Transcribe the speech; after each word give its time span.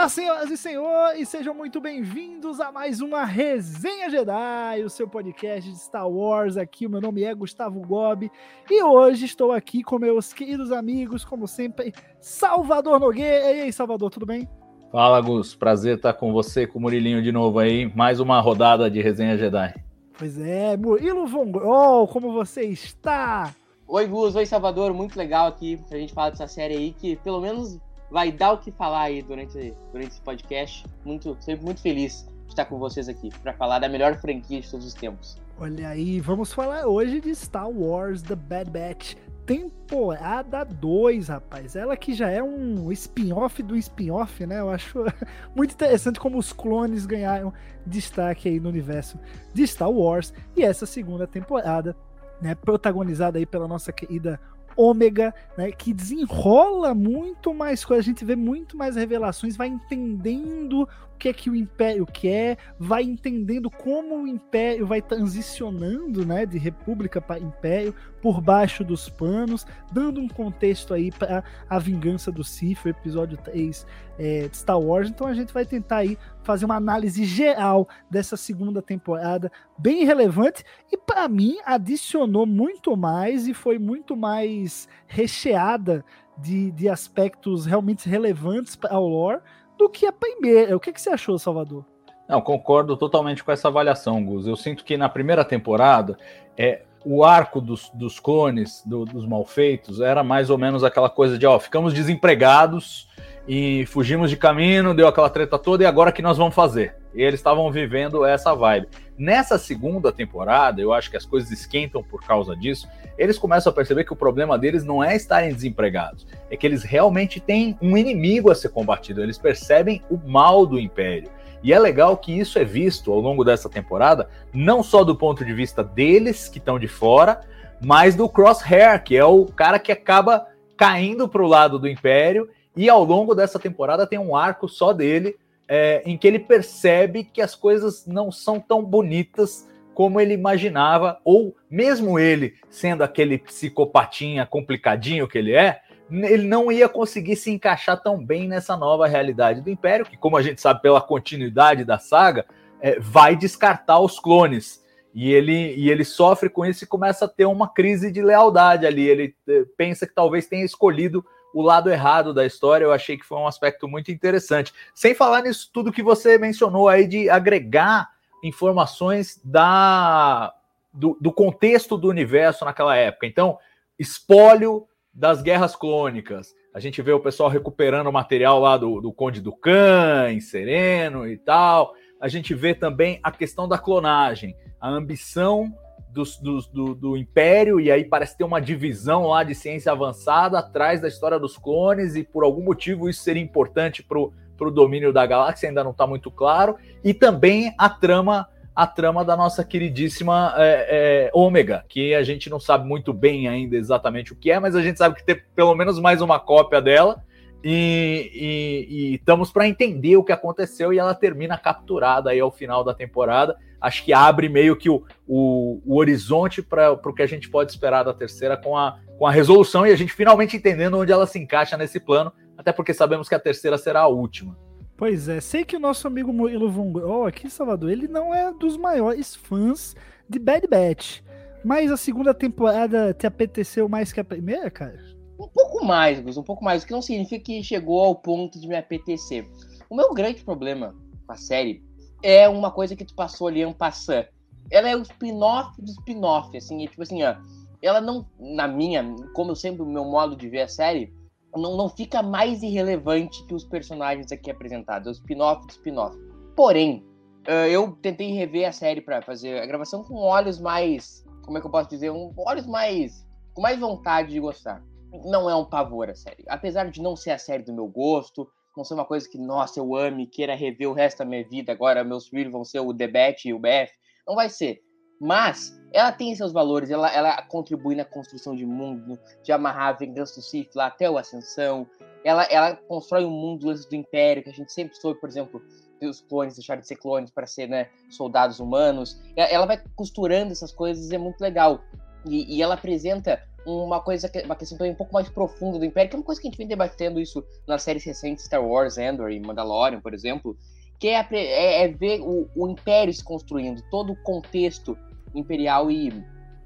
Olá, 0.00 0.08
senhoras 0.08 0.50
e 0.50 0.56
senhores, 0.56 1.28
sejam 1.28 1.52
muito 1.52 1.78
bem-vindos 1.78 2.58
a 2.58 2.72
mais 2.72 3.02
uma 3.02 3.22
Resenha 3.22 4.08
Jedi, 4.08 4.82
o 4.82 4.88
seu 4.88 5.06
podcast 5.06 5.70
de 5.70 5.78
Star 5.78 6.08
Wars. 6.08 6.56
Aqui, 6.56 6.86
o 6.86 6.90
meu 6.90 7.02
nome 7.02 7.22
é 7.22 7.34
Gustavo 7.34 7.78
Gobi 7.82 8.32
e 8.70 8.82
hoje 8.82 9.26
estou 9.26 9.52
aqui 9.52 9.82
com 9.82 9.98
meus 9.98 10.32
queridos 10.32 10.72
amigos, 10.72 11.22
como 11.22 11.46
sempre, 11.46 11.92
Salvador 12.18 12.98
Nogueira. 12.98 13.52
E 13.52 13.60
aí, 13.60 13.72
Salvador, 13.74 14.08
tudo 14.08 14.24
bem? 14.24 14.48
Fala, 14.90 15.20
Gus. 15.20 15.54
Prazer 15.54 15.96
estar 15.96 16.14
com 16.14 16.32
você, 16.32 16.66
com 16.66 16.78
o 16.78 16.80
Murilinho 16.80 17.22
de 17.22 17.30
novo 17.30 17.58
aí. 17.58 17.94
Mais 17.94 18.20
uma 18.20 18.40
rodada 18.40 18.90
de 18.90 19.02
Resenha 19.02 19.36
Jedi. 19.36 19.74
Pois 20.18 20.40
é, 20.40 20.78
Murilo 20.78 21.26
Von 21.26 21.52
Grol, 21.52 22.08
como 22.08 22.32
você 22.32 22.62
está? 22.62 23.54
Oi, 23.86 24.06
Gus. 24.06 24.34
Oi, 24.34 24.46
Salvador. 24.46 24.94
Muito 24.94 25.18
legal 25.18 25.48
aqui 25.48 25.78
a 25.90 25.96
gente 25.96 26.14
falar 26.14 26.30
dessa 26.30 26.48
série 26.48 26.74
aí 26.74 26.92
que, 26.94 27.16
pelo 27.16 27.38
menos, 27.38 27.78
vai 28.10 28.32
dar 28.32 28.52
o 28.52 28.58
que 28.58 28.70
falar 28.72 29.02
aí 29.02 29.22
durante, 29.22 29.74
durante 29.92 30.12
esse 30.12 30.20
podcast. 30.20 30.84
Muito, 31.04 31.36
sempre 31.40 31.64
muito 31.64 31.80
feliz 31.80 32.26
de 32.44 32.48
estar 32.48 32.64
com 32.64 32.78
vocês 32.78 33.08
aqui 33.08 33.30
para 33.42 33.52
falar 33.52 33.78
da 33.78 33.88
melhor 33.88 34.16
franquia 34.16 34.60
de 34.60 34.68
todos 34.68 34.86
os 34.86 34.94
tempos. 34.94 35.36
Olha 35.58 35.88
aí, 35.88 36.20
vamos 36.20 36.52
falar 36.52 36.86
hoje 36.86 37.20
de 37.20 37.34
Star 37.34 37.68
Wars 37.68 38.22
The 38.22 38.34
Bad 38.34 38.70
Batch, 38.70 39.14
temporada 39.44 40.64
2, 40.64 41.28
rapaz. 41.28 41.76
Ela 41.76 41.96
que 41.96 42.14
já 42.14 42.30
é 42.30 42.42
um 42.42 42.90
spin-off 42.92 43.62
do 43.62 43.76
spin-off, 43.76 44.46
né? 44.46 44.60
Eu 44.60 44.70
acho 44.70 45.04
muito 45.54 45.74
interessante 45.74 46.18
como 46.18 46.38
os 46.38 46.52
clones 46.52 47.04
ganharam 47.04 47.52
destaque 47.86 48.48
aí 48.48 48.58
no 48.58 48.68
universo 48.68 49.18
de 49.52 49.66
Star 49.66 49.90
Wars. 49.90 50.32
E 50.56 50.62
essa 50.62 50.86
segunda 50.86 51.26
temporada, 51.26 51.94
né, 52.40 52.54
protagonizada 52.54 53.38
aí 53.38 53.44
pela 53.44 53.68
nossa 53.68 53.92
querida 53.92 54.40
ômega, 54.76 55.34
né, 55.56 55.70
que 55.72 55.92
desenrola 55.92 56.94
muito 56.94 57.52
mais 57.52 57.84
coisas, 57.84 58.04
a 58.04 58.08
gente 58.08 58.24
vê 58.24 58.36
muito 58.36 58.76
mais 58.76 58.96
revelações, 58.96 59.56
vai 59.56 59.68
entendendo 59.68 60.88
que 61.20 61.28
é 61.28 61.32
que 61.34 61.50
o 61.50 61.54
Império 61.54 62.06
quer, 62.06 62.56
vai 62.78 63.02
entendendo 63.02 63.70
como 63.70 64.22
o 64.22 64.26
Império 64.26 64.86
vai 64.86 65.02
transicionando, 65.02 66.24
né, 66.24 66.46
de 66.46 66.56
República 66.56 67.20
para 67.20 67.38
Império, 67.38 67.94
por 68.22 68.40
baixo 68.40 68.82
dos 68.82 69.10
panos, 69.10 69.66
dando 69.92 70.18
um 70.18 70.28
contexto 70.28 70.94
aí 70.94 71.12
para 71.12 71.44
a 71.68 71.78
vingança 71.78 72.32
do 72.32 72.42
Sith, 72.42 72.86
o 72.86 72.88
episódio 72.88 73.36
3 73.36 73.86
é, 74.18 74.48
de 74.48 74.56
Star 74.56 74.80
Wars. 74.80 75.10
Então 75.10 75.26
a 75.26 75.34
gente 75.34 75.52
vai 75.52 75.66
tentar 75.66 75.98
aí 75.98 76.16
fazer 76.42 76.64
uma 76.64 76.76
análise 76.76 77.22
geral 77.24 77.86
dessa 78.10 78.36
segunda 78.36 78.80
temporada, 78.80 79.52
bem 79.78 80.06
relevante, 80.06 80.64
e 80.90 80.96
para 80.96 81.28
mim 81.28 81.58
adicionou 81.66 82.46
muito 82.46 82.96
mais 82.96 83.46
e 83.46 83.52
foi 83.52 83.78
muito 83.78 84.16
mais 84.16 84.88
recheada 85.06 86.02
de, 86.38 86.70
de 86.70 86.88
aspectos 86.88 87.66
realmente 87.66 88.08
relevantes 88.08 88.74
para 88.74 88.98
o 88.98 89.06
lore 89.06 89.40
do 89.80 89.88
que 89.88 90.04
a 90.04 90.12
primeira. 90.12 90.76
O 90.76 90.80
que, 90.80 90.92
que 90.92 91.00
você 91.00 91.08
achou, 91.08 91.38
Salvador? 91.38 91.84
Não, 92.28 92.40
concordo 92.40 92.96
totalmente 92.96 93.42
com 93.42 93.50
essa 93.50 93.68
avaliação, 93.68 94.22
Gus. 94.22 94.46
Eu 94.46 94.54
sinto 94.54 94.84
que 94.84 94.96
na 94.96 95.08
primeira 95.08 95.44
temporada 95.44 96.18
é, 96.56 96.82
o 97.04 97.24
arco 97.24 97.60
dos, 97.60 97.90
dos 97.94 98.20
clones, 98.20 98.82
do, 98.84 99.06
dos 99.06 99.26
malfeitos, 99.26 100.00
era 100.00 100.22
mais 100.22 100.50
ou 100.50 100.58
menos 100.58 100.84
aquela 100.84 101.08
coisa 101.08 101.38
de, 101.38 101.46
ó, 101.46 101.58
ficamos 101.58 101.94
desempregados 101.94 103.08
e 103.48 103.86
fugimos 103.86 104.28
de 104.28 104.36
caminho, 104.36 104.94
deu 104.94 105.08
aquela 105.08 105.30
treta 105.30 105.58
toda, 105.58 105.82
e 105.82 105.86
agora 105.86 106.12
que 106.12 106.22
nós 106.22 106.36
vamos 106.36 106.54
fazer? 106.54 106.99
E 107.14 107.22
eles 107.22 107.40
estavam 107.40 107.70
vivendo 107.70 108.24
essa 108.24 108.54
vibe. 108.54 108.88
Nessa 109.18 109.58
segunda 109.58 110.10
temporada, 110.10 110.80
eu 110.80 110.92
acho 110.92 111.10
que 111.10 111.16
as 111.16 111.26
coisas 111.26 111.50
esquentam 111.50 112.02
por 112.02 112.24
causa 112.24 112.56
disso. 112.56 112.88
Eles 113.18 113.38
começam 113.38 113.70
a 113.70 113.74
perceber 113.74 114.04
que 114.04 114.12
o 114.12 114.16
problema 114.16 114.58
deles 114.58 114.84
não 114.84 115.02
é 115.02 115.14
estarem 115.14 115.52
desempregados, 115.52 116.26
é 116.50 116.56
que 116.56 116.66
eles 116.66 116.82
realmente 116.82 117.38
têm 117.38 117.76
um 117.82 117.96
inimigo 117.96 118.50
a 118.50 118.54
ser 118.54 118.70
combatido. 118.70 119.22
Eles 119.22 119.36
percebem 119.36 120.02
o 120.10 120.16
mal 120.16 120.64
do 120.64 120.78
império. 120.78 121.30
E 121.62 121.72
é 121.72 121.78
legal 121.78 122.16
que 122.16 122.32
isso 122.32 122.58
é 122.58 122.64
visto 122.64 123.12
ao 123.12 123.20
longo 123.20 123.44
dessa 123.44 123.68
temporada, 123.68 124.28
não 124.52 124.82
só 124.82 125.04
do 125.04 125.14
ponto 125.14 125.44
de 125.44 125.52
vista 125.52 125.84
deles 125.84 126.48
que 126.48 126.58
estão 126.58 126.78
de 126.78 126.88
fora, 126.88 127.42
mas 127.82 128.14
do 128.14 128.28
Crosshair, 128.28 129.02
que 129.02 129.16
é 129.16 129.24
o 129.24 129.44
cara 129.46 129.78
que 129.78 129.92
acaba 129.92 130.46
caindo 130.76 131.28
para 131.28 131.42
o 131.42 131.46
lado 131.46 131.78
do 131.78 131.88
império. 131.88 132.48
E 132.74 132.88
ao 132.88 133.04
longo 133.04 133.34
dessa 133.34 133.58
temporada 133.58 134.06
tem 134.06 134.18
um 134.18 134.34
arco 134.34 134.68
só 134.68 134.92
dele, 134.92 135.36
é, 135.72 136.02
em 136.04 136.18
que 136.18 136.26
ele 136.26 136.40
percebe 136.40 137.22
que 137.22 137.40
as 137.40 137.54
coisas 137.54 138.04
não 138.04 138.32
são 138.32 138.58
tão 138.58 138.84
bonitas 138.84 139.70
como 139.94 140.20
ele 140.20 140.34
imaginava, 140.34 141.20
ou 141.24 141.54
mesmo 141.70 142.18
ele 142.18 142.54
sendo 142.68 143.04
aquele 143.04 143.38
psicopatinha 143.38 144.44
complicadinho 144.44 145.28
que 145.28 145.38
ele 145.38 145.52
é, 145.52 145.80
ele 146.10 146.48
não 146.48 146.72
ia 146.72 146.88
conseguir 146.88 147.36
se 147.36 147.52
encaixar 147.52 148.02
tão 148.02 148.18
bem 148.18 148.48
nessa 148.48 148.76
nova 148.76 149.06
realidade 149.06 149.60
do 149.60 149.70
Império, 149.70 150.04
que, 150.04 150.16
como 150.16 150.36
a 150.36 150.42
gente 150.42 150.60
sabe 150.60 150.82
pela 150.82 151.00
continuidade 151.00 151.84
da 151.84 151.98
saga, 151.98 152.46
é, 152.80 152.98
vai 152.98 153.36
descartar 153.36 154.00
os 154.00 154.18
clones. 154.18 154.82
E 155.14 155.32
ele, 155.32 155.74
e 155.76 155.88
ele 155.88 156.04
sofre 156.04 156.48
com 156.48 156.66
isso 156.66 156.82
e 156.82 156.86
começa 156.86 157.26
a 157.26 157.28
ter 157.28 157.44
uma 157.44 157.68
crise 157.72 158.10
de 158.10 158.22
lealdade 158.22 158.86
ali. 158.86 159.06
Ele 159.06 159.34
é, 159.48 159.64
pensa 159.76 160.04
que 160.04 160.14
talvez 160.14 160.48
tenha 160.48 160.64
escolhido 160.64 161.24
o 161.54 161.62
lado 161.62 161.90
errado 161.90 162.32
da 162.32 162.46
história. 162.46 162.84
Eu 162.84 162.92
achei 162.92 163.16
que 163.16 163.24
foi 163.24 163.38
um 163.38 163.46
aspecto 163.46 163.88
muito 163.88 164.10
interessante. 164.10 164.72
Sem 164.94 165.14
falar 165.14 165.42
nisso 165.42 165.70
tudo 165.72 165.92
que 165.92 166.02
você 166.02 166.38
mencionou 166.38 166.88
aí 166.88 167.06
de 167.06 167.28
agregar 167.28 168.10
informações 168.42 169.40
da 169.44 170.54
do, 170.92 171.16
do 171.20 171.32
contexto 171.32 171.96
do 171.96 172.08
universo 172.08 172.64
naquela 172.64 172.96
época. 172.96 173.26
Então, 173.26 173.58
espólio 173.98 174.86
das 175.12 175.42
guerras 175.42 175.76
clônicas. 175.76 176.54
A 176.72 176.80
gente 176.80 177.02
vê 177.02 177.12
o 177.12 177.20
pessoal 177.20 177.48
recuperando 177.48 178.06
o 178.06 178.12
material 178.12 178.60
lá 178.60 178.76
do, 178.76 179.00
do 179.00 179.12
Conde 179.12 179.40
do 179.40 179.52
Cães, 179.52 180.50
Sereno 180.50 181.26
e 181.26 181.36
tal. 181.36 181.94
A 182.20 182.28
gente 182.28 182.54
vê 182.54 182.74
também 182.74 183.18
a 183.22 183.30
questão 183.30 183.68
da 183.68 183.78
clonagem, 183.78 184.56
a 184.80 184.88
ambição 184.88 185.72
dos, 186.12 186.38
do, 186.66 186.94
do, 186.94 187.16
Império, 187.16 187.80
e 187.80 187.90
aí 187.90 188.04
parece 188.04 188.36
ter 188.36 188.44
uma 188.44 188.60
divisão 188.60 189.26
lá 189.26 189.42
de 189.42 189.54
ciência 189.54 189.92
avançada 189.92 190.58
atrás 190.58 191.00
da 191.00 191.08
história 191.08 191.38
dos 191.38 191.56
clones, 191.56 192.16
e 192.16 192.24
por 192.24 192.44
algum 192.44 192.62
motivo 192.62 193.08
isso 193.08 193.22
seria 193.22 193.42
importante 193.42 194.02
para 194.02 194.18
o 194.18 194.70
domínio 194.70 195.12
da 195.12 195.24
galáxia, 195.24 195.68
ainda 195.68 195.84
não 195.84 195.92
está 195.92 196.06
muito 196.06 196.30
claro, 196.30 196.76
e 197.04 197.14
também 197.14 197.74
a 197.78 197.88
trama 197.88 198.48
a 198.74 198.86
trama 198.86 199.24
da 199.24 199.36
nossa 199.36 199.64
queridíssima 199.64 200.54
é, 200.56 201.26
é, 201.26 201.30
Ômega, 201.34 201.84
que 201.88 202.14
a 202.14 202.22
gente 202.22 202.48
não 202.48 202.58
sabe 202.58 202.88
muito 202.88 203.12
bem 203.12 203.46
ainda 203.48 203.76
exatamente 203.76 204.32
o 204.32 204.36
que 204.36 204.50
é, 204.50 204.58
mas 204.58 204.74
a 204.74 204.80
gente 204.80 204.96
sabe 204.96 205.16
que 205.16 205.24
tem 205.24 205.38
pelo 205.54 205.74
menos 205.74 205.98
mais 205.98 206.22
uma 206.22 206.38
cópia 206.38 206.80
dela. 206.80 207.22
E, 207.62 208.30
e, 208.34 208.86
e 208.88 209.14
estamos 209.16 209.52
para 209.52 209.68
entender 209.68 210.16
o 210.16 210.24
que 210.24 210.32
aconteceu 210.32 210.92
e 210.92 210.98
ela 210.98 211.14
termina 211.14 211.58
capturada 211.58 212.30
aí 212.30 212.40
ao 212.40 212.50
final 212.50 212.82
da 212.82 212.94
temporada. 212.94 213.56
Acho 213.80 214.04
que 214.04 214.12
abre 214.12 214.48
meio 214.48 214.76
que 214.76 214.88
o, 214.88 215.04
o, 215.26 215.80
o 215.84 215.96
horizonte 215.98 216.62
para 216.62 216.92
o 216.92 217.14
que 217.14 217.22
a 217.22 217.26
gente 217.26 217.50
pode 217.50 217.70
esperar 217.70 218.02
da 218.02 218.14
terceira 218.14 218.56
com 218.56 218.76
a, 218.76 218.98
com 219.18 219.26
a 219.26 219.30
resolução 219.30 219.86
e 219.86 219.90
a 219.90 219.96
gente 219.96 220.12
finalmente 220.12 220.56
entendendo 220.56 220.98
onde 220.98 221.12
ela 221.12 221.26
se 221.26 221.38
encaixa 221.38 221.76
nesse 221.76 222.00
plano, 222.00 222.32
até 222.56 222.72
porque 222.72 222.94
sabemos 222.94 223.28
que 223.28 223.34
a 223.34 223.40
terceira 223.40 223.78
será 223.78 224.00
a 224.00 224.08
última. 224.08 224.56
Pois 224.96 225.28
é, 225.30 225.40
sei 225.40 225.64
que 225.64 225.76
o 225.76 225.80
nosso 225.80 226.06
amigo 226.06 226.30
Murilo 226.30 226.70
Von 226.70 227.26
aqui 227.26 227.46
em 227.46 227.50
Salvador, 227.50 227.90
ele 227.90 228.06
não 228.06 228.34
é 228.34 228.52
dos 228.52 228.76
maiores 228.76 229.34
fãs 229.34 229.96
de 230.28 230.38
Bad 230.38 230.66
Batch. 230.66 231.20
Mas 231.64 231.90
a 231.90 231.96
segunda 231.96 232.32
temporada 232.32 233.12
te 233.12 233.26
apeteceu 233.26 233.88
mais 233.88 234.12
que 234.12 234.20
a 234.20 234.24
primeira, 234.24 234.70
cara? 234.70 234.98
Um 235.40 235.48
pouco 235.48 235.86
mais, 235.86 236.20
Gus, 236.20 236.36
um 236.36 236.42
pouco 236.42 236.62
mais. 236.62 236.82
O 236.82 236.86
que 236.86 236.92
não 236.92 237.00
significa 237.00 237.42
que 237.42 237.62
chegou 237.62 238.04
ao 238.04 238.14
ponto 238.14 238.60
de 238.60 238.68
me 238.68 238.76
apetecer. 238.76 239.48
O 239.88 239.96
meu 239.96 240.12
grande 240.12 240.44
problema 240.44 240.94
com 241.26 241.32
a 241.32 241.36
série 241.36 241.82
é 242.22 242.46
uma 242.46 242.70
coisa 242.70 242.94
que 242.94 243.06
tu 243.06 243.14
passou 243.14 243.48
ali 243.48 243.62
em 243.62 243.72
passando. 243.72 244.26
Ela 244.70 244.90
é 244.90 244.96
o 244.96 245.00
spin-off 245.00 245.80
do 245.80 245.90
spin-off, 245.90 246.54
assim, 246.54 246.84
é 246.84 246.86
tipo 246.86 247.02
assim, 247.02 247.22
ó. 247.22 247.36
Ela 247.82 248.00
não, 248.02 248.26
na 248.38 248.68
minha, 248.68 249.02
como 249.34 249.52
eu 249.52 249.56
sempre, 249.56 249.80
o 249.82 249.86
meu 249.86 250.04
modo 250.04 250.36
de 250.36 250.46
ver 250.48 250.60
a 250.60 250.68
série, 250.68 251.10
não, 251.56 251.74
não 251.74 251.88
fica 251.88 252.22
mais 252.22 252.62
irrelevante 252.62 253.42
que 253.46 253.54
os 253.54 253.64
personagens 253.64 254.30
aqui 254.30 254.50
apresentados, 254.50 255.06
é 255.06 255.10
o 255.10 255.12
spin-off 255.12 255.66
do 255.66 255.70
spin-off. 255.70 256.16
Porém, 256.54 257.02
uh, 257.48 257.66
eu 257.70 257.92
tentei 258.02 258.30
rever 258.32 258.68
a 258.68 258.72
série 258.72 259.00
para 259.00 259.22
fazer 259.22 259.62
a 259.62 259.66
gravação 259.66 260.04
com 260.04 260.16
olhos 260.16 260.60
mais. 260.60 261.24
Como 261.42 261.56
é 261.56 261.60
que 261.60 261.66
eu 261.66 261.70
posso 261.70 261.88
dizer? 261.88 262.10
Um, 262.10 262.32
olhos 262.36 262.66
mais. 262.66 263.26
com 263.54 263.62
mais 263.62 263.80
vontade 263.80 264.30
de 264.32 264.38
gostar. 264.38 264.84
Não 265.24 265.48
é 265.48 265.54
um 265.54 265.64
pavor 265.64 266.10
a 266.10 266.14
série. 266.14 266.44
Apesar 266.48 266.90
de 266.90 267.02
não 267.02 267.16
ser 267.16 267.32
a 267.32 267.38
série 267.38 267.62
do 267.62 267.72
meu 267.72 267.88
gosto, 267.88 268.48
não 268.76 268.84
ser 268.84 268.94
uma 268.94 269.04
coisa 269.04 269.28
que, 269.28 269.38
nossa, 269.38 269.80
eu 269.80 269.96
ame, 269.96 270.26
queira 270.26 270.54
rever 270.54 270.88
o 270.88 270.92
resto 270.92 271.18
da 271.18 271.24
minha 271.24 271.46
vida, 271.46 271.72
agora 271.72 272.04
meus 272.04 272.28
filhos 272.28 272.52
vão 272.52 272.64
ser 272.64 272.80
o 272.80 272.92
Debete 272.92 273.48
e 273.48 273.54
o 273.54 273.58
BF. 273.58 273.92
Não 274.26 274.34
vai 274.34 274.48
ser. 274.48 274.80
Mas 275.20 275.78
ela 275.92 276.10
tem 276.12 276.34
seus 276.34 276.52
valores, 276.52 276.90
ela, 276.90 277.12
ela 277.12 277.42
contribui 277.42 277.94
na 277.94 278.04
construção 278.04 278.54
de 278.54 278.64
mundo, 278.64 279.18
de 279.42 279.52
amarrar 279.52 279.88
a 279.88 279.92
vingança 279.92 280.36
do 280.36 280.42
Sith 280.42 280.74
lá 280.74 280.86
até 280.86 281.10
o 281.10 281.18
Ascensão. 281.18 281.86
Ela, 282.24 282.44
ela 282.44 282.76
constrói 282.76 283.24
um 283.24 283.30
mundo 283.30 283.68
antes 283.68 283.84
do 283.84 283.94
Império, 283.94 284.42
que 284.42 284.48
a 284.48 284.54
gente 284.54 284.72
sempre 284.72 284.96
soube, 284.96 285.20
por 285.20 285.28
exemplo, 285.28 285.60
os 286.00 286.22
clones 286.22 286.54
deixaram 286.54 286.80
de 286.80 286.86
ser 286.86 286.96
clones 286.96 287.30
para 287.30 287.46
ser 287.46 287.68
né, 287.68 287.90
soldados 288.08 288.60
humanos. 288.60 289.20
Ela, 289.36 289.66
vai 289.66 289.82
costurando 289.94 290.52
essas 290.52 290.72
coisas 290.72 291.10
é 291.10 291.18
muito 291.18 291.40
legal. 291.40 291.80
E, 292.26 292.56
e, 292.56 292.62
ela 292.62 292.74
apresenta 292.74 293.42
uma 293.66 294.00
coisa, 294.00 294.30
uma 294.44 294.56
questão 294.56 294.78
também 294.78 294.92
um 294.92 294.96
pouco 294.96 295.12
mais 295.12 295.28
profunda 295.28 295.78
do 295.78 295.84
Império, 295.84 296.10
que 296.10 296.16
é 296.16 296.18
uma 296.18 296.24
coisa 296.24 296.40
que 296.40 296.46
a 296.46 296.50
gente 296.50 296.58
vem 296.58 296.66
debatendo 296.66 297.20
isso 297.20 297.44
nas 297.66 297.82
séries 297.82 298.04
recentes 298.04 298.44
Star 298.44 298.64
Wars, 298.64 298.98
Andor 298.98 299.30
e 299.30 299.40
Mandalorian, 299.40 300.00
por 300.00 300.14
exemplo, 300.14 300.56
que 300.98 301.08
é, 301.08 301.26
é, 301.32 301.84
é 301.84 301.88
ver 301.88 302.20
o, 302.20 302.48
o, 302.54 302.68
Império 302.68 303.12
se 303.12 303.24
construindo, 303.24 303.82
todo 303.90 304.12
o 304.12 304.22
contexto 304.22 304.96
imperial 305.34 305.90
e, 305.90 306.08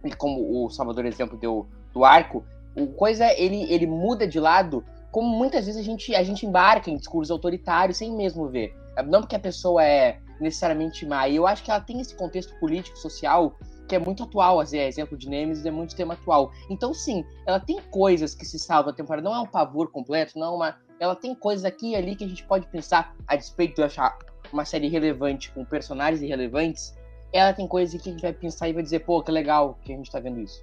e 0.05 0.11
como 0.17 0.64
o 0.64 0.70
Salvador 0.70 1.06
exemplo 1.06 1.38
deu 1.38 1.67
do 1.93 2.05
arco, 2.05 2.44
o 2.76 2.88
coisa 2.88 3.32
ele, 3.38 3.73
ele 3.73 3.87
muda 3.87 4.26
de 4.26 4.40
lado, 4.40 4.85
como 5.11 5.29
muitas 5.29 5.67
vezes 5.67 5.81
a 5.81 5.85
gente, 5.85 6.14
a 6.14 6.25
gente 6.25 6.44
embarca 6.44 6.90
em 6.90 6.97
discursos 6.97 7.31
autoritários 7.31 7.99
sem 7.99 8.12
mesmo 8.12 8.49
ver. 8.49 8.75
Não 9.06 9.20
porque 9.20 9.37
a 9.37 9.40
pessoa 9.40 9.85
é 9.85 10.19
necessariamente 10.40 11.06
má. 11.06 11.29
E 11.29 11.37
eu 11.37 11.47
acho 11.47 11.62
que 11.62 11.70
ela 11.70 11.81
tem 11.81 12.00
esse 12.00 12.14
contexto 12.17 12.55
político, 12.58 12.99
social, 12.99 13.56
que 13.89 13.95
é 13.95 13.99
muito 13.99 14.23
atual, 14.23 14.61
assim, 14.61 14.79
é 14.79 14.89
exemplo 14.89 15.17
de 15.17 15.29
Nemesis 15.29 15.67
é 15.67 15.71
muito 15.71 15.95
tema 15.95 16.15
atual. 16.15 16.53
Então, 16.71 16.95
sim, 16.95 17.25
ela 17.47 17.61
tem 17.61 17.81
coisas 17.91 18.35
que 18.35 18.45
se 18.45 18.59
salvam 18.59 18.93
a 18.93 18.97
temporada, 18.97 19.29
não 19.29 19.35
é 19.35 19.41
um 19.41 19.47
pavor 19.47 19.91
completo, 19.91 20.39
não 20.39 20.47
é 20.47 20.51
uma. 20.51 20.77
Ela 20.99 21.15
tem 21.15 21.35
coisas 21.35 21.65
aqui 21.65 21.91
e 21.91 21.97
ali 21.97 22.15
que 22.15 22.25
a 22.25 22.29
gente 22.29 22.45
pode 22.45 22.67
pensar, 22.69 23.15
a 23.27 23.37
despeito 23.37 23.75
de 23.75 23.83
eu 23.83 23.87
achar 23.87 24.17
uma 24.53 24.65
série 24.65 24.89
relevante 24.89 25.51
com 25.53 25.65
personagens 25.65 26.23
irrelevantes, 26.23 26.95
ela 27.33 27.53
tem 27.53 27.67
coisas 27.67 28.01
que 28.01 28.09
a 28.09 28.13
gente 28.13 28.23
vai 28.23 28.33
pensar 28.33 28.69
e 28.69 28.73
vai 28.73 28.83
dizer, 28.83 29.01
pô, 29.01 29.23
que 29.23 29.31
legal 29.31 29.79
que 29.83 29.93
a 29.93 29.97
gente 29.97 30.11
tá 30.11 30.21
vendo 30.21 30.41
isso. 30.41 30.63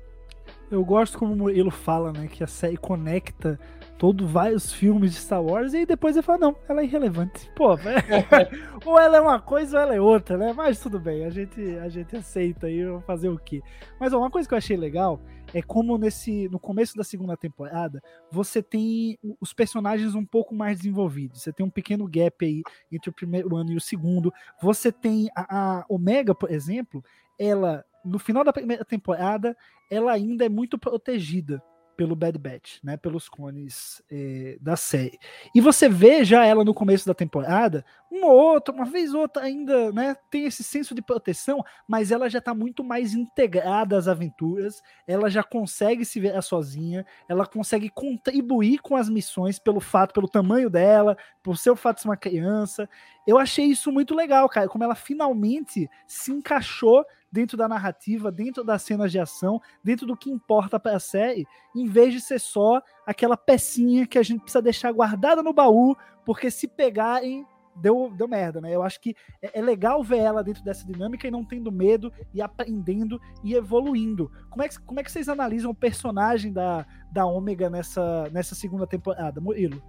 Eu 0.70 0.86
gosto 0.86 1.20
como 1.20 1.34
o 1.34 1.36
Murilo 1.36 1.70
fala, 1.70 2.14
né, 2.14 2.30
que 2.32 2.44
a 2.44 2.48
série 2.48 2.78
conecta 2.78 3.60
todos 4.02 4.28
vários 4.28 4.74
filmes 4.74 5.12
de 5.12 5.18
Star 5.18 5.44
Wars, 5.44 5.74
e 5.74 5.78
aí 5.78 5.86
depois 5.86 6.16
ele 6.16 6.26
fala, 6.26 6.40
não, 6.40 6.56
ela 6.68 6.82
é 6.82 6.86
irrelevante. 6.86 7.52
Pô, 7.56 7.78
ou 8.84 9.00
ela 9.00 9.18
é 9.18 9.22
uma 9.22 9.40
coisa 9.40 9.78
ou 9.78 9.84
ela 9.84 9.94
é 9.94 10.02
outra, 10.02 10.40
né? 10.40 10.54
Mas 10.54 10.80
tudo 10.80 11.00
bem, 11.00 11.24
a 11.24 11.30
gente, 11.30 11.62
a 11.78 11.88
gente 11.88 12.16
aceita 12.16 12.66
aí 12.66 12.82
fazer 13.06 13.30
o 13.30 13.38
quê. 13.38 13.62
Mas 14.00 14.12
ó, 14.12 14.18
uma 14.18 14.32
coisa 14.32 14.50
que 14.50 14.56
eu 14.56 14.58
achei 14.58 14.76
legal 14.76 15.22
é 15.54 15.62
como 15.62 16.00
nesse 16.00 16.50
no 16.50 16.58
começo 16.58 16.98
da 16.98 17.04
segunda 17.04 17.38
temporada 17.38 18.02
você 18.32 18.64
tem 18.64 19.20
os 19.40 19.54
personagens 19.54 20.16
um 20.16 20.26
pouco 20.26 20.56
mais 20.56 20.80
desenvolvidos. 20.80 21.44
Você 21.44 21.54
tem 21.54 21.64
um 21.64 21.70
pequeno 21.70 22.08
gap 22.08 22.44
aí 22.44 22.64
entre 22.92 23.12
o 23.12 23.14
primeiro 23.14 23.56
ano 23.56 23.72
e 23.72 23.76
o 23.76 23.82
segundo. 23.82 24.34
Você 24.64 24.92
tem 24.92 25.30
a, 25.36 25.82
a 25.82 25.86
Omega, 25.88 26.34
por 26.34 26.50
exemplo, 26.50 27.04
ela 27.38 27.86
no 28.04 28.18
final 28.18 28.44
da 28.44 28.52
primeira 28.52 28.84
temporada, 28.84 29.56
ela 29.92 30.12
ainda 30.12 30.44
é 30.44 30.50
muito 30.50 30.76
protegida 30.80 31.62
pelo 31.96 32.16
Bad 32.16 32.38
Batch, 32.38 32.80
né, 32.84 32.98
pelos 32.98 33.30
clones 33.30 34.02
eh, 34.12 34.58
da 34.60 34.76
série. 34.76 35.20
E 35.54 35.62
você 35.62 35.88
vê 35.88 36.24
já 36.24 36.46
ela 36.46 36.64
no 36.64 36.74
começo 36.74 37.06
da 37.06 37.14
temporada, 37.14 37.86
uma 38.12 38.28
ou 38.28 38.54
outra, 38.54 38.76
uma 38.76 38.84
vez 38.84 39.14
ou 39.14 39.22
outra 39.22 39.44
ainda, 39.44 39.90
né, 39.94 40.18
tem 40.30 40.44
esse 40.44 40.64
senso 40.64 40.94
de 40.94 41.02
proteção, 41.02 41.64
mas 41.88 42.12
ela 42.12 42.30
já 42.30 42.40
está 42.40 42.54
muito 42.54 42.84
mais 42.84 43.14
integrada 43.14 43.98
às 43.98 44.08
aventuras, 44.08 44.84
ela 45.08 45.30
já 45.30 45.42
consegue 45.42 46.04
se 46.04 46.20
ver 46.20 46.42
sozinha, 46.44 47.06
ela 47.30 47.46
consegue 47.46 47.90
contribuir 47.90 48.80
com 48.80 48.98
as 48.98 49.08
missões 49.08 49.58
pelo 49.58 49.80
fato, 49.80 50.14
pelo 50.14 50.28
tamanho 50.28 50.70
dela, 50.70 51.18
por 51.42 51.58
seu 51.58 51.74
fato 51.74 51.96
de 51.96 52.02
ser 52.02 52.10
uma 52.10 52.18
criança. 52.18 52.90
Eu 53.26 53.38
achei 53.38 53.66
isso 53.66 53.92
muito 53.92 54.14
legal, 54.14 54.50
cara, 54.50 54.68
como 54.68 54.84
ela 54.84 54.96
finalmente 54.96 55.90
se 56.06 56.34
encaixou 56.34 57.06
dentro 57.32 57.56
da 57.56 57.68
narrativa, 57.68 58.30
dentro 58.30 58.62
das 58.62 58.82
cenas 58.82 59.10
de 59.10 59.20
ação, 59.20 59.62
dentro 59.82 60.06
do 60.06 60.18
que 60.18 60.30
importa 60.30 60.78
para 60.78 60.98
a 60.98 61.00
série, 61.00 61.48
em 61.74 61.88
vez 61.88 62.14
de 62.14 62.20
ser 62.20 62.40
só 62.40 62.82
aquela 63.06 63.38
pecinha 63.38 64.06
que 64.06 64.18
a 64.18 64.24
gente 64.24 64.42
precisa 64.42 64.62
deixar 64.62 64.92
guardada 64.92 65.42
no 65.42 65.54
baú, 65.54 65.96
porque 66.26 66.52
se 66.52 66.68
pegarem 66.68 67.48
deu, 67.76 68.12
deu 68.16 68.28
merda, 68.28 68.62
né? 68.62 68.74
Eu 68.74 68.84
acho 68.84 69.00
que 69.00 69.16
é, 69.42 69.60
é, 69.60 69.62
legal 69.62 70.04
ver 70.04 70.20
ela 70.20 70.44
dentro 70.44 70.64
dessa 70.64 70.86
dinâmica 70.86 71.28
e 71.28 71.32
não 71.32 71.46
tendo 71.46 71.72
medo 71.72 72.12
e 72.34 72.42
aprendendo 72.42 73.20
e 73.44 73.54
evoluindo. 73.54 74.32
Como 74.50 74.64
é 74.64 74.70
que, 74.70 74.80
como 74.80 75.00
é 75.00 75.04
que 75.04 75.12
vocês 75.12 75.30
analisam 75.30 75.72
o 75.72 75.76
personagem 75.76 76.52
da, 76.52 76.86
da 77.12 77.26
Ômega 77.26 77.70
nessa, 77.70 78.30
nessa 78.32 78.56
segunda 78.56 78.86
temporada, 78.86 79.40
Murilo? 79.40 79.82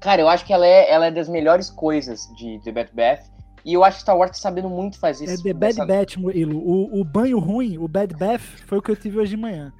Cara, 0.00 0.20
eu 0.20 0.28
acho 0.28 0.44
que 0.44 0.52
ela 0.52 0.66
é, 0.66 0.90
ela 0.90 1.06
é 1.06 1.10
das 1.10 1.28
melhores 1.28 1.70
coisas 1.70 2.28
de 2.36 2.60
The 2.62 2.72
Bad 2.72 2.90
Bath. 2.94 3.38
E 3.64 3.74
eu 3.74 3.84
acho 3.84 3.96
que 3.96 4.02
Star 4.02 4.16
Wars 4.16 4.30
tá 4.30 4.38
sabendo 4.38 4.70
muito 4.70 4.98
fazer 4.98 5.24
isso. 5.24 5.40
É 5.40 5.52
The 5.52 5.52
Bad 5.52 5.86
Bath, 5.86 6.16
Murilo. 6.16 6.58
O, 6.58 7.00
o 7.00 7.04
banho 7.04 7.38
ruim, 7.38 7.76
o 7.78 7.88
Bad 7.88 8.14
Bath, 8.14 8.40
foi 8.66 8.78
o 8.78 8.82
que 8.82 8.90
eu 8.90 8.96
tive 8.96 9.18
hoje 9.18 9.30
de 9.30 9.36
manhã. 9.36 9.72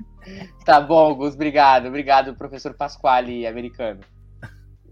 Tá 0.65 0.81
bom, 0.81 1.15
Gus, 1.15 1.35
obrigado. 1.35 1.87
Obrigado, 1.87 2.35
professor 2.35 2.75
Pasquale, 2.75 3.47
americano. 3.47 4.01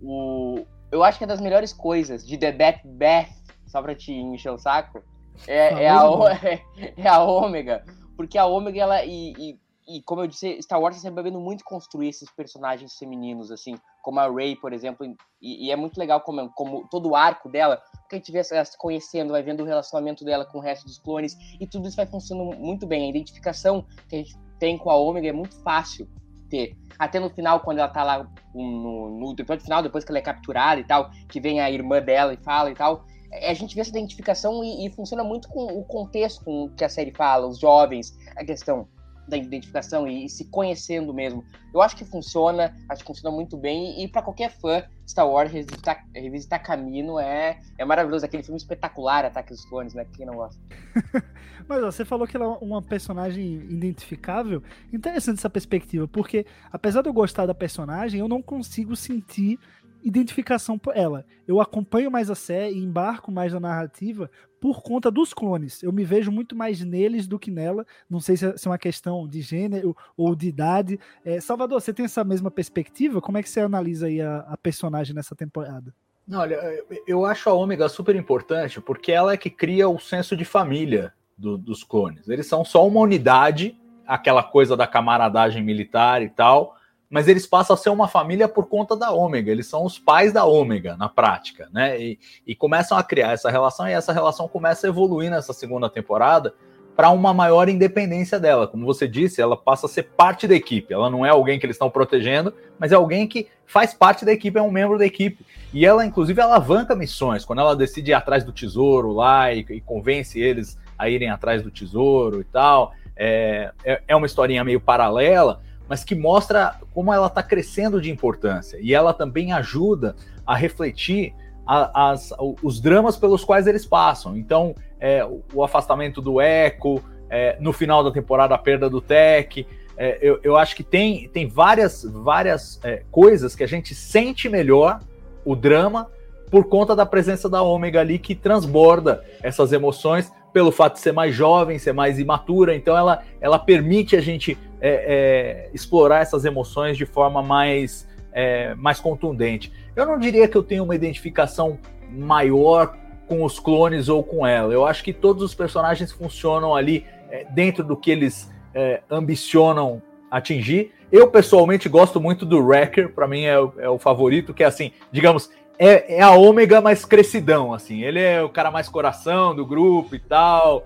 O, 0.00 0.64
eu 0.90 1.02
acho 1.02 1.18
que 1.18 1.24
é 1.24 1.26
das 1.26 1.40
melhores 1.40 1.72
coisas 1.72 2.26
de 2.26 2.38
The 2.38 2.52
Bad 2.52 2.82
Bath, 2.84 3.30
só 3.66 3.82
pra 3.82 3.94
te 3.94 4.12
encher 4.12 4.50
o 4.50 4.58
saco, 4.58 5.02
é, 5.46 5.84
é, 5.84 5.88
a, 5.88 6.02
é, 6.42 6.94
é 6.96 7.08
a 7.08 7.22
Ômega. 7.22 7.84
Porque 8.16 8.38
a 8.38 8.46
Ômega, 8.46 8.80
ela. 8.80 9.04
E, 9.04 9.32
e, 9.36 9.58
e, 9.88 10.02
como 10.02 10.22
eu 10.22 10.26
disse, 10.26 10.60
Star 10.62 10.80
Wars 10.80 10.96
está 10.96 11.08
sabendo 11.08 11.38
muito 11.38 11.64
construir 11.64 12.08
esses 12.08 12.30
personagens 12.30 12.96
femininos, 12.96 13.52
assim, 13.52 13.76
como 14.02 14.18
a 14.18 14.28
Rey, 14.28 14.56
por 14.56 14.72
exemplo. 14.72 15.06
E, 15.40 15.66
e 15.66 15.70
é 15.70 15.76
muito 15.76 15.98
legal 15.98 16.20
como, 16.22 16.50
como 16.54 16.88
todo 16.88 17.10
o 17.10 17.16
arco 17.16 17.48
dela 17.48 17.80
que 18.08 18.16
a 18.16 18.18
gente 18.18 18.32
vê 18.32 18.40
ela 18.50 18.64
se 18.64 18.78
conhecendo, 18.78 19.32
vai 19.32 19.42
vendo 19.42 19.62
o 19.62 19.66
relacionamento 19.66 20.24
dela 20.24 20.44
com 20.44 20.58
o 20.58 20.60
resto 20.60 20.86
dos 20.86 20.98
clones, 20.98 21.36
e 21.60 21.66
tudo 21.66 21.88
isso 21.88 21.96
vai 21.96 22.06
funcionando 22.06 22.56
muito 22.56 22.86
bem. 22.86 23.06
A 23.06 23.10
identificação 23.10 23.84
que 24.08 24.16
a 24.16 24.18
gente 24.18 24.36
tem 24.58 24.78
com 24.78 24.90
a 24.90 24.96
Ômega 24.96 25.28
é 25.28 25.32
muito 25.32 25.56
fácil 25.62 26.08
ter. 26.46 26.76
Até 26.98 27.20
no 27.20 27.28
final, 27.28 27.60
quando 27.60 27.78
ela 27.78 27.88
tá 27.88 28.02
lá 28.02 28.26
no, 28.54 29.10
no 29.10 29.32
episódio 29.32 29.64
final, 29.64 29.82
depois 29.82 30.04
que 30.04 30.10
ela 30.10 30.18
é 30.18 30.22
capturada 30.22 30.80
e 30.80 30.84
tal, 30.84 31.10
que 31.28 31.40
vem 31.40 31.60
a 31.60 31.70
irmã 31.70 32.00
dela 32.00 32.32
e 32.32 32.36
fala 32.38 32.70
e 32.70 32.74
tal, 32.74 33.04
é, 33.30 33.50
a 33.50 33.54
gente 33.54 33.74
vê 33.74 33.80
essa 33.80 33.90
identificação 33.90 34.64
e, 34.64 34.86
e 34.86 34.90
funciona 34.90 35.22
muito 35.22 35.48
com 35.48 35.66
o 35.66 35.84
contexto 35.84 36.44
com 36.44 36.70
que 36.70 36.84
a 36.84 36.88
série 36.88 37.12
fala, 37.12 37.46
os 37.46 37.58
jovens, 37.58 38.16
a 38.36 38.44
questão 38.44 38.88
da 39.28 39.36
identificação 39.36 40.06
e, 40.06 40.24
e, 40.24 40.28
se 40.28 40.44
conhecendo 40.46 41.12
mesmo. 41.12 41.44
Eu 41.74 41.82
acho 41.82 41.96
que 41.96 42.04
funciona, 42.04 42.74
acho 42.88 43.02
que 43.02 43.06
funciona 43.06 43.34
muito 43.34 43.56
bem. 43.56 44.00
E, 44.00 44.04
e 44.04 44.08
para 44.08 44.22
qualquer 44.22 44.50
fã, 44.50 44.82
Star 45.06 45.28
Wars 45.28 45.50
revisitar, 45.50 46.06
revisitar 46.14 46.62
Camino 46.62 47.18
é, 47.18 47.60
é 47.78 47.84
maravilhoso. 47.84 48.24
Aquele 48.24 48.42
filme 48.42 48.58
espetacular, 48.58 49.24
Ataque 49.24 49.50
dos 49.50 49.64
Clones, 49.64 49.94
né? 49.94 50.06
Quem 50.16 50.26
não 50.26 50.36
gosta. 50.36 50.60
Mas 51.68 51.82
ó, 51.82 51.90
você 51.90 52.04
falou 52.04 52.26
que 52.26 52.36
ela 52.36 52.46
é 52.46 52.64
uma 52.64 52.80
personagem 52.80 53.54
identificável. 53.68 54.62
Interessante 54.92 55.38
essa 55.38 55.50
perspectiva, 55.50 56.06
porque 56.06 56.46
apesar 56.70 57.02
de 57.02 57.08
eu 57.08 57.12
gostar 57.12 57.46
da 57.46 57.54
personagem, 57.54 58.20
eu 58.20 58.28
não 58.28 58.40
consigo 58.40 58.94
sentir 58.94 59.58
identificação 60.06 60.78
por 60.78 60.96
ela. 60.96 61.26
Eu 61.48 61.60
acompanho 61.60 62.12
mais 62.12 62.30
a 62.30 62.36
série 62.36 62.76
e 62.76 62.82
embarco 62.82 63.32
mais 63.32 63.52
na 63.52 63.58
narrativa 63.58 64.30
por 64.60 64.80
conta 64.80 65.10
dos 65.10 65.34
clones. 65.34 65.82
Eu 65.82 65.92
me 65.92 66.04
vejo 66.04 66.30
muito 66.30 66.54
mais 66.54 66.80
neles 66.80 67.26
do 67.26 67.40
que 67.40 67.50
nela. 67.50 67.84
Não 68.08 68.20
sei 68.20 68.36
se 68.36 68.46
é, 68.46 68.50
é 68.50 68.68
uma 68.68 68.78
questão 68.78 69.26
de 69.26 69.40
gênero 69.40 69.96
ou 70.16 70.36
de 70.36 70.46
idade. 70.46 71.00
É, 71.24 71.40
Salvador, 71.40 71.80
você 71.80 71.92
tem 71.92 72.04
essa 72.04 72.22
mesma 72.22 72.52
perspectiva? 72.52 73.20
Como 73.20 73.36
é 73.36 73.42
que 73.42 73.48
você 73.48 73.58
analisa 73.58 74.06
aí 74.06 74.20
a, 74.20 74.38
a 74.48 74.56
personagem 74.56 75.12
nessa 75.12 75.34
temporada? 75.34 75.92
Olha, 76.32 76.60
eu 77.06 77.24
acho 77.24 77.50
a 77.50 77.52
Ômega 77.52 77.88
super 77.88 78.14
importante 78.14 78.80
porque 78.80 79.10
ela 79.10 79.32
é 79.32 79.36
que 79.36 79.50
cria 79.50 79.88
o 79.88 79.98
senso 79.98 80.36
de 80.36 80.44
família 80.44 81.12
do, 81.36 81.58
dos 81.58 81.82
clones. 81.82 82.28
Eles 82.28 82.46
são 82.46 82.64
só 82.64 82.86
uma 82.86 83.00
unidade, 83.00 83.76
aquela 84.06 84.42
coisa 84.42 84.76
da 84.76 84.86
camaradagem 84.86 85.64
militar 85.64 86.22
e 86.22 86.28
tal, 86.28 86.76
mas 87.08 87.28
eles 87.28 87.46
passam 87.46 87.74
a 87.74 87.76
ser 87.76 87.90
uma 87.90 88.08
família 88.08 88.48
por 88.48 88.66
conta 88.66 88.96
da 88.96 89.12
Ômega, 89.12 89.50
eles 89.50 89.66
são 89.66 89.84
os 89.84 89.98
pais 89.98 90.32
da 90.32 90.44
Ômega 90.44 90.96
na 90.96 91.08
prática, 91.08 91.68
né? 91.72 92.00
E, 92.00 92.18
e 92.46 92.54
começam 92.54 92.98
a 92.98 93.02
criar 93.02 93.32
essa 93.32 93.50
relação, 93.50 93.88
e 93.88 93.92
essa 93.92 94.12
relação 94.12 94.48
começa 94.48 94.86
a 94.86 94.90
evoluir 94.90 95.30
nessa 95.30 95.52
segunda 95.52 95.88
temporada 95.88 96.54
para 96.96 97.10
uma 97.10 97.34
maior 97.34 97.68
independência 97.68 98.40
dela. 98.40 98.66
Como 98.66 98.86
você 98.86 99.06
disse, 99.06 99.40
ela 99.40 99.56
passa 99.56 99.84
a 99.84 99.88
ser 99.88 100.04
parte 100.04 100.48
da 100.48 100.54
equipe. 100.54 100.94
Ela 100.94 101.10
não 101.10 101.26
é 101.26 101.28
alguém 101.28 101.58
que 101.58 101.66
eles 101.66 101.76
estão 101.76 101.90
protegendo, 101.90 102.54
mas 102.78 102.90
é 102.90 102.94
alguém 102.94 103.28
que 103.28 103.48
faz 103.66 103.92
parte 103.92 104.24
da 104.24 104.32
equipe, 104.32 104.58
é 104.58 104.62
um 104.62 104.70
membro 104.70 104.96
da 104.96 105.04
equipe. 105.04 105.44
E 105.74 105.84
ela, 105.84 106.06
inclusive, 106.06 106.40
alavanca 106.40 106.96
missões. 106.96 107.44
Quando 107.44 107.58
ela 107.58 107.76
decide 107.76 108.12
ir 108.12 108.14
atrás 108.14 108.44
do 108.44 108.52
tesouro 108.52 109.12
lá 109.12 109.52
e, 109.52 109.58
e 109.68 109.80
convence 109.82 110.40
eles 110.40 110.78
a 110.98 111.10
irem 111.10 111.28
atrás 111.28 111.62
do 111.62 111.70
tesouro 111.70 112.40
e 112.40 112.44
tal, 112.44 112.94
é, 113.14 113.70
é, 113.84 114.02
é 114.08 114.16
uma 114.16 114.26
historinha 114.26 114.64
meio 114.64 114.80
paralela 114.80 115.60
mas 115.88 116.04
que 116.04 116.14
mostra 116.14 116.74
como 116.92 117.12
ela 117.12 117.26
está 117.26 117.42
crescendo 117.42 118.00
de 118.00 118.10
importância. 118.10 118.78
E 118.80 118.94
ela 118.94 119.12
também 119.12 119.52
ajuda 119.52 120.16
a 120.46 120.54
refletir 120.54 121.34
a, 121.66 122.10
as, 122.12 122.32
os 122.62 122.80
dramas 122.80 123.16
pelos 123.16 123.44
quais 123.44 123.66
eles 123.66 123.84
passam. 123.84 124.36
Então, 124.36 124.74
é, 125.00 125.26
o 125.52 125.62
afastamento 125.64 126.20
do 126.20 126.40
Echo, 126.40 127.02
é, 127.28 127.56
no 127.60 127.72
final 127.72 128.04
da 128.04 128.10
temporada, 128.10 128.54
a 128.54 128.58
perda 128.58 128.88
do 128.88 129.00
Tech. 129.00 129.66
É, 129.96 130.18
eu, 130.20 130.38
eu, 130.42 130.56
acho 130.56 130.76
que 130.76 130.84
tem, 130.84 131.28
tem 131.28 131.48
várias, 131.48 132.04
várias 132.04 132.78
é, 132.84 133.02
coisas 133.10 133.56
que 133.56 133.64
a 133.64 133.66
gente 133.66 133.94
sente 133.94 134.48
melhor 134.48 135.00
o 135.44 135.56
drama 135.56 136.10
por 136.50 136.64
conta 136.68 136.94
da 136.94 137.06
presença 137.06 137.48
da 137.48 137.62
Ômega 137.62 138.00
ali 138.00 138.18
que 138.18 138.34
transborda 138.34 139.24
essas 139.42 139.72
emoções 139.72 140.30
pelo 140.52 140.70
fato 140.70 140.94
de 140.94 141.00
ser 141.00 141.12
mais 141.12 141.34
jovem, 141.34 141.78
ser 141.78 141.92
mais 141.92 142.18
imatura. 142.18 142.74
Então 142.74 142.96
ela, 142.96 143.22
ela 143.40 143.58
permite 143.58 144.16
a 144.16 144.20
gente 144.20 144.56
é, 144.80 145.68
é, 145.68 145.70
explorar 145.72 146.20
essas 146.20 146.44
emoções 146.44 146.96
de 146.96 147.06
forma 147.06 147.42
mais, 147.42 148.08
é, 148.32 148.74
mais 148.74 149.00
contundente. 149.00 149.72
Eu 149.94 150.06
não 150.06 150.18
diria 150.18 150.46
que 150.46 150.56
eu 150.56 150.62
tenho 150.62 150.84
uma 150.84 150.94
identificação 150.94 151.78
maior 152.10 152.96
com 153.26 153.42
os 153.44 153.58
clones 153.58 154.08
ou 154.08 154.22
com 154.22 154.46
ela. 154.46 154.72
Eu 154.72 154.86
acho 154.86 155.02
que 155.02 155.12
todos 155.12 155.42
os 155.42 155.54
personagens 155.54 156.12
funcionam 156.12 156.74
ali 156.74 157.04
é, 157.30 157.44
dentro 157.44 157.82
do 157.82 157.96
que 157.96 158.10
eles 158.10 158.50
é, 158.74 159.02
ambicionam 159.10 160.00
atingir. 160.30 160.92
Eu, 161.10 161.28
pessoalmente, 161.28 161.88
gosto 161.88 162.20
muito 162.20 162.44
do 162.44 162.58
Wrecker, 162.58 163.12
para 163.12 163.26
mim 163.26 163.44
é, 163.44 163.54
é, 163.78 163.88
o 163.88 163.98
favorito, 163.98 164.52
que 164.52 164.62
é 164.62 164.66
assim, 164.66 164.92
digamos, 165.10 165.50
é, 165.78 166.20
a 166.20 166.30
ômega 166.32 166.80
mais 166.80 167.04
crescidão, 167.04 167.72
assim. 167.72 168.02
Ele 168.02 168.20
é 168.20 168.42
o 168.42 168.48
cara 168.48 168.70
mais 168.70 168.88
coração 168.88 169.54
do 169.54 169.64
grupo 169.64 170.14
e 170.14 170.18
tal, 170.18 170.84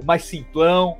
o 0.00 0.04
mais 0.04 0.22
simplão, 0.22 0.98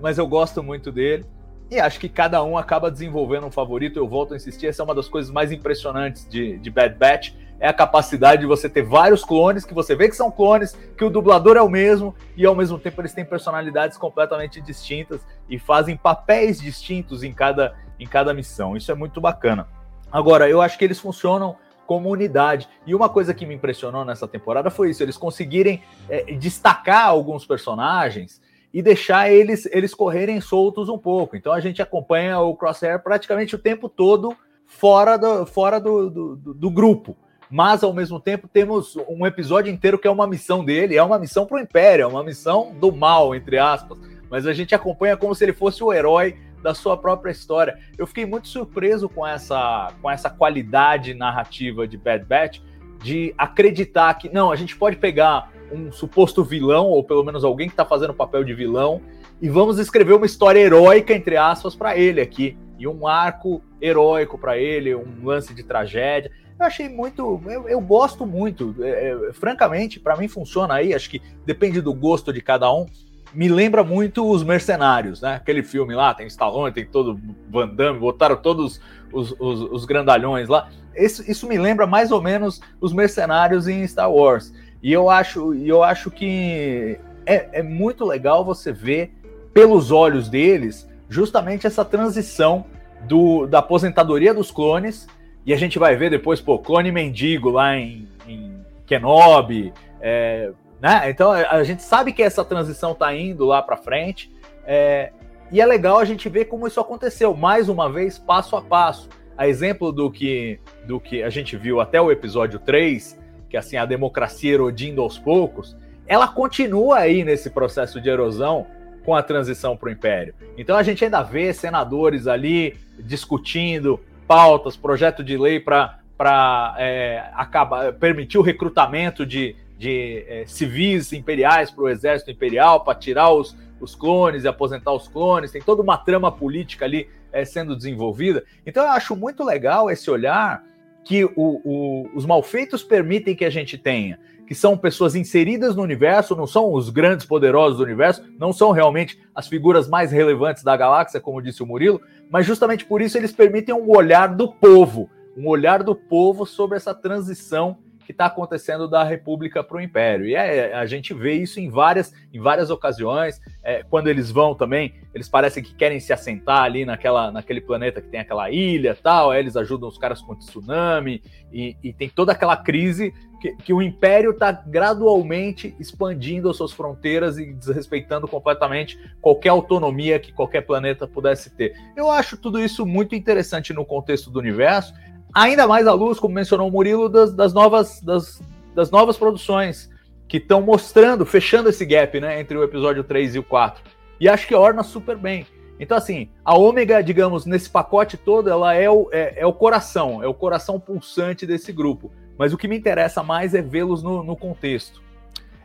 mas 0.00 0.18
eu 0.18 0.26
gosto 0.26 0.62
muito 0.62 0.90
dele. 0.90 1.24
E 1.70 1.80
acho 1.80 1.98
que 1.98 2.08
cada 2.08 2.42
um 2.44 2.56
acaba 2.56 2.90
desenvolvendo 2.90 3.46
um 3.46 3.50
favorito. 3.50 3.98
Eu 3.98 4.06
volto 4.06 4.34
a 4.34 4.36
insistir, 4.36 4.68
essa 4.68 4.82
é 4.82 4.84
uma 4.84 4.94
das 4.94 5.08
coisas 5.08 5.32
mais 5.32 5.50
impressionantes 5.50 6.28
de, 6.28 6.58
de 6.58 6.70
Bad 6.70 6.94
Batch. 6.94 7.32
É 7.58 7.66
a 7.68 7.72
capacidade 7.72 8.42
de 8.42 8.46
você 8.46 8.68
ter 8.68 8.82
vários 8.82 9.24
clones, 9.24 9.64
que 9.64 9.74
você 9.74 9.96
vê 9.96 10.08
que 10.08 10.14
são 10.14 10.30
clones, 10.30 10.76
que 10.96 11.04
o 11.04 11.10
dublador 11.10 11.56
é 11.56 11.62
o 11.62 11.68
mesmo, 11.70 12.14
e 12.36 12.44
ao 12.44 12.54
mesmo 12.54 12.78
tempo 12.78 13.00
eles 13.00 13.14
têm 13.14 13.24
personalidades 13.24 13.96
completamente 13.96 14.60
distintas 14.60 15.26
e 15.48 15.58
fazem 15.58 15.96
papéis 15.96 16.60
distintos 16.60 17.22
em 17.22 17.32
cada, 17.32 17.74
em 17.98 18.06
cada 18.06 18.34
missão. 18.34 18.76
Isso 18.76 18.92
é 18.92 18.94
muito 18.94 19.20
bacana. 19.20 19.66
Agora, 20.12 20.48
eu 20.48 20.60
acho 20.60 20.78
que 20.78 20.84
eles 20.84 21.00
funcionam 21.00 21.56
como 21.86 22.10
unidade. 22.10 22.68
E 22.86 22.94
uma 22.94 23.08
coisa 23.08 23.32
que 23.32 23.46
me 23.46 23.54
impressionou 23.54 24.04
nessa 24.04 24.28
temporada 24.28 24.70
foi 24.70 24.90
isso: 24.90 25.02
eles 25.02 25.16
conseguirem 25.16 25.82
é, 26.08 26.34
destacar 26.34 27.06
alguns 27.06 27.46
personagens 27.46 28.40
e 28.76 28.82
deixar 28.82 29.32
eles, 29.32 29.64
eles 29.72 29.94
correrem 29.94 30.38
soltos 30.38 30.90
um 30.90 30.98
pouco. 30.98 31.34
Então 31.34 31.50
a 31.50 31.60
gente 31.60 31.80
acompanha 31.80 32.38
o 32.40 32.54
Crosshair 32.54 33.02
praticamente 33.02 33.54
o 33.54 33.58
tempo 33.58 33.88
todo 33.88 34.36
fora 34.66 35.16
do, 35.16 35.46
fora 35.46 35.80
do, 35.80 36.10
do, 36.10 36.36
do 36.36 36.70
grupo. 36.70 37.16
Mas 37.50 37.82
ao 37.82 37.94
mesmo 37.94 38.20
tempo 38.20 38.46
temos 38.46 38.94
um 39.08 39.24
episódio 39.24 39.72
inteiro 39.72 39.98
que 39.98 40.06
é 40.06 40.10
uma 40.10 40.26
missão 40.26 40.62
dele, 40.62 40.94
é 40.94 41.02
uma 41.02 41.18
missão 41.18 41.46
para 41.46 41.56
o 41.56 41.60
Império, 41.60 42.02
é 42.02 42.06
uma 42.06 42.22
missão 42.22 42.76
do 42.78 42.92
mal, 42.92 43.34
entre 43.34 43.56
aspas. 43.56 43.96
Mas 44.28 44.46
a 44.46 44.52
gente 44.52 44.74
acompanha 44.74 45.16
como 45.16 45.34
se 45.34 45.42
ele 45.42 45.54
fosse 45.54 45.82
o 45.82 45.90
herói 45.90 46.36
da 46.62 46.74
sua 46.74 46.98
própria 46.98 47.30
história. 47.30 47.78
Eu 47.96 48.06
fiquei 48.06 48.26
muito 48.26 48.46
surpreso 48.46 49.08
com 49.08 49.26
essa, 49.26 49.90
com 50.02 50.10
essa 50.10 50.28
qualidade 50.28 51.14
narrativa 51.14 51.88
de 51.88 51.96
Bad 51.96 52.26
Batch, 52.26 52.60
de 53.02 53.34
acreditar 53.38 54.12
que, 54.18 54.28
não, 54.28 54.52
a 54.52 54.56
gente 54.56 54.76
pode 54.76 54.96
pegar 54.96 55.50
um 55.72 55.92
suposto 55.92 56.44
vilão, 56.44 56.86
ou 56.86 57.02
pelo 57.02 57.24
menos 57.24 57.44
alguém 57.44 57.68
que 57.68 57.72
está 57.72 57.84
fazendo 57.84 58.10
o 58.10 58.14
papel 58.14 58.44
de 58.44 58.54
vilão, 58.54 59.00
e 59.40 59.48
vamos 59.48 59.78
escrever 59.78 60.14
uma 60.14 60.26
história 60.26 60.60
heróica, 60.60 61.12
entre 61.12 61.36
aspas, 61.36 61.74
para 61.74 61.96
ele 61.96 62.20
aqui. 62.20 62.56
E 62.78 62.86
um 62.86 63.06
arco 63.06 63.62
heróico 63.80 64.38
para 64.38 64.56
ele, 64.58 64.94
um 64.94 65.24
lance 65.24 65.54
de 65.54 65.62
tragédia. 65.62 66.30
Eu 66.58 66.66
achei 66.66 66.88
muito. 66.88 67.40
Eu, 67.46 67.68
eu 67.68 67.80
gosto 67.80 68.26
muito. 68.26 68.74
É, 68.80 69.10
é, 69.10 69.32
francamente, 69.32 70.00
para 70.00 70.16
mim 70.16 70.28
funciona 70.28 70.74
aí. 70.74 70.94
Acho 70.94 71.10
que 71.10 71.20
depende 71.44 71.80
do 71.80 71.92
gosto 71.92 72.32
de 72.32 72.40
cada 72.40 72.72
um. 72.72 72.86
Me 73.34 73.48
lembra 73.48 73.84
muito 73.84 74.26
os 74.30 74.42
Mercenários, 74.42 75.20
né? 75.20 75.34
Aquele 75.34 75.62
filme 75.62 75.94
lá, 75.94 76.14
tem 76.14 76.26
Stallone, 76.26 76.72
tem 76.72 76.86
todo 76.86 77.20
Van 77.50 77.68
Damme, 77.68 77.98
botaram 77.98 78.36
todos 78.36 78.80
os, 79.12 79.32
os, 79.38 79.60
os 79.70 79.84
grandalhões 79.84 80.48
lá. 80.48 80.70
Isso, 80.94 81.30
isso 81.30 81.46
me 81.46 81.58
lembra 81.58 81.86
mais 81.86 82.10
ou 82.10 82.22
menos 82.22 82.60
os 82.80 82.92
Mercenários 82.94 83.68
em 83.68 83.86
Star 83.86 84.10
Wars. 84.10 84.54
E 84.86 84.92
eu 84.92 85.10
acho, 85.10 85.52
eu 85.52 85.82
acho 85.82 86.12
que 86.12 86.96
é, 87.26 87.58
é 87.58 87.60
muito 87.60 88.04
legal 88.04 88.44
você 88.44 88.70
ver 88.70 89.12
pelos 89.52 89.90
olhos 89.90 90.28
deles 90.28 90.88
justamente 91.08 91.66
essa 91.66 91.84
transição 91.84 92.66
do, 93.00 93.48
da 93.48 93.58
aposentadoria 93.58 94.32
dos 94.32 94.52
clones. 94.52 95.08
E 95.44 95.52
a 95.52 95.56
gente 95.56 95.76
vai 95.76 95.96
ver 95.96 96.10
depois, 96.10 96.40
pô, 96.40 96.56
clone 96.56 96.92
mendigo 96.92 97.50
lá 97.50 97.76
em, 97.76 98.08
em 98.28 98.64
Kenobi. 98.86 99.72
É, 100.00 100.52
né? 100.80 101.10
Então 101.10 101.32
a 101.32 101.64
gente 101.64 101.82
sabe 101.82 102.12
que 102.12 102.22
essa 102.22 102.44
transição 102.44 102.94
tá 102.94 103.12
indo 103.12 103.44
lá 103.44 103.60
para 103.60 103.76
frente. 103.76 104.32
É, 104.64 105.10
e 105.50 105.60
é 105.60 105.66
legal 105.66 105.98
a 105.98 106.04
gente 106.04 106.28
ver 106.28 106.44
como 106.44 106.64
isso 106.64 106.78
aconteceu, 106.78 107.34
mais 107.34 107.68
uma 107.68 107.90
vez, 107.90 108.20
passo 108.20 108.54
a 108.54 108.62
passo. 108.62 109.08
A 109.36 109.48
exemplo 109.48 109.90
do 109.90 110.12
que, 110.12 110.60
do 110.86 111.00
que 111.00 111.24
a 111.24 111.28
gente 111.28 111.56
viu 111.56 111.80
até 111.80 112.00
o 112.00 112.12
episódio 112.12 112.60
3, 112.60 113.25
que 113.56 113.58
assim 113.58 113.76
a 113.78 113.86
democracia 113.86 114.52
erodindo 114.52 115.00
aos 115.00 115.18
poucos, 115.18 115.74
ela 116.06 116.28
continua 116.28 116.98
aí 116.98 117.24
nesse 117.24 117.48
processo 117.48 118.00
de 118.00 118.08
erosão 118.08 118.66
com 119.02 119.14
a 119.14 119.22
transição 119.22 119.76
para 119.76 119.88
o 119.88 119.92
império. 119.92 120.34
Então 120.58 120.76
a 120.76 120.82
gente 120.82 121.02
ainda 121.02 121.22
vê 121.22 121.52
senadores 121.54 122.26
ali 122.26 122.76
discutindo 122.98 123.98
pautas, 124.26 124.76
projeto 124.76 125.24
de 125.24 125.38
lei 125.38 125.58
para 125.58 126.74
é, 126.78 127.30
acabar 127.34 127.92
permitir 127.94 128.36
o 128.36 128.42
recrutamento 128.42 129.24
de, 129.24 129.56
de 129.78 130.24
é, 130.28 130.44
civis 130.46 131.12
imperiais 131.12 131.70
para 131.70 131.84
o 131.84 131.88
exército 131.88 132.30
imperial, 132.30 132.84
para 132.84 132.98
tirar 132.98 133.30
os, 133.30 133.56
os 133.80 133.94
clones 133.94 134.44
e 134.44 134.48
aposentar 134.48 134.92
os 134.92 135.08
clones. 135.08 135.50
Tem 135.50 135.62
toda 135.62 135.80
uma 135.80 135.96
trama 135.96 136.30
política 136.30 136.84
ali 136.84 137.08
é, 137.32 137.44
sendo 137.44 137.74
desenvolvida. 137.74 138.44
Então 138.66 138.84
eu 138.84 138.90
acho 138.90 139.16
muito 139.16 139.42
legal 139.42 139.90
esse 139.90 140.10
olhar 140.10 140.62
que 141.06 141.24
o, 141.24 141.30
o, 141.36 142.08
os 142.16 142.26
malfeitos 142.26 142.82
permitem 142.82 143.36
que 143.36 143.44
a 143.44 143.50
gente 143.50 143.78
tenha, 143.78 144.18
que 144.44 144.56
são 144.56 144.76
pessoas 144.76 145.14
inseridas 145.14 145.76
no 145.76 145.82
universo, 145.82 146.34
não 146.34 146.48
são 146.48 146.72
os 146.72 146.90
grandes 146.90 147.24
poderosos 147.24 147.78
do 147.78 147.84
universo, 147.84 148.24
não 148.36 148.52
são 148.52 148.72
realmente 148.72 149.16
as 149.32 149.46
figuras 149.46 149.88
mais 149.88 150.10
relevantes 150.10 150.64
da 150.64 150.76
galáxia, 150.76 151.20
como 151.20 151.40
disse 151.40 151.62
o 151.62 151.66
Murilo, 151.66 152.00
mas 152.28 152.44
justamente 152.44 152.84
por 152.84 153.00
isso 153.00 153.16
eles 153.16 153.30
permitem 153.30 153.72
um 153.72 153.88
olhar 153.88 154.34
do 154.34 154.52
povo, 154.52 155.08
um 155.36 155.46
olhar 155.46 155.84
do 155.84 155.94
povo 155.94 156.44
sobre 156.44 156.76
essa 156.76 156.92
transição 156.92 157.78
que 158.06 158.12
está 158.12 158.26
acontecendo 158.26 158.88
da 158.88 159.02
República 159.02 159.64
para 159.64 159.76
o 159.76 159.80
Império. 159.80 160.26
E 160.26 160.36
é, 160.36 160.72
a 160.72 160.86
gente 160.86 161.12
vê 161.12 161.32
isso 161.34 161.58
em 161.58 161.68
várias, 161.68 162.14
em 162.32 162.40
várias 162.40 162.70
ocasiões. 162.70 163.40
É, 163.64 163.82
quando 163.82 164.06
eles 164.06 164.30
vão 164.30 164.54
também, 164.54 164.94
eles 165.12 165.28
parecem 165.28 165.60
que 165.60 165.74
querem 165.74 165.98
se 165.98 166.12
assentar 166.12 166.62
ali 166.62 166.84
naquela, 166.84 167.32
naquele 167.32 167.60
planeta 167.60 168.00
que 168.00 168.08
tem 168.08 168.20
aquela 168.20 168.48
ilha 168.48 168.96
tal. 169.02 169.32
Aí 169.32 169.40
eles 169.40 169.56
ajudam 169.56 169.88
os 169.88 169.98
caras 169.98 170.22
com 170.22 170.34
o 170.34 170.36
tsunami 170.36 171.20
e, 171.52 171.76
e 171.82 171.92
tem 171.92 172.08
toda 172.08 172.30
aquela 172.30 172.56
crise 172.56 173.12
que, 173.40 173.56
que 173.56 173.72
o 173.72 173.82
Império 173.82 174.30
está 174.30 174.52
gradualmente 174.52 175.74
expandindo 175.80 176.48
as 176.48 176.56
suas 176.56 176.72
fronteiras 176.72 177.38
e 177.38 177.52
desrespeitando 177.52 178.28
completamente 178.28 178.98
qualquer 179.20 179.48
autonomia 179.48 180.20
que 180.20 180.32
qualquer 180.32 180.62
planeta 180.62 181.08
pudesse 181.08 181.50
ter. 181.50 181.74
Eu 181.96 182.08
acho 182.08 182.36
tudo 182.36 182.62
isso 182.62 182.86
muito 182.86 183.16
interessante 183.16 183.72
no 183.72 183.84
contexto 183.84 184.30
do 184.30 184.38
universo 184.38 184.94
ainda 185.36 185.66
mais 185.66 185.86
à 185.86 185.92
luz, 185.92 186.18
como 186.18 186.34
mencionou 186.34 186.68
o 186.68 186.72
Murilo, 186.72 187.08
das, 187.10 187.34
das 187.34 187.52
novas, 187.52 188.00
das, 188.00 188.40
das 188.74 188.90
novas 188.90 189.18
produções 189.18 189.90
que 190.26 190.38
estão 190.38 190.62
mostrando, 190.62 191.26
fechando 191.26 191.68
esse 191.68 191.84
gap 191.84 192.18
né, 192.18 192.40
entre 192.40 192.56
o 192.56 192.64
episódio 192.64 193.04
3 193.04 193.34
e 193.34 193.38
o 193.38 193.42
4. 193.42 193.84
E 194.18 194.28
acho 194.28 194.46
que 194.48 194.54
orna 194.54 194.82
super 194.82 195.16
bem. 195.16 195.46
Então, 195.78 195.96
assim, 195.96 196.30
a 196.42 196.56
ômega, 196.56 197.02
digamos, 197.02 197.44
nesse 197.44 197.68
pacote 197.68 198.16
todo, 198.16 198.48
ela 198.48 198.74
é 198.74 198.88
o, 198.88 199.10
é, 199.12 199.40
é 199.42 199.46
o 199.46 199.52
coração, 199.52 200.22
é 200.22 200.26
o 200.26 200.32
coração 200.32 200.80
pulsante 200.80 201.46
desse 201.46 201.70
grupo. 201.70 202.10
Mas 202.38 202.54
o 202.54 202.56
que 202.56 202.66
me 202.66 202.76
interessa 202.76 203.22
mais 203.22 203.54
é 203.54 203.60
vê-los 203.60 204.02
no, 204.02 204.22
no, 204.22 204.34
contexto. 204.34 205.02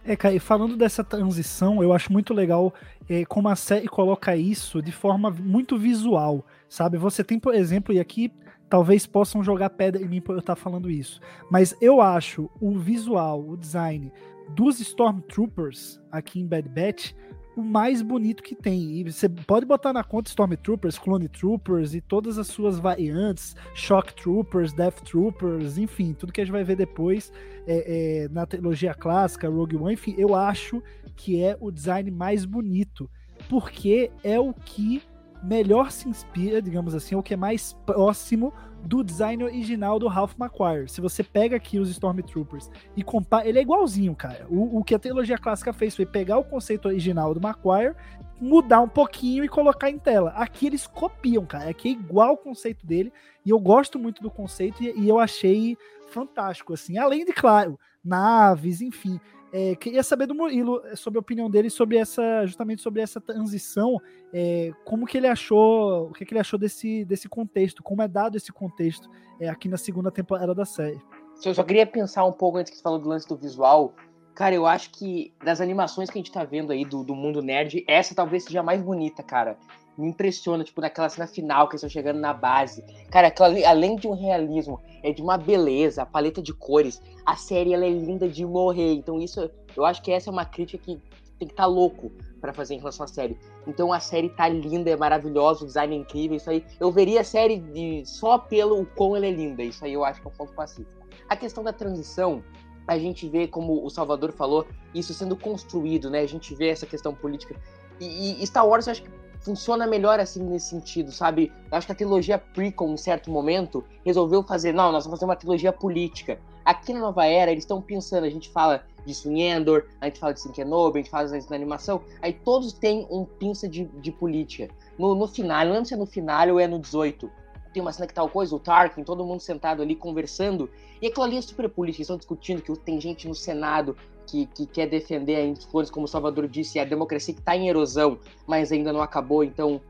É, 0.05 0.17
cara, 0.17 0.35
e 0.35 0.39
falando 0.39 0.75
dessa 0.75 1.01
transição, 1.01 1.81
eu 1.81 1.93
acho 1.93 2.11
muito 2.11 2.33
legal 2.33 2.73
é, 3.09 3.23
como 3.23 3.47
a 3.47 3.55
série 3.55 3.87
coloca 3.87 4.35
isso 4.35 4.81
de 4.81 4.91
forma 4.91 5.31
muito 5.31 5.77
visual, 5.77 6.45
sabe? 6.67 6.97
Você 6.97 7.23
tem, 7.23 7.39
por 7.39 7.55
exemplo, 7.55 7.93
e 7.93 7.99
aqui 7.99 8.33
talvez 8.71 9.05
possam 9.05 9.43
jogar 9.43 9.69
pedra 9.71 10.01
em 10.01 10.07
mim 10.07 10.21
por 10.21 10.33
eu 10.33 10.39
estar 10.39 10.55
falando 10.55 10.89
isso. 10.89 11.19
Mas 11.51 11.75
eu 11.81 12.01
acho 12.01 12.49
o 12.61 12.79
visual, 12.79 13.45
o 13.45 13.57
design 13.57 14.11
dos 14.55 14.79
Stormtroopers 14.79 16.01
aqui 16.09 16.39
em 16.39 16.47
Bad 16.47 16.69
Batch 16.69 17.13
o 17.53 17.61
mais 17.61 18.01
bonito 18.01 18.41
que 18.41 18.55
tem. 18.55 18.93
E 18.93 19.11
você 19.11 19.27
pode 19.27 19.65
botar 19.65 19.91
na 19.91 20.05
conta 20.05 20.29
Stormtroopers, 20.29 20.97
Clone 20.97 21.27
Troopers 21.27 21.93
e 21.93 21.99
todas 21.99 22.37
as 22.37 22.47
suas 22.47 22.79
variantes, 22.79 23.57
Shock 23.75 24.15
Troopers, 24.15 24.71
Death 24.71 25.01
Troopers, 25.01 25.77
enfim, 25.77 26.13
tudo 26.13 26.31
que 26.31 26.39
a 26.39 26.45
gente 26.45 26.53
vai 26.53 26.63
ver 26.63 26.77
depois 26.77 27.29
é, 27.67 28.23
é, 28.23 28.29
na 28.29 28.45
trilogia 28.45 28.93
clássica, 28.93 29.49
Rogue 29.49 29.75
One, 29.75 29.93
enfim, 29.95 30.15
eu 30.17 30.33
acho 30.33 30.81
que 31.17 31.43
é 31.43 31.57
o 31.59 31.69
design 31.69 32.09
mais 32.09 32.45
bonito, 32.45 33.09
porque 33.49 34.09
é 34.23 34.39
o 34.39 34.53
que 34.53 35.01
melhor 35.43 35.91
se 35.91 36.07
inspira, 36.07 36.62
digamos 36.62 36.93
assim, 36.93 37.15
o 37.15 37.24
que 37.24 37.33
é 37.33 37.38
mais 37.38 37.74
próximo 37.86 38.53
do 38.83 39.03
design 39.03 39.43
original 39.43 40.00
do 40.00 40.07
Ralph 40.07 40.33
McQuarrie. 40.39 40.89
Se 40.89 41.01
você 41.01 41.24
pega 41.24 41.55
aqui 41.55 41.79
os 41.79 41.89
Stormtroopers 41.89 42.69
e 42.95 43.03
compara, 43.03 43.48
ele 43.48 43.60
é 43.60 43.62
igualzinho, 43.62 44.15
cara. 44.15 44.45
O, 44.50 44.79
o, 44.79 44.83
que 44.83 44.95
a 44.95 45.00
trilogia 45.00 45.38
clássica 45.38 45.71
fez 45.71 45.95
foi 45.95 46.05
pegar 46.05 46.38
o 46.38 46.43
conceito 46.43 46.88
original 46.88 47.33
do 47.33 47.45
McQuarrie, 47.45 47.95
mudar 48.39 48.81
um 48.81 48.88
pouquinho 48.88 49.43
e 49.43 49.50
colocar 49.50 49.89
em 49.89 50.00
tela. 50.00 50.31
Aqui 50.31 50.67
eles 50.67 50.88
copiam, 50.88 51.45
cara. 51.45 51.69
Aqui 51.69 51.89
é 51.89 51.91
igual 51.91 52.33
o 52.33 52.38
conceito 52.38 52.86
dele 52.86 53.13
e 53.45 53.51
eu 53.51 53.60
gosto 53.60 54.00
muito 54.00 54.21
do 54.21 54.31
conceito 54.31 54.83
e, 54.83 54.93
e 55.00 55.07
eu 55.07 55.19
achei 55.19 55.77
fantástico, 56.10 56.74
assim. 56.74 56.98
Além 56.98 57.24
de, 57.24 57.33
claro, 57.33 57.79
naves, 58.03 58.81
enfim. 58.81 59.19
É, 59.53 59.75
queria 59.75 60.01
saber 60.01 60.27
do 60.27 60.36
Murilo 60.36 60.81
é, 60.86 60.96
sobre 60.96 61.17
a 61.17 61.22
opinião 61.22 61.50
dele 61.50 61.70
sobre 61.70 61.98
essa, 61.98 62.46
justamente 62.46 62.81
sobre 62.81 63.01
essa 63.01 63.20
transição, 63.20 64.00
é, 64.34 64.72
como 64.86 65.05
que 65.05 65.17
ele 65.17 65.27
achou, 65.27 66.08
o 66.10 66.13
que, 66.13 66.25
que, 66.25 66.34
ele 66.34 66.39
achou 66.39 66.58
desse, 66.58 67.03
desse 67.03 67.27
contexto, 67.27 67.84
como 67.84 68.01
é 68.01 68.08
dado 68.08 68.38
esse 68.38 68.51
contexto 68.51 69.10
é, 69.39 69.50
aqui 69.50 69.67
na 69.67 69.77
segunda 69.77 70.10
temporada 70.10 70.55
da 70.55 70.63
série. 70.63 71.01
Eu 71.43 71.53
só 71.53 71.63
queria 71.63 71.86
pensar 71.86 72.24
um 72.25 72.31
pouco 72.31 72.60
antes 72.60 72.72
que 72.72 72.77
você 72.77 72.84
falou 72.84 73.00
do 73.00 73.10
lance 73.10 73.27
do 73.27 73.36
visual. 73.36 73.93
Cara, 74.41 74.55
eu 74.55 74.65
acho 74.65 74.89
que 74.89 75.31
das 75.45 75.62
animações 75.62 76.10
que 76.10 76.17
a 76.17 76.19
gente 76.19 76.31
tá 76.31 76.43
vendo 76.43 76.71
aí 76.71 76.83
do, 76.83 77.03
do 77.03 77.13
mundo 77.13 77.43
nerd, 77.43 77.86
essa 77.88 78.15
talvez 78.15 78.43
seja 78.43 78.62
a 78.62 78.63
mais 78.63 78.81
bonita, 78.81 79.21
cara. 79.21 79.55
Me 79.95 80.07
impressiona, 80.07 80.63
tipo, 80.63 80.81
naquela 80.81 81.07
cena 81.10 81.27
final 81.27 81.67
que 81.67 81.75
eles 81.75 81.83
estão 81.83 81.89
chegando 81.91 82.19
na 82.19 82.33
base. 82.33 82.83
Cara, 83.12 83.31
além 83.67 83.95
de 83.95 84.07
um 84.07 84.15
realismo, 84.15 84.81
é 85.03 85.12
de 85.12 85.21
uma 85.21 85.38
beleza, 85.38 86.01
a 86.01 86.07
paleta 86.07 86.41
de 86.41 86.55
cores. 86.55 87.00
A 87.24 87.36
série, 87.36 87.71
ela 87.71 87.86
é 87.86 87.89
linda 87.91 88.27
de 88.27 88.43
morrer. 88.43 88.93
Então, 88.93 89.19
isso, 89.19 89.48
eu 89.77 89.86
acho 89.86 90.01
que 90.01 90.12
essa 90.12 90.31
é 90.31 90.33
uma 90.33 90.43
crítica 90.43 90.83
que 90.83 91.00
tem 91.38 91.48
que 91.48 91.53
estar 91.53 91.65
tá 91.65 91.67
louco 91.67 92.12
para 92.41 92.51
fazer 92.51 92.74
em 92.74 92.79
relação 92.79 93.03
à 93.03 93.07
série. 93.07 93.38
Então, 93.67 93.93
a 93.93 94.00
série 94.00 94.29
tá 94.29 94.50
linda, 94.50 94.89
é 94.89 94.98
maravilhosa, 94.98 95.65
o 95.65 95.67
design 95.67 95.95
é 95.95 96.00
incrível. 96.00 96.38
Isso 96.38 96.50
aí, 96.50 96.65
eu 96.79 96.91
veria 96.91 97.21
a 97.21 97.24
série 97.24 97.60
de, 97.60 98.01
só 98.07 98.39
pelo 98.39 98.88
quão 98.88 99.15
ela 99.15 99.27
é 99.27 99.31
linda. 99.31 99.62
Isso 99.62 99.86
aí 99.86 99.93
eu 99.93 100.03
acho 100.03 100.19
que 100.19 100.27
é 100.27 100.31
um 100.31 100.33
ponto 100.33 100.53
pacífico. 100.53 101.00
A 101.29 101.36
questão 101.36 101.63
da 101.63 101.71
transição, 101.71 102.43
a 102.88 102.97
gente 102.97 103.27
vê, 103.27 103.47
como 103.47 103.85
o 103.85 103.89
Salvador 103.89 104.31
falou, 104.31 104.65
isso 104.93 105.13
sendo 105.13 105.35
construído, 105.35 106.09
né? 106.09 106.19
A 106.19 106.27
gente 106.27 106.53
vê 106.55 106.69
essa 106.69 106.85
questão 106.85 107.13
política. 107.13 107.55
E, 108.00 108.41
e 108.41 108.47
Star 108.47 108.67
Wars, 108.67 108.88
eu 108.88 108.91
acho 108.91 109.03
que 109.03 109.09
funciona 109.41 109.88
melhor 109.88 110.19
assim 110.19 110.43
nesse 110.43 110.69
sentido, 110.69 111.11
sabe? 111.11 111.51
Eu 111.71 111.77
acho 111.77 111.88
que 111.88 111.93
a 111.93 111.95
trilogia 111.95 112.38
prequel, 112.38 112.89
em 112.89 112.97
certo 112.97 113.29
momento, 113.29 113.83
resolveu 114.05 114.43
fazer, 114.43 114.73
não, 114.73 114.91
nós 114.91 115.03
vamos 115.03 115.19
fazer 115.19 115.29
uma 115.29 115.35
trilogia 115.35 115.73
política. 115.73 116.39
Aqui 116.63 116.93
na 116.93 117.00
Nova 117.00 117.25
Era, 117.25 117.51
eles 117.51 117.63
estão 117.63 117.81
pensando, 117.81 118.23
a 118.23 118.29
gente 118.29 118.50
fala 118.50 118.83
disso 119.05 119.31
em 119.31 119.41
Endor, 119.41 119.85
a 120.00 120.05
gente 120.05 120.19
fala 120.19 120.33
de 120.33 120.47
em 120.47 120.51
Kenobi, 120.51 121.00
a 121.00 121.01
gente 121.01 121.11
fala 121.11 121.38
isso 121.38 121.50
na 121.50 121.55
animação, 121.55 122.01
aí 122.21 122.33
todos 122.33 122.71
têm 122.71 123.07
um 123.09 123.25
pinça 123.25 123.67
de, 123.67 123.85
de 123.85 124.11
política. 124.11 124.71
No, 124.97 125.15
no 125.15 125.27
final, 125.27 125.65
não 125.65 125.73
lembro 125.73 125.88
se 125.88 125.93
é 125.95 125.97
no 125.97 126.05
final 126.05 126.50
ou 126.50 126.59
é 126.59 126.67
no 126.67 126.77
18, 126.77 127.29
tem 127.73 127.81
uma 127.81 127.91
cena 127.91 128.07
que 128.07 128.13
tal 128.13 128.29
coisa, 128.29 128.55
o 128.55 128.59
Tarkin, 128.59 129.03
todo 129.03 129.25
mundo 129.25 129.39
sentado 129.39 129.81
ali 129.81 129.95
conversando, 129.95 130.69
e 131.01 131.07
aquilo 131.07 131.23
ali 131.23 131.37
é 131.37 131.41
super 131.41 131.69
político, 131.69 132.01
estão 132.01 132.17
discutindo 132.17 132.61
que 132.61 132.73
tem 132.79 132.99
gente 132.99 133.27
no 133.27 133.35
Senado 133.35 133.95
que, 134.27 134.45
que 134.47 134.65
quer 134.65 134.87
defender 134.87 135.51
as 135.51 135.63
flores, 135.65 135.89
como 135.89 136.05
o 136.05 136.07
Salvador 136.07 136.47
disse, 136.47 136.79
a 136.79 136.85
democracia 136.85 137.33
que 137.33 137.39
está 137.39 137.55
em 137.55 137.67
erosão, 137.67 138.19
mas 138.47 138.71
ainda 138.71 138.93
não 138.93 139.01
acabou, 139.01 139.43
então 139.43 139.81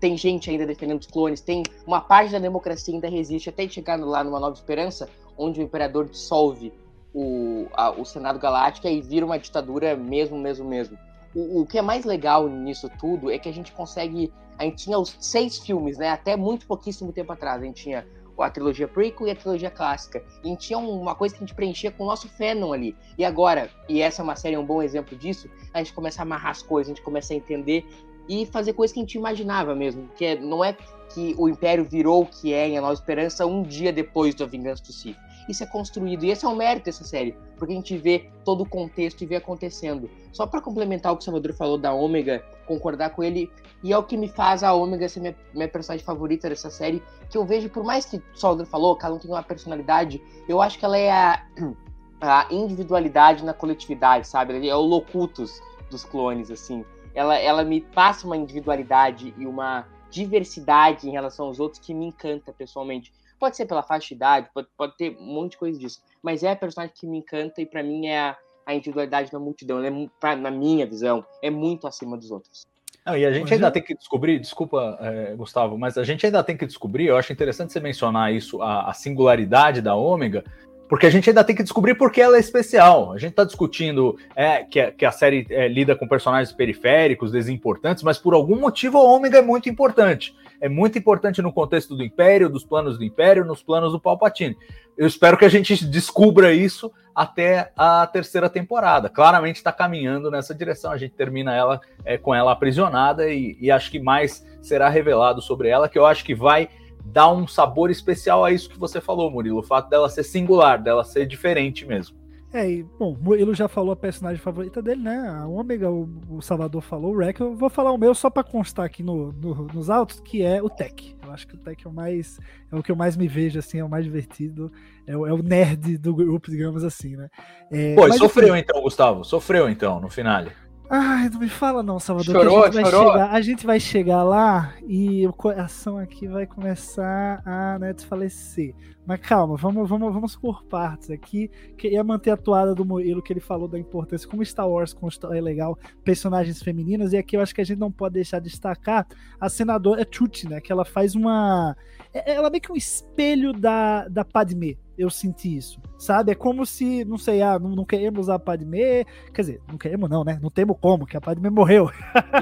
tem 0.00 0.16
gente 0.16 0.50
ainda 0.50 0.66
defendendo 0.66 1.00
os 1.00 1.06
clones, 1.06 1.40
tem 1.40 1.62
uma 1.86 2.00
parte 2.00 2.32
da 2.32 2.38
democracia 2.38 2.92
ainda 2.92 3.08
resiste 3.08 3.48
até 3.48 3.66
chegar 3.68 3.98
lá 3.98 4.22
numa 4.22 4.38
Nova 4.38 4.54
Esperança, 4.54 5.08
onde 5.36 5.60
o 5.60 5.62
imperador 5.62 6.08
dissolve 6.08 6.72
o, 7.14 7.66
a, 7.72 7.90
o 7.90 8.04
Senado 8.04 8.38
Galáctico 8.38 8.86
e 8.86 9.00
vira 9.00 9.24
uma 9.24 9.38
ditadura 9.38 9.96
mesmo, 9.96 10.38
mesmo, 10.38 10.68
mesmo. 10.68 10.98
O, 11.34 11.60
o, 11.60 11.66
que 11.66 11.78
é 11.78 11.82
mais 11.82 12.04
legal 12.04 12.48
nisso 12.48 12.90
tudo 12.98 13.30
é 13.30 13.38
que 13.38 13.48
a 13.48 13.52
gente 13.52 13.72
consegue. 13.72 14.32
A 14.58 14.64
gente 14.64 14.84
tinha 14.84 14.98
os 14.98 15.16
seis 15.20 15.58
filmes, 15.58 15.98
né? 15.98 16.10
Até 16.10 16.36
muito 16.36 16.66
pouquíssimo 16.66 17.12
tempo 17.12 17.32
atrás. 17.32 17.62
A 17.62 17.64
gente 17.64 17.82
tinha 17.82 18.06
a 18.38 18.50
trilogia 18.50 18.86
prequel 18.86 19.26
e 19.26 19.30
a 19.30 19.36
trilogia 19.36 19.70
clássica. 19.70 20.24
E 20.44 20.56
tinha 20.56 20.78
uma 20.78 21.14
coisa 21.14 21.34
que 21.34 21.42
a 21.42 21.46
gente 21.46 21.54
preenchia 21.54 21.90
com 21.90 22.04
o 22.04 22.06
nosso 22.06 22.28
fandom 22.28 22.72
ali. 22.72 22.96
E 23.16 23.24
agora, 23.24 23.70
e 23.88 24.00
essa 24.00 24.22
é 24.22 24.24
uma 24.24 24.36
série, 24.36 24.56
um 24.56 24.64
bom 24.64 24.82
exemplo 24.82 25.16
disso, 25.16 25.48
a 25.72 25.78
gente 25.78 25.92
começa 25.92 26.22
a 26.22 26.24
amarrar 26.24 26.52
as 26.52 26.62
coisas, 26.62 26.92
a 26.92 26.94
gente 26.94 27.04
começa 27.04 27.32
a 27.32 27.36
entender 27.36 27.86
e 28.28 28.46
fazer 28.46 28.72
coisas 28.72 28.92
que 28.92 29.00
a 29.00 29.02
gente 29.02 29.16
imaginava 29.16 29.74
mesmo. 29.74 30.08
Que 30.16 30.24
é, 30.24 30.40
não 30.40 30.64
é 30.64 30.76
que 31.12 31.34
o 31.38 31.48
Império 31.48 31.84
virou 31.84 32.22
o 32.22 32.26
que 32.26 32.52
é 32.52 32.68
em 32.68 32.78
A 32.78 32.80
Nova 32.80 32.94
Esperança 32.94 33.46
um 33.46 33.62
dia 33.62 33.92
depois 33.92 34.34
da 34.34 34.46
Vingança 34.46 34.82
do 34.82 34.92
Sith 34.92 35.16
isso 35.48 35.64
é 35.64 35.66
construído. 35.66 36.24
E 36.24 36.30
esse 36.30 36.44
é 36.44 36.48
o 36.48 36.54
mérito 36.54 36.86
dessa 36.86 37.04
série, 37.04 37.34
porque 37.56 37.72
a 37.72 37.76
gente 37.76 37.96
vê 37.96 38.30
todo 38.44 38.62
o 38.62 38.68
contexto 38.68 39.22
e 39.22 39.26
vê 39.26 39.36
acontecendo. 39.36 40.10
Só 40.32 40.46
para 40.46 40.60
complementar 40.60 41.12
o 41.12 41.16
que 41.16 41.22
o 41.22 41.24
Salvador 41.24 41.52
falou 41.54 41.78
da 41.78 41.92
Ômega, 41.92 42.44
concordar 42.66 43.10
com 43.10 43.24
ele, 43.24 43.50
e 43.82 43.92
é 43.92 43.98
o 43.98 44.02
que 44.02 44.16
me 44.16 44.28
faz 44.28 44.62
a 44.62 44.72
Ômega 44.72 45.08
ser 45.08 45.20
minha, 45.20 45.36
minha 45.54 45.68
personagem 45.68 46.04
favorita 46.04 46.48
dessa 46.48 46.70
série, 46.70 47.02
que 47.30 47.38
eu 47.38 47.44
vejo, 47.44 47.68
por 47.70 47.84
mais 47.84 48.04
que 48.04 48.16
o 48.16 48.22
Salvador 48.34 48.66
falou, 48.66 48.96
que 48.96 49.04
ela 49.04 49.14
não 49.14 49.20
tem 49.20 49.30
uma 49.30 49.42
personalidade, 49.42 50.22
eu 50.48 50.60
acho 50.60 50.78
que 50.78 50.84
ela 50.84 50.98
é 50.98 51.10
a, 51.10 51.42
a 52.20 52.46
individualidade 52.50 53.44
na 53.44 53.54
coletividade, 53.54 54.26
sabe? 54.26 54.54
Ela 54.54 54.66
é 54.66 54.74
o 54.74 54.80
locutus 54.80 55.60
dos 55.90 56.04
clones, 56.04 56.50
assim. 56.50 56.84
Ela, 57.14 57.38
ela 57.38 57.64
me 57.64 57.80
passa 57.80 58.26
uma 58.26 58.36
individualidade 58.36 59.34
e 59.36 59.46
uma 59.46 59.86
diversidade 60.10 61.08
em 61.08 61.12
relação 61.12 61.46
aos 61.46 61.60
outros 61.60 61.80
que 61.80 61.94
me 61.94 62.06
encanta 62.06 62.52
pessoalmente. 62.52 63.12
Pode 63.38 63.56
ser 63.56 63.66
pela 63.66 63.82
faixa 63.82 64.08
de 64.08 64.14
idade, 64.14 64.48
pode, 64.52 64.68
pode 64.76 64.96
ter 64.96 65.16
um 65.18 65.26
monte 65.26 65.52
de 65.52 65.58
coisa 65.58 65.78
disso. 65.78 66.00
Mas 66.22 66.42
é 66.42 66.50
a 66.50 66.56
personagem 66.56 66.94
que 66.98 67.06
me 67.06 67.18
encanta 67.18 67.60
e 67.60 67.66
para 67.66 67.82
mim 67.82 68.06
é 68.06 68.18
a, 68.18 68.36
a 68.66 68.74
individualidade 68.74 69.30
da 69.30 69.38
multidão. 69.38 69.82
É, 69.82 69.90
pra, 70.18 70.36
na 70.36 70.50
minha 70.50 70.86
visão, 70.86 71.24
é 71.42 71.50
muito 71.50 71.86
acima 71.86 72.16
dos 72.16 72.30
outros. 72.30 72.66
Não, 73.06 73.16
e 73.16 73.24
a 73.24 73.32
gente 73.32 73.54
ainda 73.54 73.70
tem 73.70 73.82
que 73.82 73.94
descobrir, 73.94 74.38
desculpa, 74.38 74.98
é, 75.00 75.34
Gustavo, 75.34 75.78
mas 75.78 75.96
a 75.96 76.04
gente 76.04 76.26
ainda 76.26 76.44
tem 76.44 76.54
que 76.54 76.66
descobrir, 76.66 77.06
eu 77.06 77.16
acho 77.16 77.32
interessante 77.32 77.72
você 77.72 77.80
mencionar 77.80 78.34
isso, 78.34 78.60
a, 78.60 78.90
a 78.90 78.92
singularidade 78.92 79.80
da 79.80 79.94
ômega, 79.94 80.44
porque 80.88 81.06
a 81.06 81.10
gente 81.10 81.28
ainda 81.28 81.44
tem 81.44 81.54
que 81.54 81.62
descobrir 81.62 81.94
porque 81.94 82.20
ela 82.20 82.36
é 82.36 82.40
especial. 82.40 83.12
A 83.12 83.18
gente 83.18 83.30
está 83.30 83.44
discutindo 83.44 84.18
é, 84.34 84.64
que, 84.64 84.80
a, 84.80 84.90
que, 84.90 85.04
a, 85.04 85.10
série 85.10 85.46
é, 85.50 85.68
lida 85.68 85.94
com 85.94 86.08
personagens 86.08 86.52
periféricos, 86.52 87.30
desimportantes, 87.30 88.02
mas 88.02 88.18
por 88.18 88.32
algum 88.32 88.58
motivo 88.58 88.98
a 88.98 89.02
Ômega 89.02 89.38
é 89.38 89.42
muito 89.42 89.68
importante. 89.68 90.34
É 90.60 90.68
muito 90.68 90.98
importante 90.98 91.40
no 91.40 91.52
contexto 91.52 91.94
do 91.94 92.02
Império, 92.02 92.48
dos 92.48 92.64
planos 92.64 92.98
do 92.98 93.04
Império, 93.04 93.44
nos 93.44 93.62
planos 93.62 93.92
do 93.92 94.00
Palpatine. 94.00 94.56
Eu 94.96 95.06
espero 95.06 95.36
que 95.36 95.44
a 95.44 95.48
gente 95.48 95.84
descubra 95.84 96.52
isso 96.52 96.92
até 97.14 97.72
a 97.76 98.06
terceira 98.06 98.48
temporada. 98.48 99.08
Claramente 99.08 99.56
está 99.56 99.72
caminhando 99.72 100.30
nessa 100.30 100.54
direção. 100.54 100.90
A 100.90 100.96
gente 100.96 101.14
termina 101.14 101.54
ela 101.54 101.80
é, 102.04 102.18
com 102.18 102.34
ela 102.34 102.52
aprisionada 102.52 103.28
e, 103.28 103.56
e 103.60 103.70
acho 103.70 103.90
que 103.90 104.00
mais 104.00 104.44
será 104.60 104.88
revelado 104.88 105.40
sobre 105.40 105.68
ela, 105.68 105.88
que 105.88 105.98
eu 105.98 106.06
acho 106.06 106.24
que 106.24 106.34
vai 106.34 106.68
dá 107.04 107.30
um 107.30 107.46
sabor 107.46 107.90
especial 107.90 108.44
a 108.44 108.52
isso 108.52 108.68
que 108.68 108.78
você 108.78 109.00
falou, 109.00 109.30
Murilo. 109.30 109.60
O 109.60 109.62
fato 109.62 109.88
dela 109.88 110.08
ser 110.08 110.22
singular, 110.22 110.82
dela 110.82 111.04
ser 111.04 111.26
diferente 111.26 111.86
mesmo. 111.86 112.16
É, 112.58 112.68
e, 112.68 112.82
bom, 112.82 113.16
Murilo 113.20 113.54
já 113.54 113.68
falou 113.68 113.92
a 113.92 113.96
personagem 113.96 114.42
favorita 114.42 114.82
dele, 114.82 115.00
né? 115.00 115.16
A 115.28 115.46
Ômega, 115.46 115.88
o, 115.88 116.08
o 116.28 116.42
Salvador 116.42 116.82
falou, 116.82 117.14
o 117.14 117.16
Rek. 117.16 117.40
Eu 117.40 117.54
vou 117.54 117.70
falar 117.70 117.92
o 117.92 117.96
meu 117.96 118.12
só 118.16 118.28
para 118.28 118.42
constar 118.42 118.84
aqui 118.84 119.00
no, 119.00 119.30
no, 119.30 119.68
nos 119.72 119.88
autos, 119.88 120.18
que 120.18 120.42
é 120.42 120.60
o 120.60 120.68
Tech. 120.68 121.16
Eu 121.24 121.30
acho 121.30 121.46
que 121.46 121.54
o 121.54 121.58
Tech 121.58 121.86
é 121.86 121.88
o 121.88 121.92
mais. 121.92 122.40
É 122.72 122.74
o 122.74 122.82
que 122.82 122.90
eu 122.90 122.96
mais 122.96 123.16
me 123.16 123.28
vejo, 123.28 123.60
assim, 123.60 123.78
é 123.78 123.84
o 123.84 123.88
mais 123.88 124.04
divertido. 124.04 124.72
É 125.06 125.16
o, 125.16 125.24
é 125.24 125.32
o 125.32 125.40
nerd 125.40 125.98
do 125.98 126.12
grupo, 126.12 126.50
digamos 126.50 126.82
assim, 126.82 127.14
né? 127.14 127.28
É, 127.70 127.94
Pô, 127.94 128.12
sofreu 128.12 128.54
assim, 128.54 128.62
então, 128.62 128.82
Gustavo. 128.82 129.24
Sofreu 129.24 129.68
então, 129.68 130.00
no 130.00 130.08
final. 130.08 130.46
Ai, 130.90 131.28
não 131.28 131.40
me 131.40 131.50
fala 131.50 131.82
não, 131.82 132.00
Salvador. 132.00 132.34
Chorou, 132.34 132.64
a, 132.64 132.70
gente 132.70 132.90
chorou. 132.90 133.12
Chegar, 133.12 133.30
a 133.30 133.40
gente 133.42 133.66
vai 133.66 133.78
chegar 133.78 134.22
lá 134.22 134.74
e 134.86 135.26
o 135.26 135.32
coração 135.34 135.98
aqui 135.98 136.26
vai 136.26 136.46
começar 136.46 137.42
a 137.44 137.78
né, 137.78 137.92
desfalecer. 137.92 138.74
Mas 139.06 139.20
calma, 139.20 139.54
vamos, 139.56 139.86
vamos, 139.86 140.14
vamos 140.14 140.36
por 140.36 140.64
partes 140.64 141.10
aqui. 141.10 141.50
Queria 141.76 142.02
manter 142.02 142.30
a 142.30 142.38
toada 142.38 142.74
do 142.74 142.86
Murilo, 142.86 143.22
que 143.22 143.32
ele 143.32 143.40
falou 143.40 143.68
da 143.68 143.78
importância, 143.78 144.26
como 144.26 144.44
Star 144.44 144.68
Wars 144.68 144.94
constrói 144.94 145.42
legal 145.42 145.78
personagens 146.02 146.62
femininas. 146.62 147.12
E 147.12 147.18
aqui 147.18 147.36
eu 147.36 147.42
acho 147.42 147.54
que 147.54 147.60
a 147.60 147.64
gente 147.64 147.78
não 147.78 147.92
pode 147.92 148.14
deixar 148.14 148.38
de 148.38 148.48
destacar 148.48 149.06
a 149.38 149.48
senadora 149.50 150.06
Chuchi, 150.10 150.48
né? 150.48 150.58
Que 150.58 150.72
ela 150.72 150.86
faz 150.86 151.14
uma. 151.14 151.76
É, 152.14 152.32
ela 152.32 152.48
é 152.48 152.50
meio 152.50 152.62
que 152.62 152.72
um 152.72 152.76
espelho 152.76 153.52
da, 153.52 154.08
da 154.08 154.24
Padmé 154.24 154.76
eu 154.98 155.08
senti 155.08 155.56
isso, 155.56 155.80
sabe? 155.96 156.32
É 156.32 156.34
como 156.34 156.66
se, 156.66 157.04
não 157.04 157.16
sei, 157.16 157.40
ah, 157.40 157.58
não, 157.58 157.70
não 157.70 157.84
queremos 157.84 158.28
a 158.28 158.38
Padmé, 158.38 159.04
quer 159.32 159.42
dizer, 159.42 159.60
não 159.68 159.78
queremos 159.78 160.10
não, 160.10 160.24
né? 160.24 160.38
Não 160.42 160.50
temos 160.50 160.76
como, 160.80 161.06
que 161.06 161.16
a 161.16 161.20
Padmé 161.20 161.48
morreu. 161.48 161.90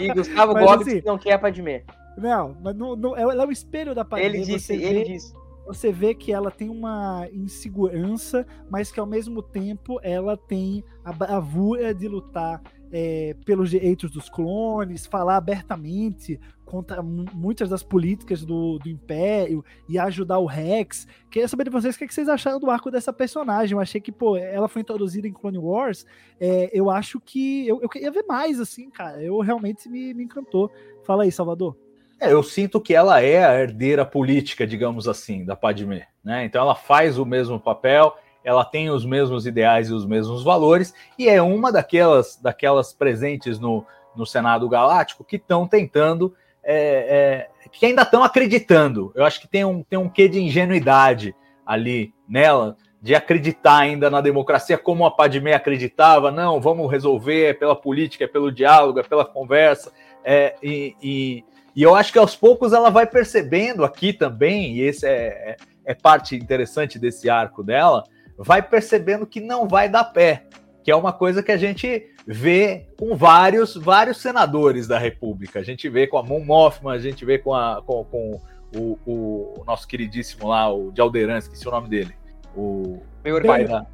E 0.00 0.12
Gustavo 0.12 0.54
Gomes 0.58 0.88
assim, 0.88 1.02
não 1.04 1.18
quer 1.18 1.34
a 1.34 1.38
Padmé. 1.38 1.84
Não, 2.16 2.56
mas 2.62 2.74
não, 2.74 2.96
não, 2.96 3.16
ela 3.16 3.42
é 3.42 3.46
o 3.46 3.52
espelho 3.52 3.94
da 3.94 4.04
Padmé. 4.04 4.26
Ele 4.26 4.40
disse, 4.40 4.72
ele 4.72 5.04
disse 5.04 5.34
você 5.66 5.90
vê 5.90 6.14
que 6.14 6.32
ela 6.32 6.50
tem 6.50 6.70
uma 6.70 7.26
insegurança, 7.32 8.46
mas 8.70 8.92
que 8.92 9.00
ao 9.00 9.06
mesmo 9.06 9.42
tempo 9.42 9.98
ela 10.00 10.36
tem 10.36 10.84
a 11.04 11.12
bravura 11.12 11.92
de 11.92 12.06
lutar 12.06 12.62
é, 12.92 13.34
pelos 13.44 13.70
direitos 13.70 14.10
dos 14.10 14.28
clones, 14.28 15.06
falar 15.06 15.36
abertamente 15.36 16.38
contra 16.64 17.00
muitas 17.00 17.70
das 17.70 17.82
políticas 17.82 18.44
do, 18.44 18.78
do 18.78 18.88
Império 18.88 19.64
e 19.88 19.98
ajudar 19.98 20.38
o 20.38 20.46
Rex. 20.46 21.06
Queria 21.30 21.46
saber 21.46 21.64
de 21.64 21.70
vocês 21.70 21.94
o 21.94 21.98
que, 21.98 22.04
é 22.04 22.06
que 22.08 22.14
vocês 22.14 22.28
acharam 22.28 22.58
do 22.58 22.68
arco 22.68 22.90
dessa 22.90 23.12
personagem. 23.12 23.74
Eu 23.74 23.80
achei 23.80 24.00
que, 24.00 24.10
pô, 24.10 24.36
ela 24.36 24.68
foi 24.68 24.82
introduzida 24.82 25.28
em 25.28 25.32
Clone 25.32 25.58
Wars. 25.58 26.04
É, 26.40 26.68
eu 26.72 26.90
acho 26.90 27.20
que 27.20 27.66
eu, 27.68 27.80
eu 27.80 27.88
queria 27.88 28.10
ver 28.10 28.24
mais, 28.26 28.60
assim, 28.60 28.90
cara. 28.90 29.22
Eu 29.22 29.38
realmente 29.38 29.88
me, 29.88 30.12
me 30.12 30.24
encantou. 30.24 30.70
Fala 31.04 31.22
aí, 31.22 31.30
Salvador. 31.30 31.76
É, 32.20 32.32
eu 32.32 32.42
sinto 32.42 32.80
que 32.80 32.94
ela 32.94 33.20
é 33.20 33.44
a 33.44 33.54
herdeira 33.54 34.04
política, 34.04 34.66
digamos 34.66 35.06
assim, 35.06 35.44
da 35.44 35.54
Padmé. 35.54 36.08
Né? 36.24 36.44
Então 36.44 36.62
ela 36.62 36.74
faz 36.74 37.18
o 37.18 37.26
mesmo 37.26 37.60
papel, 37.60 38.16
ela 38.46 38.64
tem 38.64 38.88
os 38.88 39.04
mesmos 39.04 39.44
ideais 39.44 39.88
e 39.88 39.92
os 39.92 40.06
mesmos 40.06 40.44
valores, 40.44 40.94
e 41.18 41.28
é 41.28 41.42
uma 41.42 41.72
daquelas, 41.72 42.36
daquelas 42.40 42.92
presentes 42.92 43.58
no, 43.58 43.84
no 44.14 44.24
Senado 44.24 44.68
Galáctico 44.68 45.24
que 45.24 45.34
estão 45.34 45.66
tentando, 45.66 46.32
é, 46.62 47.48
é, 47.64 47.68
que 47.72 47.84
ainda 47.86 48.02
estão 48.02 48.22
acreditando. 48.22 49.12
Eu 49.16 49.24
acho 49.24 49.40
que 49.40 49.48
tem 49.48 49.64
um, 49.64 49.82
tem 49.82 49.98
um 49.98 50.08
quê 50.08 50.28
de 50.28 50.40
ingenuidade 50.40 51.34
ali 51.66 52.14
nela, 52.28 52.76
de 53.02 53.16
acreditar 53.16 53.78
ainda 53.78 54.08
na 54.08 54.20
democracia 54.20 54.78
como 54.78 55.04
a 55.04 55.10
Padmé 55.10 55.52
acreditava. 55.52 56.30
Não, 56.30 56.60
vamos 56.60 56.88
resolver, 56.88 57.46
é 57.46 57.52
pela 57.52 57.74
política, 57.74 58.24
é 58.24 58.28
pelo 58.28 58.52
diálogo, 58.52 59.00
é 59.00 59.02
pela 59.02 59.24
conversa. 59.24 59.92
É, 60.24 60.54
e, 60.62 60.94
e 61.02 61.44
e 61.76 61.82
eu 61.82 61.94
acho 61.94 62.10
que 62.10 62.18
aos 62.18 62.34
poucos 62.34 62.72
ela 62.72 62.88
vai 62.88 63.06
percebendo 63.06 63.84
aqui 63.84 64.10
também, 64.14 64.76
e 64.76 64.80
esse 64.80 65.06
é, 65.06 65.10
é, 65.10 65.56
é 65.84 65.94
parte 65.94 66.34
interessante 66.34 66.98
desse 66.98 67.28
arco 67.28 67.62
dela, 67.62 68.02
vai 68.38 68.62
percebendo 68.62 69.26
que 69.26 69.40
não 69.40 69.68
vai 69.68 69.88
dar 69.88 70.04
pé, 70.04 70.44
que 70.82 70.90
é 70.90 70.96
uma 70.96 71.12
coisa 71.12 71.42
que 71.42 71.52
a 71.52 71.56
gente 71.56 72.06
vê 72.26 72.86
com 72.98 73.16
vários, 73.16 73.76
vários 73.76 74.18
senadores 74.18 74.86
da 74.86 74.98
República. 74.98 75.60
A 75.60 75.62
gente 75.62 75.88
vê 75.88 76.06
com 76.06 76.18
a 76.18 76.22
Mon 76.22 76.44
a 76.88 76.98
gente 76.98 77.24
vê 77.24 77.38
com, 77.38 77.54
a, 77.54 77.82
com, 77.84 78.04
com 78.04 78.40
o, 78.74 78.98
o, 79.06 79.64
nosso 79.66 79.86
queridíssimo 79.86 80.48
lá, 80.48 80.72
o 80.72 80.92
de 80.92 81.00
Alderan, 81.00 81.38
esqueci 81.38 81.66
o 81.66 81.70
nome 81.70 81.88
dele. 81.88 82.14
O 82.56 83.02
Bem 83.22 83.32
da... 83.66 83.86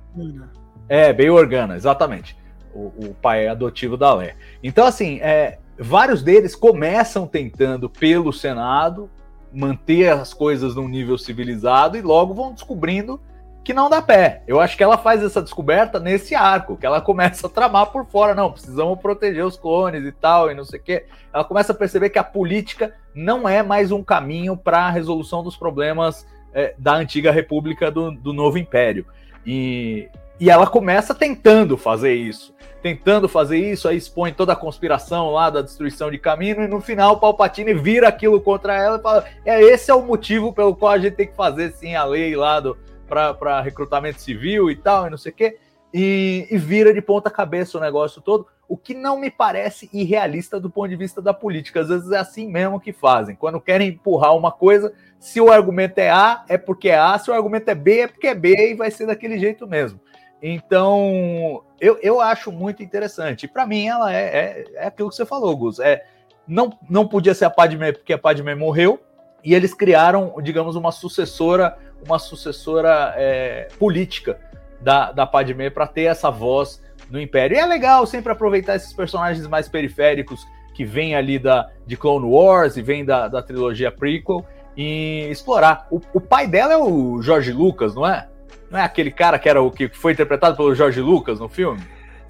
É, 0.89 1.13
bem 1.13 1.31
Organa, 1.31 1.77
exatamente. 1.77 2.37
O, 2.75 2.93
o, 3.07 3.15
pai 3.21 3.47
adotivo 3.49 3.97
da 3.97 4.15
Lé. 4.15 4.35
Então, 4.63 4.87
assim, 4.87 5.21
é, 5.21 5.59
vários 5.79 6.23
deles 6.23 6.55
começam 6.55 7.27
tentando 7.27 7.89
pelo 7.89 8.33
Senado 8.33 9.11
manter 9.53 10.11
as 10.11 10.33
coisas 10.33 10.75
num 10.75 10.89
nível 10.89 11.19
civilizado 11.19 11.97
e 11.97 12.03
logo 12.03 12.35
vão 12.35 12.53
descobrindo 12.53 13.21
que 13.65 13.73
não 13.73 13.89
dá 13.89 14.03
pé. 14.03 14.43
Eu 14.47 14.61
acho 14.61 14.77
que 14.77 14.83
ela 14.83 14.99
faz 14.99 15.23
essa 15.23 15.41
descoberta 15.41 16.01
nesse 16.01 16.35
arco, 16.35 16.77
que 16.77 16.87
ela 16.87 17.01
começa 17.01 17.47
a 17.47 17.51
tramar 17.51 17.87
por 17.87 18.05
fora. 18.07 18.35
Não, 18.35 18.51
precisamos 18.51 18.99
proteger 19.01 19.45
os 19.45 19.57
clones 19.57 20.05
e 20.05 20.13
tal, 20.13 20.51
e 20.51 20.55
não 20.55 20.65
sei 20.65 20.81
o 20.81 20.83
quê. 20.83 21.07
Ela 21.33 21.45
começa 21.45 21.73
a 21.73 21.77
perceber 21.77 22.11
que 22.11 22.19
a 22.19 22.25
política 22.25 22.95
não 23.15 23.49
é 23.49 23.63
mais 23.63 23.93
um 23.93 24.03
caminho 24.03 24.57
para 24.57 24.81
a 24.81 24.91
resolução 24.91 25.43
dos 25.43 25.57
problemas 25.57 26.27
é, 26.53 26.75
da 26.77 26.95
antiga 26.95 27.31
república 27.31 27.91
do, 27.91 28.11
do 28.11 28.33
novo 28.33 28.59
império. 28.59 29.07
E, 29.47 30.09
e 30.41 30.51
ela 30.51 30.67
começa 30.67 31.15
tentando 31.15 31.77
fazer 31.77 32.15
isso. 32.15 32.53
Tentando 32.83 33.29
fazer 33.29 33.59
isso, 33.59 33.87
aí 33.87 33.97
expõe 33.97 34.33
toda 34.33 34.55
a 34.55 34.57
conspiração 34.57 35.31
lá 35.31 35.49
da 35.49 35.63
destruição 35.63 36.11
de 36.11 36.19
caminho, 36.19 36.65
e 36.65 36.67
no 36.67 36.81
final 36.81 37.13
o 37.13 37.21
Palpatine 37.21 37.75
vira 37.75 38.09
aquilo 38.09 38.41
contra 38.41 38.77
ela 38.77 38.99
e 38.99 39.01
fala: 39.01 39.25
é, 39.45 39.63
esse 39.63 39.89
é 39.89 39.95
o 39.95 40.03
motivo 40.03 40.53
pelo 40.53 40.75
qual 40.75 40.91
a 40.91 40.99
gente 40.99 41.15
tem 41.15 41.29
que 41.29 41.37
fazer 41.37 41.71
sim 41.75 41.95
a 41.95 42.03
lei 42.03 42.35
lá 42.35 42.59
do, 42.59 42.77
para 43.09 43.61
recrutamento 43.61 44.21
civil 44.21 44.71
e 44.71 44.77
tal, 44.77 45.07
e 45.07 45.11
não 45.11 45.19
sei 45.19 45.33
o 45.33 45.35
quê, 45.35 45.59
e, 45.93 46.47
e 46.51 46.57
vira 46.57 46.93
de 46.95 47.03
ponta 47.03 47.31
cabeça 47.31 47.77
o 47.77 47.81
negócio 47.81 48.23
todo, 48.23 48.47
o 48.69 48.77
que 48.77 48.95
não 48.95 49.19
me 49.19 49.31
parece 49.31 49.91
irrealista 49.93 50.59
do 50.59 50.71
ponto 50.71 50.89
de 50.89 50.97
vista 50.97 51.21
da 51.21 51.35
política. 51.35 51.81
Às 51.81 51.89
vezes 51.89 52.11
é 52.11 52.19
assim 52.19 52.49
mesmo 52.49 52.81
que 52.81 52.93
fazem. 52.93 53.37
Quando 53.37 53.61
querem 53.61 53.89
empurrar 53.89 54.35
uma 54.35 54.51
coisa, 54.51 54.95
se 55.19 55.41
o 55.41 55.53
argumento 55.53 55.99
é 55.99 56.11
A, 56.11 56.45
é 56.49 56.57
porque 56.57 56.89
é 56.89 56.97
A, 56.97 57.19
se 57.19 57.31
o 57.31 57.35
argumento 57.35 57.69
é 57.69 57.75
B, 57.75 58.01
é 58.01 58.09
porque 58.09 58.29
é 58.29 58.35
B 58.35 58.71
e 58.71 58.75
vai 58.75 58.91
ser 58.91 59.07
daquele 59.07 59.39
jeito 59.39 59.67
mesmo. 59.67 60.01
Então, 60.43 61.63
eu, 61.81 61.99
eu 62.03 62.21
acho 62.21 62.51
muito 62.51 62.83
interessante. 62.83 63.47
Para 63.47 63.67
mim, 63.67 63.87
ela 63.87 64.13
é, 64.13 64.23
é, 64.23 64.65
é, 64.75 64.87
aquilo 64.87 65.09
que 65.11 65.15
você 65.15 65.25
falou, 65.25 65.57
Gus. 65.57 65.79
É, 65.79 66.05
não, 66.49 66.77
não 66.91 67.07
podia 67.07 67.35
ser 67.35 67.45
a 67.45 67.51
Padme 67.51 67.93
porque 67.93 68.13
a 68.13 68.19
Padme 68.19 68.55
morreu, 68.55 68.99
e 69.45 69.55
eles 69.55 69.75
criaram, 69.75 70.35
digamos, 70.43 70.77
uma 70.77 70.93
sucessora 70.93 71.77
uma 72.07 72.19
sucessora 72.19 73.15
é, 73.17 73.69
política 73.79 74.39
da, 74.81 75.13
da 75.13 75.27
Padmé 75.27 75.71
para 75.71 75.87
ter 75.87 76.03
essa 76.03 76.31
voz 76.31 76.83
no 77.11 77.21
Império. 77.21 77.57
E 77.57 77.61
é 77.61 77.67
legal 77.67 78.07
sempre 78.07 78.33
aproveitar 78.33 78.77
esses 78.77 78.93
personagens 78.93 79.47
mais 79.47 79.69
periféricos 79.69 80.47
que 80.75 80.85
vêm 80.85 81.15
ali 81.15 81.39
da, 81.39 81.71
de 81.87 81.97
Clone 81.97 82.27
Wars 82.27 82.77
e 82.77 82.83
vêm 82.83 83.05
da, 83.05 83.29
da 83.29 83.43
trilogia 83.43 83.93
prequel 83.93 84.45
e 84.77 85.29
explorar. 85.31 85.87
O, 85.91 86.01
o 86.15 86.21
pai 86.21 86.47
dela 86.47 86.73
é 86.73 86.77
o 86.77 87.21
George 87.23 87.53
Lucas, 87.53 87.95
não 87.95 88.07
é? 88.07 88.29
Não 88.71 88.79
é 88.79 88.83
aquele 88.83 89.11
cara 89.11 89.39
que 89.39 89.49
era 89.49 89.61
o 89.61 89.71
que 89.71 89.89
foi 89.89 90.13
interpretado 90.13 90.57
pelo 90.57 90.75
George 90.75 91.01
Lucas 91.01 91.39
no 91.39 91.49
filme? 91.49 91.81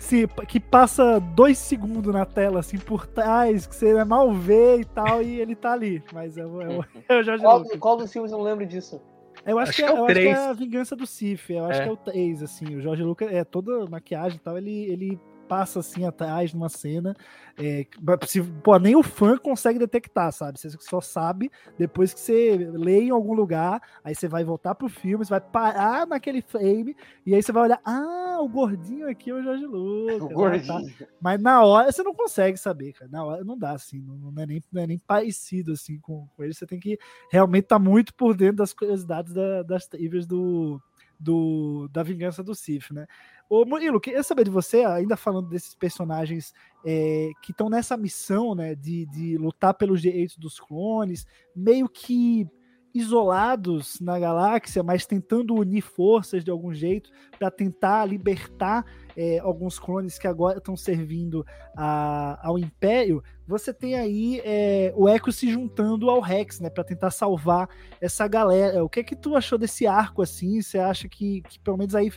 Sim, 0.02 0.26
que 0.48 0.58
passa 0.58 1.20
dois 1.20 1.56
segundos 1.56 2.12
na 2.12 2.26
tela, 2.26 2.58
assim, 2.58 2.76
por 2.76 3.06
trás, 3.06 3.68
que 3.68 3.74
você 3.74 4.04
mal 4.04 4.32
vê 4.32 4.80
e 4.80 4.84
tal, 4.84 5.22
e 5.22 5.40
ele 5.40 5.54
tá 5.54 5.72
ali. 5.72 6.02
Mas 6.12 6.36
é 6.36 6.44
o, 6.44 6.60
é 6.60 6.80
é 7.08 7.18
o 7.18 7.22
George 7.22 7.44
qual, 7.44 7.58
Lucas. 7.58 7.78
Qual 7.78 7.96
dos 7.96 8.12
filmes 8.12 8.32
eu 8.32 8.38
não 8.38 8.44
lembro 8.44 8.66
disso? 8.66 9.00
Eu 9.46 9.60
acho, 9.60 9.70
acho 9.70 9.76
que, 9.76 9.84
é, 9.84 9.86
é 9.86 9.96
eu 9.96 10.04
acho 10.04 10.14
que 10.14 10.26
é 10.26 10.34
a 10.34 10.52
vingança 10.52 10.96
do 10.96 11.06
Sif. 11.06 11.52
Eu 11.52 11.66
acho 11.66 11.80
é. 11.80 11.84
que 11.84 11.88
é 11.88 11.92
o 11.92 11.96
3, 11.96 12.42
assim. 12.42 12.76
O 12.76 12.80
Jorge 12.80 13.04
Lucas, 13.04 13.32
é 13.32 13.44
toda 13.44 13.86
maquiagem 13.88 14.38
e 14.38 14.40
tal, 14.40 14.58
ele, 14.58 14.90
ele 14.90 15.20
passa 15.42 15.80
assim 15.80 16.04
atrás 16.04 16.52
numa 16.52 16.68
cena. 16.68 17.14
É, 17.58 17.86
se, 18.26 18.42
pô, 18.42 18.78
nem 18.78 18.96
o 18.96 19.02
fã 19.02 19.36
consegue 19.36 19.78
detectar, 19.78 20.32
sabe? 20.32 20.58
Você 20.58 20.70
só 20.80 21.00
sabe 21.00 21.50
depois 21.78 22.14
que 22.14 22.20
você 22.20 22.56
lê 22.56 23.02
em 23.02 23.10
algum 23.10 23.34
lugar, 23.34 23.82
aí 24.02 24.14
você 24.14 24.26
vai 24.26 24.42
voltar 24.42 24.74
pro 24.74 24.88
filme, 24.88 25.24
você 25.24 25.30
vai 25.30 25.40
parar 25.40 26.06
naquele 26.06 26.40
frame, 26.40 26.96
e 27.26 27.34
aí 27.34 27.42
você 27.42 27.52
vai 27.52 27.64
olhar, 27.64 27.80
ah, 27.84 28.38
o 28.40 28.48
gordinho 28.48 29.08
aqui 29.08 29.30
é 29.30 29.34
o 29.34 29.42
Jorge 29.42 29.66
Lucas. 29.66 29.82
O 30.22 30.28
né, 30.28 30.34
gordinho. 30.34 30.66
Tá? 30.66 31.06
Mas 31.20 31.40
na 31.40 31.62
hora 31.62 31.90
você 31.90 32.02
não 32.02 32.14
consegue 32.14 32.56
saber, 32.56 32.92
cara. 32.92 33.10
Na 33.10 33.24
hora 33.24 33.44
não 33.44 33.58
dá, 33.58 33.72
assim, 33.72 34.00
não, 34.00 34.16
não, 34.16 34.42
é, 34.42 34.46
nem, 34.46 34.62
não 34.72 34.82
é 34.82 34.86
nem 34.86 34.98
parecido 34.98 35.72
assim 35.72 35.98
com, 35.98 36.26
com 36.34 36.42
ele. 36.42 36.54
Você 36.54 36.66
tem 36.66 36.78
que 36.78 36.98
realmente 37.30 37.64
estar 37.64 37.76
tá 37.76 37.84
muito 37.84 38.14
por 38.14 38.36
dentro 38.36 38.56
das 38.56 38.72
curiosidades 38.72 39.32
da, 39.32 39.62
das 39.62 39.86
trivias 39.86 40.26
do, 40.26 40.80
do, 41.22 41.88
da 41.88 42.02
vingança 42.02 42.42
do 42.42 42.54
Sif, 42.54 42.92
né? 42.92 43.06
Ô 43.48 43.64
Murilo, 43.64 44.00
queria 44.00 44.22
saber 44.22 44.44
de 44.44 44.50
você, 44.50 44.84
ainda 44.84 45.16
falando 45.16 45.48
desses 45.48 45.74
personagens 45.74 46.52
é, 46.84 47.30
que 47.42 47.52
estão 47.52 47.68
nessa 47.68 47.96
missão, 47.96 48.54
né, 48.54 48.74
de, 48.74 49.06
de 49.06 49.36
lutar 49.36 49.74
pelos 49.74 50.00
direitos 50.00 50.36
dos 50.38 50.58
clones, 50.58 51.26
meio 51.54 51.88
que 51.88 52.48
isolados 52.94 53.98
na 54.00 54.18
galáxia, 54.18 54.82
mas 54.82 55.06
tentando 55.06 55.54
unir 55.54 55.80
forças 55.80 56.44
de 56.44 56.50
algum 56.50 56.74
jeito 56.74 57.10
para 57.38 57.50
tentar 57.50 58.04
libertar 58.04 58.84
é, 59.16 59.38
alguns 59.38 59.78
clones 59.78 60.18
que 60.18 60.26
agora 60.26 60.58
estão 60.58 60.76
servindo 60.76 61.44
a, 61.76 62.38
ao 62.46 62.58
Império. 62.58 63.22
Você 63.46 63.72
tem 63.72 63.94
aí 63.94 64.40
é, 64.44 64.92
o 64.94 65.08
Echo 65.08 65.32
se 65.32 65.50
juntando 65.50 66.10
ao 66.10 66.20
Rex, 66.20 66.60
né, 66.60 66.68
para 66.68 66.84
tentar 66.84 67.10
salvar 67.10 67.68
essa 68.00 68.28
galera. 68.28 68.84
O 68.84 68.88
que 68.88 69.00
é 69.00 69.04
que 69.04 69.16
tu 69.16 69.36
achou 69.36 69.58
desse 69.58 69.86
arco 69.86 70.22
assim? 70.22 70.60
Você 70.60 70.78
acha 70.78 71.08
que, 71.08 71.42
que 71.42 71.58
pelo 71.60 71.78
menos 71.78 71.94
aí 71.94 72.12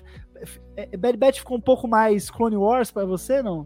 Bad 0.97 1.17
Batch 1.17 1.39
ficou 1.39 1.57
um 1.57 1.61
pouco 1.61 1.87
mais 1.87 2.29
Clone 2.29 2.57
Wars 2.57 2.91
para 2.91 3.05
você, 3.05 3.41
não? 3.41 3.65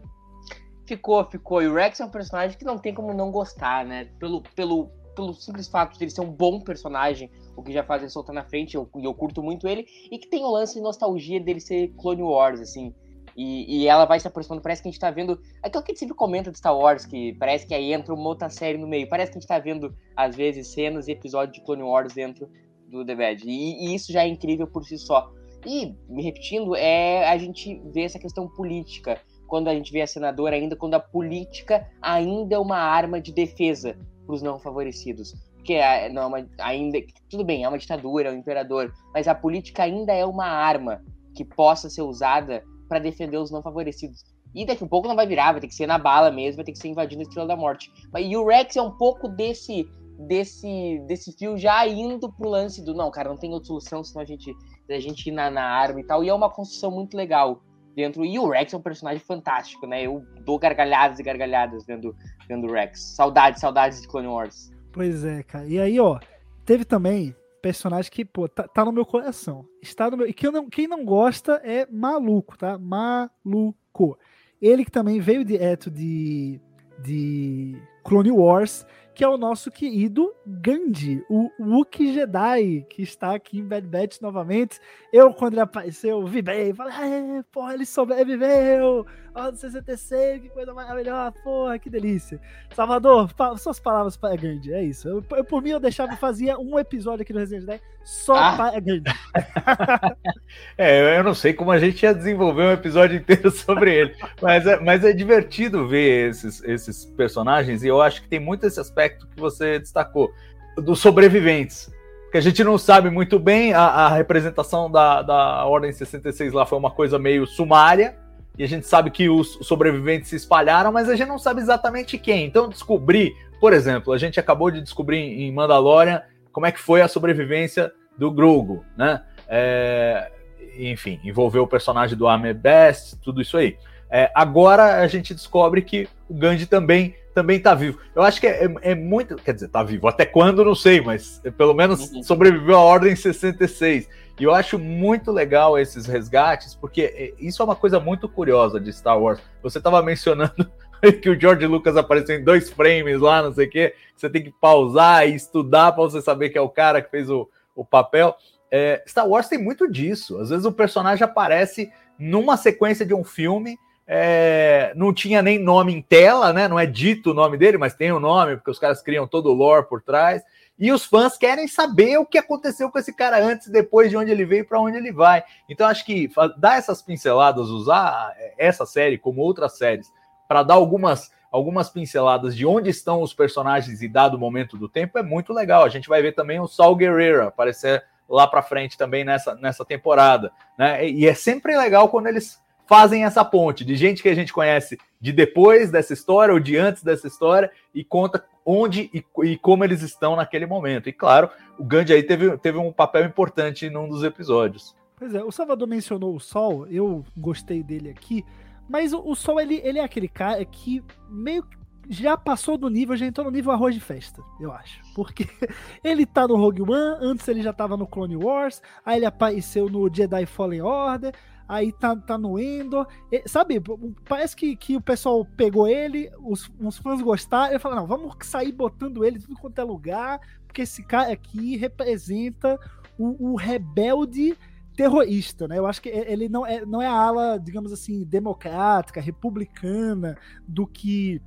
Ficou, 0.86 1.24
ficou. 1.24 1.62
E 1.62 1.68
o 1.68 1.74
Rex 1.74 2.00
é 2.00 2.04
um 2.04 2.10
personagem 2.10 2.58
que 2.58 2.64
não 2.64 2.78
tem 2.78 2.94
como 2.94 3.12
não 3.14 3.30
gostar, 3.30 3.84
né? 3.84 4.06
Pelo, 4.18 4.42
pelo 4.54 4.90
pelo 5.14 5.34
simples 5.34 5.68
fato 5.68 5.98
de 5.98 6.04
ele 6.04 6.10
ser 6.10 6.22
um 6.22 6.30
bom 6.30 6.60
personagem, 6.60 7.30
o 7.56 7.62
que 7.62 7.72
já 7.72 7.84
faz 7.84 8.02
ele 8.02 8.10
soltar 8.10 8.34
na 8.34 8.44
frente, 8.44 8.74
eu, 8.74 8.88
eu 9.02 9.14
curto 9.14 9.42
muito 9.42 9.68
ele, 9.68 9.86
e 10.10 10.18
que 10.18 10.28
tem 10.28 10.44
o 10.44 10.50
lance 10.50 10.74
de 10.74 10.80
nostalgia 10.80 11.40
dele 11.40 11.60
ser 11.60 11.88
Clone 11.98 12.22
Wars, 12.22 12.60
assim. 12.60 12.94
E, 13.36 13.82
e, 13.82 13.86
ela 13.86 14.04
vai 14.04 14.18
se 14.18 14.26
aproximando, 14.26 14.60
parece 14.60 14.82
que 14.82 14.88
a 14.88 14.90
gente 14.90 15.00
tá 15.00 15.10
vendo. 15.10 15.40
Aquilo 15.62 15.82
que 15.84 15.92
a 15.92 15.94
gente 15.94 16.00
sempre 16.00 16.16
comenta 16.16 16.50
de 16.50 16.58
Star 16.58 16.76
Wars, 16.76 17.06
que 17.06 17.32
parece 17.34 17.66
que 17.66 17.72
aí 17.72 17.92
entra 17.92 18.12
uma 18.12 18.28
outra 18.28 18.50
série 18.50 18.76
no 18.76 18.88
meio. 18.88 19.08
Parece 19.08 19.30
que 19.30 19.38
a 19.38 19.40
gente 19.40 19.48
tá 19.48 19.58
vendo, 19.58 19.94
às 20.16 20.34
vezes, 20.34 20.66
cenas 20.68 21.06
e 21.06 21.12
episódios 21.12 21.56
de 21.56 21.64
Clone 21.64 21.82
Wars 21.82 22.12
dentro 22.12 22.50
do 22.88 23.04
The 23.04 23.14
Bad. 23.14 23.44
E, 23.46 23.86
e, 23.86 23.94
isso 23.94 24.12
já 24.12 24.24
é 24.24 24.28
incrível 24.28 24.66
por 24.66 24.84
si 24.84 24.98
só. 24.98 25.32
E, 25.66 25.94
me 26.08 26.22
repetindo, 26.22 26.74
é 26.74 27.28
a 27.28 27.36
gente 27.36 27.80
vê 27.92 28.02
essa 28.02 28.18
questão 28.18 28.48
política. 28.48 29.20
Quando 29.46 29.68
a 29.68 29.74
gente 29.74 29.92
vê 29.92 30.00
a 30.00 30.06
senadora 30.06 30.56
ainda, 30.56 30.76
quando 30.76 30.94
a 30.94 31.00
política 31.00 31.86
ainda 32.00 32.54
é 32.54 32.58
uma 32.58 32.78
arma 32.78 33.20
de 33.20 33.32
defesa 33.32 33.96
para 34.24 34.34
os 34.34 34.42
não 34.42 34.58
favorecidos. 34.58 35.34
Porque 35.56 35.74
é, 35.74 36.08
não, 36.08 36.22
é 36.22 36.26
uma, 36.26 36.48
ainda. 36.58 36.98
Tudo 37.28 37.44
bem, 37.44 37.64
é 37.64 37.68
uma 37.68 37.78
ditadura, 37.78 38.28
é 38.28 38.32
um 38.32 38.38
imperador, 38.38 38.92
mas 39.12 39.28
a 39.28 39.34
política 39.34 39.82
ainda 39.82 40.12
é 40.12 40.24
uma 40.24 40.46
arma 40.46 41.02
que 41.34 41.44
possa 41.44 41.90
ser 41.90 42.02
usada 42.02 42.64
para 42.88 42.98
defender 42.98 43.36
os 43.36 43.50
não 43.50 43.62
favorecidos. 43.62 44.24
E 44.54 44.64
daqui 44.66 44.82
a 44.82 44.86
pouco 44.86 45.06
não 45.06 45.14
vai 45.14 45.26
virar, 45.26 45.52
vai 45.52 45.60
ter 45.60 45.68
que 45.68 45.74
ser 45.74 45.86
na 45.86 45.98
bala 45.98 46.30
mesmo, 46.30 46.56
vai 46.56 46.64
ter 46.64 46.72
que 46.72 46.78
ser 46.78 46.88
invadindo 46.88 47.20
a 47.20 47.22
Estrela 47.22 47.46
da 47.46 47.56
Morte. 47.56 47.92
E 48.18 48.36
o 48.36 48.46
Rex 48.46 48.76
é 48.76 48.82
um 48.82 48.90
pouco 48.90 49.28
desse 49.28 49.88
desse 50.26 50.98
desse 51.06 51.32
fio 51.32 51.56
já 51.56 51.86
indo 51.86 52.30
pro 52.30 52.50
lance 52.50 52.84
do 52.84 52.92
não, 52.92 53.10
cara, 53.10 53.30
não 53.30 53.38
tem 53.38 53.52
outra 53.52 53.68
solução 53.68 54.04
senão 54.04 54.20
a 54.20 54.26
gente 54.26 54.54
a 54.96 55.00
gente 55.00 55.28
ir 55.28 55.32
na, 55.32 55.50
na 55.50 55.64
arma 55.64 56.00
e 56.00 56.04
tal. 56.04 56.24
E 56.24 56.28
é 56.28 56.34
uma 56.34 56.50
construção 56.50 56.90
muito 56.90 57.16
legal 57.16 57.62
dentro. 57.94 58.24
E 58.24 58.38
o 58.38 58.48
Rex 58.48 58.72
é 58.72 58.76
um 58.76 58.82
personagem 58.82 59.20
fantástico, 59.20 59.86
né? 59.86 60.02
Eu 60.02 60.24
dou 60.44 60.58
gargalhadas 60.58 61.18
e 61.18 61.22
gargalhadas 61.22 61.84
vendo, 61.84 62.14
vendo 62.48 62.66
o 62.66 62.72
Rex. 62.72 63.14
Saudades, 63.14 63.60
saudades 63.60 64.00
de 64.00 64.08
Clone 64.08 64.28
Wars. 64.28 64.70
Pois 64.92 65.24
é, 65.24 65.42
cara. 65.42 65.66
E 65.66 65.78
aí, 65.78 66.00
ó, 66.00 66.18
teve 66.64 66.84
também 66.84 67.34
personagem 67.60 68.10
que, 68.10 68.24
pô, 68.24 68.48
tá, 68.48 68.66
tá 68.66 68.84
no 68.84 68.92
meu 68.92 69.04
coração. 69.04 69.66
Está 69.82 70.10
no 70.10 70.16
meu. 70.16 70.26
E 70.26 70.32
quem 70.32 70.50
não, 70.50 70.68
quem 70.68 70.86
não 70.86 71.04
gosta 71.04 71.60
é 71.64 71.86
maluco, 71.90 72.56
tá? 72.56 72.78
Maluco. 72.78 74.18
Ele 74.60 74.84
que 74.84 74.90
também 74.90 75.20
veio 75.20 75.44
direto 75.44 75.90
de, 75.90 76.60
de 77.02 77.80
Clone 78.04 78.30
Wars 78.30 78.86
que 79.20 79.24
é 79.24 79.28
o 79.28 79.36
nosso 79.36 79.70
querido 79.70 80.34
Gandhi, 80.46 81.22
o 81.28 81.50
Wookiee 81.60 82.14
Jedi, 82.14 82.86
que 82.88 83.02
está 83.02 83.34
aqui 83.34 83.58
em 83.58 83.68
Bad 83.68 83.86
Batch 83.86 84.18
novamente. 84.22 84.80
Eu, 85.12 85.34
quando 85.34 85.52
ele 85.52 85.60
apareceu, 85.60 86.24
vibrei, 86.24 86.72
falei, 86.72 87.42
porra, 87.52 87.74
ele 87.74 87.84
sobreviveu! 87.84 89.04
Ó, 89.34 89.50
do 89.50 89.56
66, 89.56 90.42
que 90.42 90.48
coisa 90.48 90.74
maravilhosa, 90.74 91.32
porra, 91.44 91.78
que 91.78 91.88
delícia. 91.88 92.40
Salvador, 92.74 93.30
suas 93.58 93.78
palavras 93.78 94.16
para 94.16 94.34
Gandhi, 94.36 94.72
é 94.72 94.82
isso. 94.82 95.06
Eu, 95.06 95.24
eu, 95.32 95.44
por 95.44 95.62
mim, 95.62 95.70
eu 95.70 95.78
deixava, 95.78 96.16
fazia 96.16 96.58
um 96.58 96.78
episódio 96.78 97.22
aqui 97.22 97.32
no 97.32 97.38
Resident 97.38 97.68
Evil 97.68 97.80
só 98.02 98.34
ah. 98.34 98.56
para 98.56 98.80
Gandhi. 98.80 99.12
é, 100.76 101.18
eu 101.18 101.22
não 101.22 101.34
sei 101.34 101.52
como 101.52 101.70
a 101.70 101.78
gente 101.78 102.02
ia 102.02 102.14
desenvolver 102.14 102.62
um 102.62 102.72
episódio 102.72 103.18
inteiro 103.18 103.50
sobre 103.52 103.94
ele, 103.94 104.16
mas 104.42 104.66
é, 104.66 104.80
mas 104.80 105.04
é 105.04 105.12
divertido 105.12 105.86
ver 105.86 106.30
esses, 106.30 106.62
esses 106.64 107.04
personagens, 107.04 107.84
e 107.84 107.88
eu 107.88 108.00
acho 108.02 108.22
que 108.22 108.28
tem 108.28 108.40
muito 108.40 108.66
esse 108.66 108.80
aspecto 108.80 109.09
que 109.10 109.40
você 109.40 109.78
destacou, 109.78 110.30
dos 110.76 111.00
sobreviventes 111.00 111.90
que 112.30 112.38
a 112.38 112.40
gente 112.40 112.62
não 112.62 112.78
sabe 112.78 113.10
muito 113.10 113.38
bem, 113.38 113.72
a, 113.74 113.82
a 113.82 114.08
representação 114.08 114.90
da, 114.90 115.20
da 115.20 115.64
Ordem 115.64 115.92
66 115.92 116.52
lá 116.52 116.64
foi 116.64 116.78
uma 116.78 116.90
coisa 116.90 117.18
meio 117.18 117.44
sumária, 117.46 118.16
e 118.56 118.62
a 118.62 118.68
gente 118.68 118.86
sabe 118.86 119.10
que 119.10 119.28
os 119.28 119.58
sobreviventes 119.62 120.28
se 120.28 120.36
espalharam, 120.36 120.92
mas 120.92 121.08
a 121.08 121.16
gente 121.16 121.28
não 121.28 121.38
sabe 121.38 121.60
exatamente 121.60 122.18
quem. 122.18 122.44
Então, 122.44 122.68
descobrir, 122.68 123.32
por 123.60 123.72
exemplo, 123.72 124.12
a 124.12 124.18
gente 124.18 124.38
acabou 124.38 124.70
de 124.70 124.80
descobrir 124.80 125.18
em 125.18 125.52
Mandalorian 125.52 126.22
como 126.52 126.66
é 126.66 126.72
que 126.72 126.78
foi 126.78 127.00
a 127.00 127.08
sobrevivência 127.08 127.92
do 128.18 128.30
Grogu, 128.30 128.84
né? 128.96 129.22
É, 129.48 130.30
enfim, 130.78 131.18
envolveu 131.24 131.62
o 131.62 131.66
personagem 131.66 132.16
do 132.16 132.28
Ahmed 132.28 132.58
Best, 132.58 133.16
tudo 133.22 133.40
isso 133.40 133.56
aí. 133.56 133.76
É, 134.10 134.30
agora 134.34 135.00
a 135.00 135.06
gente 135.06 135.32
descobre 135.32 135.82
que 135.82 136.08
o 136.28 136.34
Gandhi 136.34 136.66
também 136.66 137.14
também 137.34 137.58
está 137.58 137.74
vivo. 137.74 137.98
Eu 138.14 138.22
acho 138.22 138.40
que 138.40 138.46
é, 138.46 138.64
é, 138.64 138.74
é, 138.92 138.94
muito. 138.94 139.36
Quer 139.36 139.54
dizer, 139.54 139.66
está 139.66 139.82
vivo. 139.82 140.08
Até 140.08 140.24
quando, 140.24 140.64
não 140.64 140.74
sei, 140.74 141.00
mas 141.00 141.40
pelo 141.56 141.74
menos 141.74 142.10
uhum. 142.10 142.22
sobreviveu 142.22 142.76
à 142.76 142.80
Ordem 142.80 143.14
66. 143.14 144.08
E 144.38 144.44
eu 144.44 144.54
acho 144.54 144.78
muito 144.78 145.30
legal 145.30 145.78
esses 145.78 146.06
resgates, 146.06 146.74
porque 146.74 147.02
é, 147.02 147.32
isso 147.38 147.62
é 147.62 147.64
uma 147.64 147.76
coisa 147.76 148.00
muito 148.00 148.28
curiosa 148.28 148.80
de 148.80 148.92
Star 148.92 149.20
Wars. 149.20 149.40
Você 149.62 149.78
estava 149.78 150.02
mencionando 150.02 150.70
que 151.22 151.30
o 151.30 151.38
George 151.38 151.66
Lucas 151.66 151.96
apareceu 151.96 152.36
em 152.36 152.44
dois 152.44 152.70
frames 152.70 153.20
lá, 153.20 153.42
não 153.42 153.52
sei 153.52 153.66
o 153.66 153.70
quê. 153.70 153.94
Você 154.16 154.28
tem 154.28 154.42
que 154.42 154.50
pausar 154.50 155.28
e 155.28 155.34
estudar 155.34 155.92
para 155.92 156.02
você 156.02 156.20
saber 156.20 156.50
que 156.50 156.58
é 156.58 156.60
o 156.60 156.68
cara 156.68 157.02
que 157.02 157.10
fez 157.10 157.30
o, 157.30 157.48
o 157.74 157.84
papel. 157.84 158.34
É, 158.70 159.02
Star 159.06 159.28
Wars 159.28 159.48
tem 159.48 159.58
muito 159.58 159.90
disso. 159.90 160.38
Às 160.38 160.50
vezes 160.50 160.64
o 160.64 160.72
personagem 160.72 161.24
aparece 161.24 161.90
numa 162.18 162.56
sequência 162.56 163.04
de 163.04 163.14
um 163.14 163.24
filme 163.24 163.78
é, 164.12 164.92
não 164.96 165.14
tinha 165.14 165.40
nem 165.40 165.56
nome 165.56 165.94
em 165.94 166.02
tela, 166.02 166.52
né? 166.52 166.66
Não 166.66 166.76
é 166.76 166.84
dito 166.84 167.30
o 167.30 167.34
nome 167.34 167.56
dele, 167.56 167.78
mas 167.78 167.94
tem 167.94 168.10
o 168.10 168.16
um 168.16 168.20
nome, 168.20 168.56
porque 168.56 168.72
os 168.72 168.78
caras 168.78 169.00
criam 169.00 169.24
todo 169.24 169.50
o 169.50 169.54
lore 169.54 169.86
por 169.86 170.02
trás. 170.02 170.42
E 170.76 170.90
os 170.90 171.04
fãs 171.04 171.38
querem 171.38 171.68
saber 171.68 172.18
o 172.18 172.26
que 172.26 172.36
aconteceu 172.36 172.90
com 172.90 172.98
esse 172.98 173.14
cara 173.14 173.38
antes 173.40 173.68
e 173.68 173.72
depois 173.72 174.10
de 174.10 174.16
onde 174.16 174.32
ele 174.32 174.44
veio 174.44 174.66
para 174.66 174.80
onde 174.80 174.96
ele 174.96 175.12
vai. 175.12 175.44
Então 175.68 175.86
acho 175.86 176.04
que 176.04 176.28
dar 176.58 176.76
essas 176.76 177.00
pinceladas, 177.00 177.68
usar 177.68 178.34
essa 178.58 178.84
série 178.84 179.16
como 179.16 179.42
outras 179.42 179.78
séries, 179.78 180.12
para 180.48 180.64
dar 180.64 180.74
algumas 180.74 181.30
algumas 181.52 181.88
pinceladas 181.88 182.56
de 182.56 182.64
onde 182.64 182.90
estão 182.90 183.22
os 183.22 183.34
personagens 183.34 184.02
e 184.02 184.08
dado 184.08 184.34
o 184.34 184.38
momento 184.38 184.76
do 184.76 184.88
tempo 184.88 185.18
é 185.18 185.22
muito 185.22 185.52
legal. 185.52 185.84
A 185.84 185.88
gente 185.88 186.08
vai 186.08 186.20
ver 186.20 186.32
também 186.32 186.58
o 186.58 186.66
Saul 186.66 186.96
Guerrero 186.96 187.46
aparecer 187.46 188.04
lá 188.28 188.46
para 188.46 188.62
frente 188.62 188.98
também 188.98 189.24
nessa, 189.24 189.54
nessa 189.54 189.84
temporada, 189.84 190.50
né? 190.76 191.08
E 191.08 191.26
é 191.26 191.34
sempre 191.34 191.76
legal 191.76 192.08
quando 192.08 192.26
eles 192.26 192.60
fazem 192.90 193.24
essa 193.24 193.44
ponte 193.44 193.84
de 193.84 193.94
gente 193.94 194.20
que 194.20 194.28
a 194.28 194.34
gente 194.34 194.52
conhece 194.52 194.98
de 195.20 195.30
depois 195.30 195.92
dessa 195.92 196.12
história 196.12 196.52
ou 196.52 196.58
de 196.58 196.76
antes 196.76 197.04
dessa 197.04 197.28
história 197.28 197.70
e 197.94 198.02
conta 198.02 198.44
onde 198.66 199.08
e, 199.14 199.24
e 199.44 199.56
como 199.56 199.84
eles 199.84 200.02
estão 200.02 200.34
naquele 200.34 200.66
momento. 200.66 201.08
E 201.08 201.12
claro, 201.12 201.48
o 201.78 201.84
Gandhi 201.84 202.12
aí 202.12 202.22
teve, 202.24 202.58
teve 202.58 202.78
um 202.78 202.90
papel 202.90 203.24
importante 203.24 203.88
num 203.88 204.08
dos 204.08 204.24
episódios. 204.24 204.96
Pois 205.16 205.32
é, 205.36 205.44
o 205.44 205.52
Salvador 205.52 205.86
mencionou 205.86 206.34
o 206.34 206.40
Sol, 206.40 206.84
eu 206.88 207.24
gostei 207.36 207.80
dele 207.80 208.10
aqui, 208.10 208.44
mas 208.88 209.12
o, 209.12 209.22
o 209.24 209.36
Sol 209.36 209.60
ele, 209.60 209.80
ele 209.84 210.00
é 210.00 210.02
aquele 210.02 210.26
cara 210.26 210.64
que 210.64 211.00
meio 211.28 211.62
que 211.62 211.78
já 212.08 212.36
passou 212.36 212.76
do 212.76 212.90
nível, 212.90 213.16
já 213.16 213.24
entrou 213.24 213.44
no 213.44 213.52
nível 213.52 213.70
arroz 213.70 213.94
de 213.94 214.00
festa, 214.00 214.42
eu 214.58 214.72
acho. 214.72 215.00
Porque 215.14 215.46
ele 216.02 216.26
tá 216.26 216.48
no 216.48 216.56
Rogue 216.56 216.82
One, 216.82 217.18
antes 217.20 217.46
ele 217.46 217.62
já 217.62 217.72
tava 217.72 217.96
no 217.96 218.04
Clone 218.04 218.36
Wars, 218.36 218.82
aí 219.06 219.18
ele 219.18 219.26
apareceu 219.26 219.88
no 219.88 220.12
Jedi 220.12 220.44
Fallen 220.44 220.82
Order, 220.82 221.32
aí 221.70 221.92
tá, 221.92 222.16
tá 222.16 222.36
no 222.36 222.58
Endor. 222.58 223.06
E, 223.30 223.48
sabe, 223.48 223.80
parece 224.28 224.56
que, 224.56 224.74
que 224.74 224.96
o 224.96 225.00
pessoal 225.00 225.44
pegou 225.56 225.86
ele, 225.86 226.28
os, 226.40 226.68
os 226.80 226.98
fãs 226.98 227.22
gostaram, 227.22 227.74
e 227.74 227.78
falaram, 227.78 228.02
não, 228.02 228.08
vamos 228.08 228.34
sair 228.42 228.72
botando 228.72 229.24
ele 229.24 229.38
tudo 229.38 229.54
quanto 229.54 229.80
é 229.80 229.84
lugar, 229.84 230.40
porque 230.66 230.82
esse 230.82 231.04
cara 231.04 231.32
aqui 231.32 231.76
representa 231.76 232.76
o, 233.16 233.52
o 233.52 233.56
rebelde 233.56 234.58
terrorista, 234.96 235.68
né? 235.68 235.78
Eu 235.78 235.86
acho 235.86 236.02
que 236.02 236.08
ele 236.08 236.48
não 236.48 236.66
é, 236.66 236.84
não 236.84 237.00
é 237.00 237.06
a 237.06 237.12
ala, 237.12 237.56
digamos 237.56 237.92
assim, 237.92 238.24
democrática, 238.24 239.20
republicana 239.20 240.36
do 240.66 240.86
que 240.86 241.40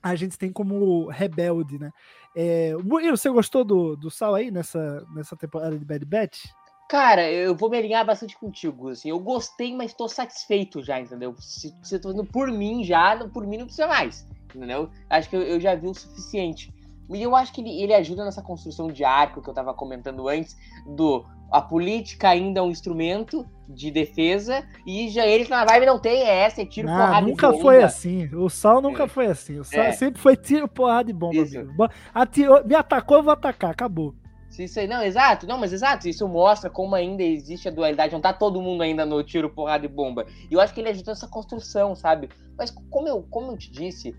a 0.00 0.14
gente 0.14 0.38
tem 0.38 0.52
como 0.52 1.08
rebelde, 1.08 1.80
né? 1.80 1.90
É, 2.36 2.74
Murilo, 2.76 3.16
você 3.16 3.28
gostou 3.28 3.64
do, 3.64 3.96
do 3.96 4.10
Sal 4.10 4.34
aí 4.36 4.50
nessa, 4.52 5.04
nessa 5.12 5.36
temporada 5.36 5.76
de 5.76 5.84
Bad 5.84 6.04
Batch? 6.04 6.44
Cara, 6.88 7.30
eu 7.30 7.54
vou 7.54 7.70
me 7.70 7.78
alinhar 7.78 8.04
bastante 8.04 8.38
contigo, 8.38 8.90
assim, 8.90 9.08
eu 9.08 9.18
gostei, 9.18 9.74
mas 9.74 9.94
tô 9.94 10.06
satisfeito 10.06 10.82
já, 10.82 11.00
entendeu? 11.00 11.34
Se 11.38 11.74
você 11.82 11.98
tá 11.98 12.08
fazendo 12.08 12.24
por 12.24 12.50
mim 12.50 12.84
já, 12.84 13.16
por 13.28 13.46
mim 13.46 13.56
não 13.56 13.64
precisa 13.64 13.86
mais, 13.86 14.26
entendeu? 14.54 14.90
Acho 15.08 15.30
que 15.30 15.36
eu, 15.36 15.42
eu 15.42 15.60
já 15.60 15.74
vi 15.74 15.86
o 15.86 15.94
suficiente. 15.94 16.72
E 17.10 17.22
eu 17.22 17.34
acho 17.34 17.52
que 17.52 17.60
ele, 17.60 17.82
ele 17.82 17.94
ajuda 17.94 18.24
nessa 18.24 18.42
construção 18.42 18.88
de 18.88 19.04
arco 19.04 19.42
que 19.42 19.48
eu 19.48 19.54
tava 19.54 19.74
comentando 19.74 20.28
antes, 20.28 20.56
do 20.86 21.24
a 21.50 21.60
política 21.60 22.30
ainda 22.30 22.60
é 22.60 22.62
um 22.62 22.70
instrumento 22.70 23.46
de 23.68 23.90
defesa 23.90 24.66
e 24.84 25.08
já 25.08 25.26
eles 25.26 25.48
na 25.48 25.64
vibe 25.64 25.86
não 25.86 25.98
tem 25.98 26.22
é 26.22 26.44
essa, 26.44 26.62
é 26.62 26.66
tiro, 26.66 26.88
não, 26.88 26.96
porrada 26.96 27.26
nunca 27.26 27.52
foi 27.52 27.82
assim. 27.82 28.26
O 28.34 28.48
Sal 28.48 28.80
nunca 28.82 29.04
é. 29.04 29.08
foi 29.08 29.26
assim. 29.26 29.58
O 29.58 29.64
Sal 29.64 29.84
é. 29.84 29.92
sempre 29.92 30.20
foi 30.20 30.36
tiro, 30.36 30.66
porrada 30.66 31.10
e 31.10 31.14
bomba. 31.14 31.90
Atirou, 32.12 32.64
me 32.64 32.74
atacou, 32.74 33.18
eu 33.18 33.22
vou 33.22 33.32
atacar, 33.32 33.70
acabou. 33.70 34.14
Isso 34.62 34.78
aí, 34.78 34.86
não, 34.86 35.02
exato, 35.02 35.46
não, 35.46 35.58
mas 35.58 35.72
exato, 35.72 36.08
isso 36.08 36.28
mostra 36.28 36.70
como 36.70 36.94
ainda 36.94 37.22
existe 37.22 37.68
a 37.68 37.70
dualidade, 37.70 38.12
não 38.12 38.20
tá 38.20 38.32
todo 38.32 38.60
mundo 38.60 38.82
ainda 38.82 39.04
no 39.04 39.22
tiro, 39.22 39.50
porrada 39.50 39.84
e 39.84 39.88
bomba. 39.88 40.26
E 40.50 40.54
eu 40.54 40.60
acho 40.60 40.72
que 40.72 40.80
ele 40.80 40.90
ajuda 40.90 41.12
essa 41.12 41.28
construção, 41.28 41.94
sabe? 41.94 42.28
Mas 42.56 42.70
como 42.90 43.08
eu, 43.08 43.22
como 43.30 43.52
eu 43.52 43.58
te 43.58 43.70
disse, 43.70 44.14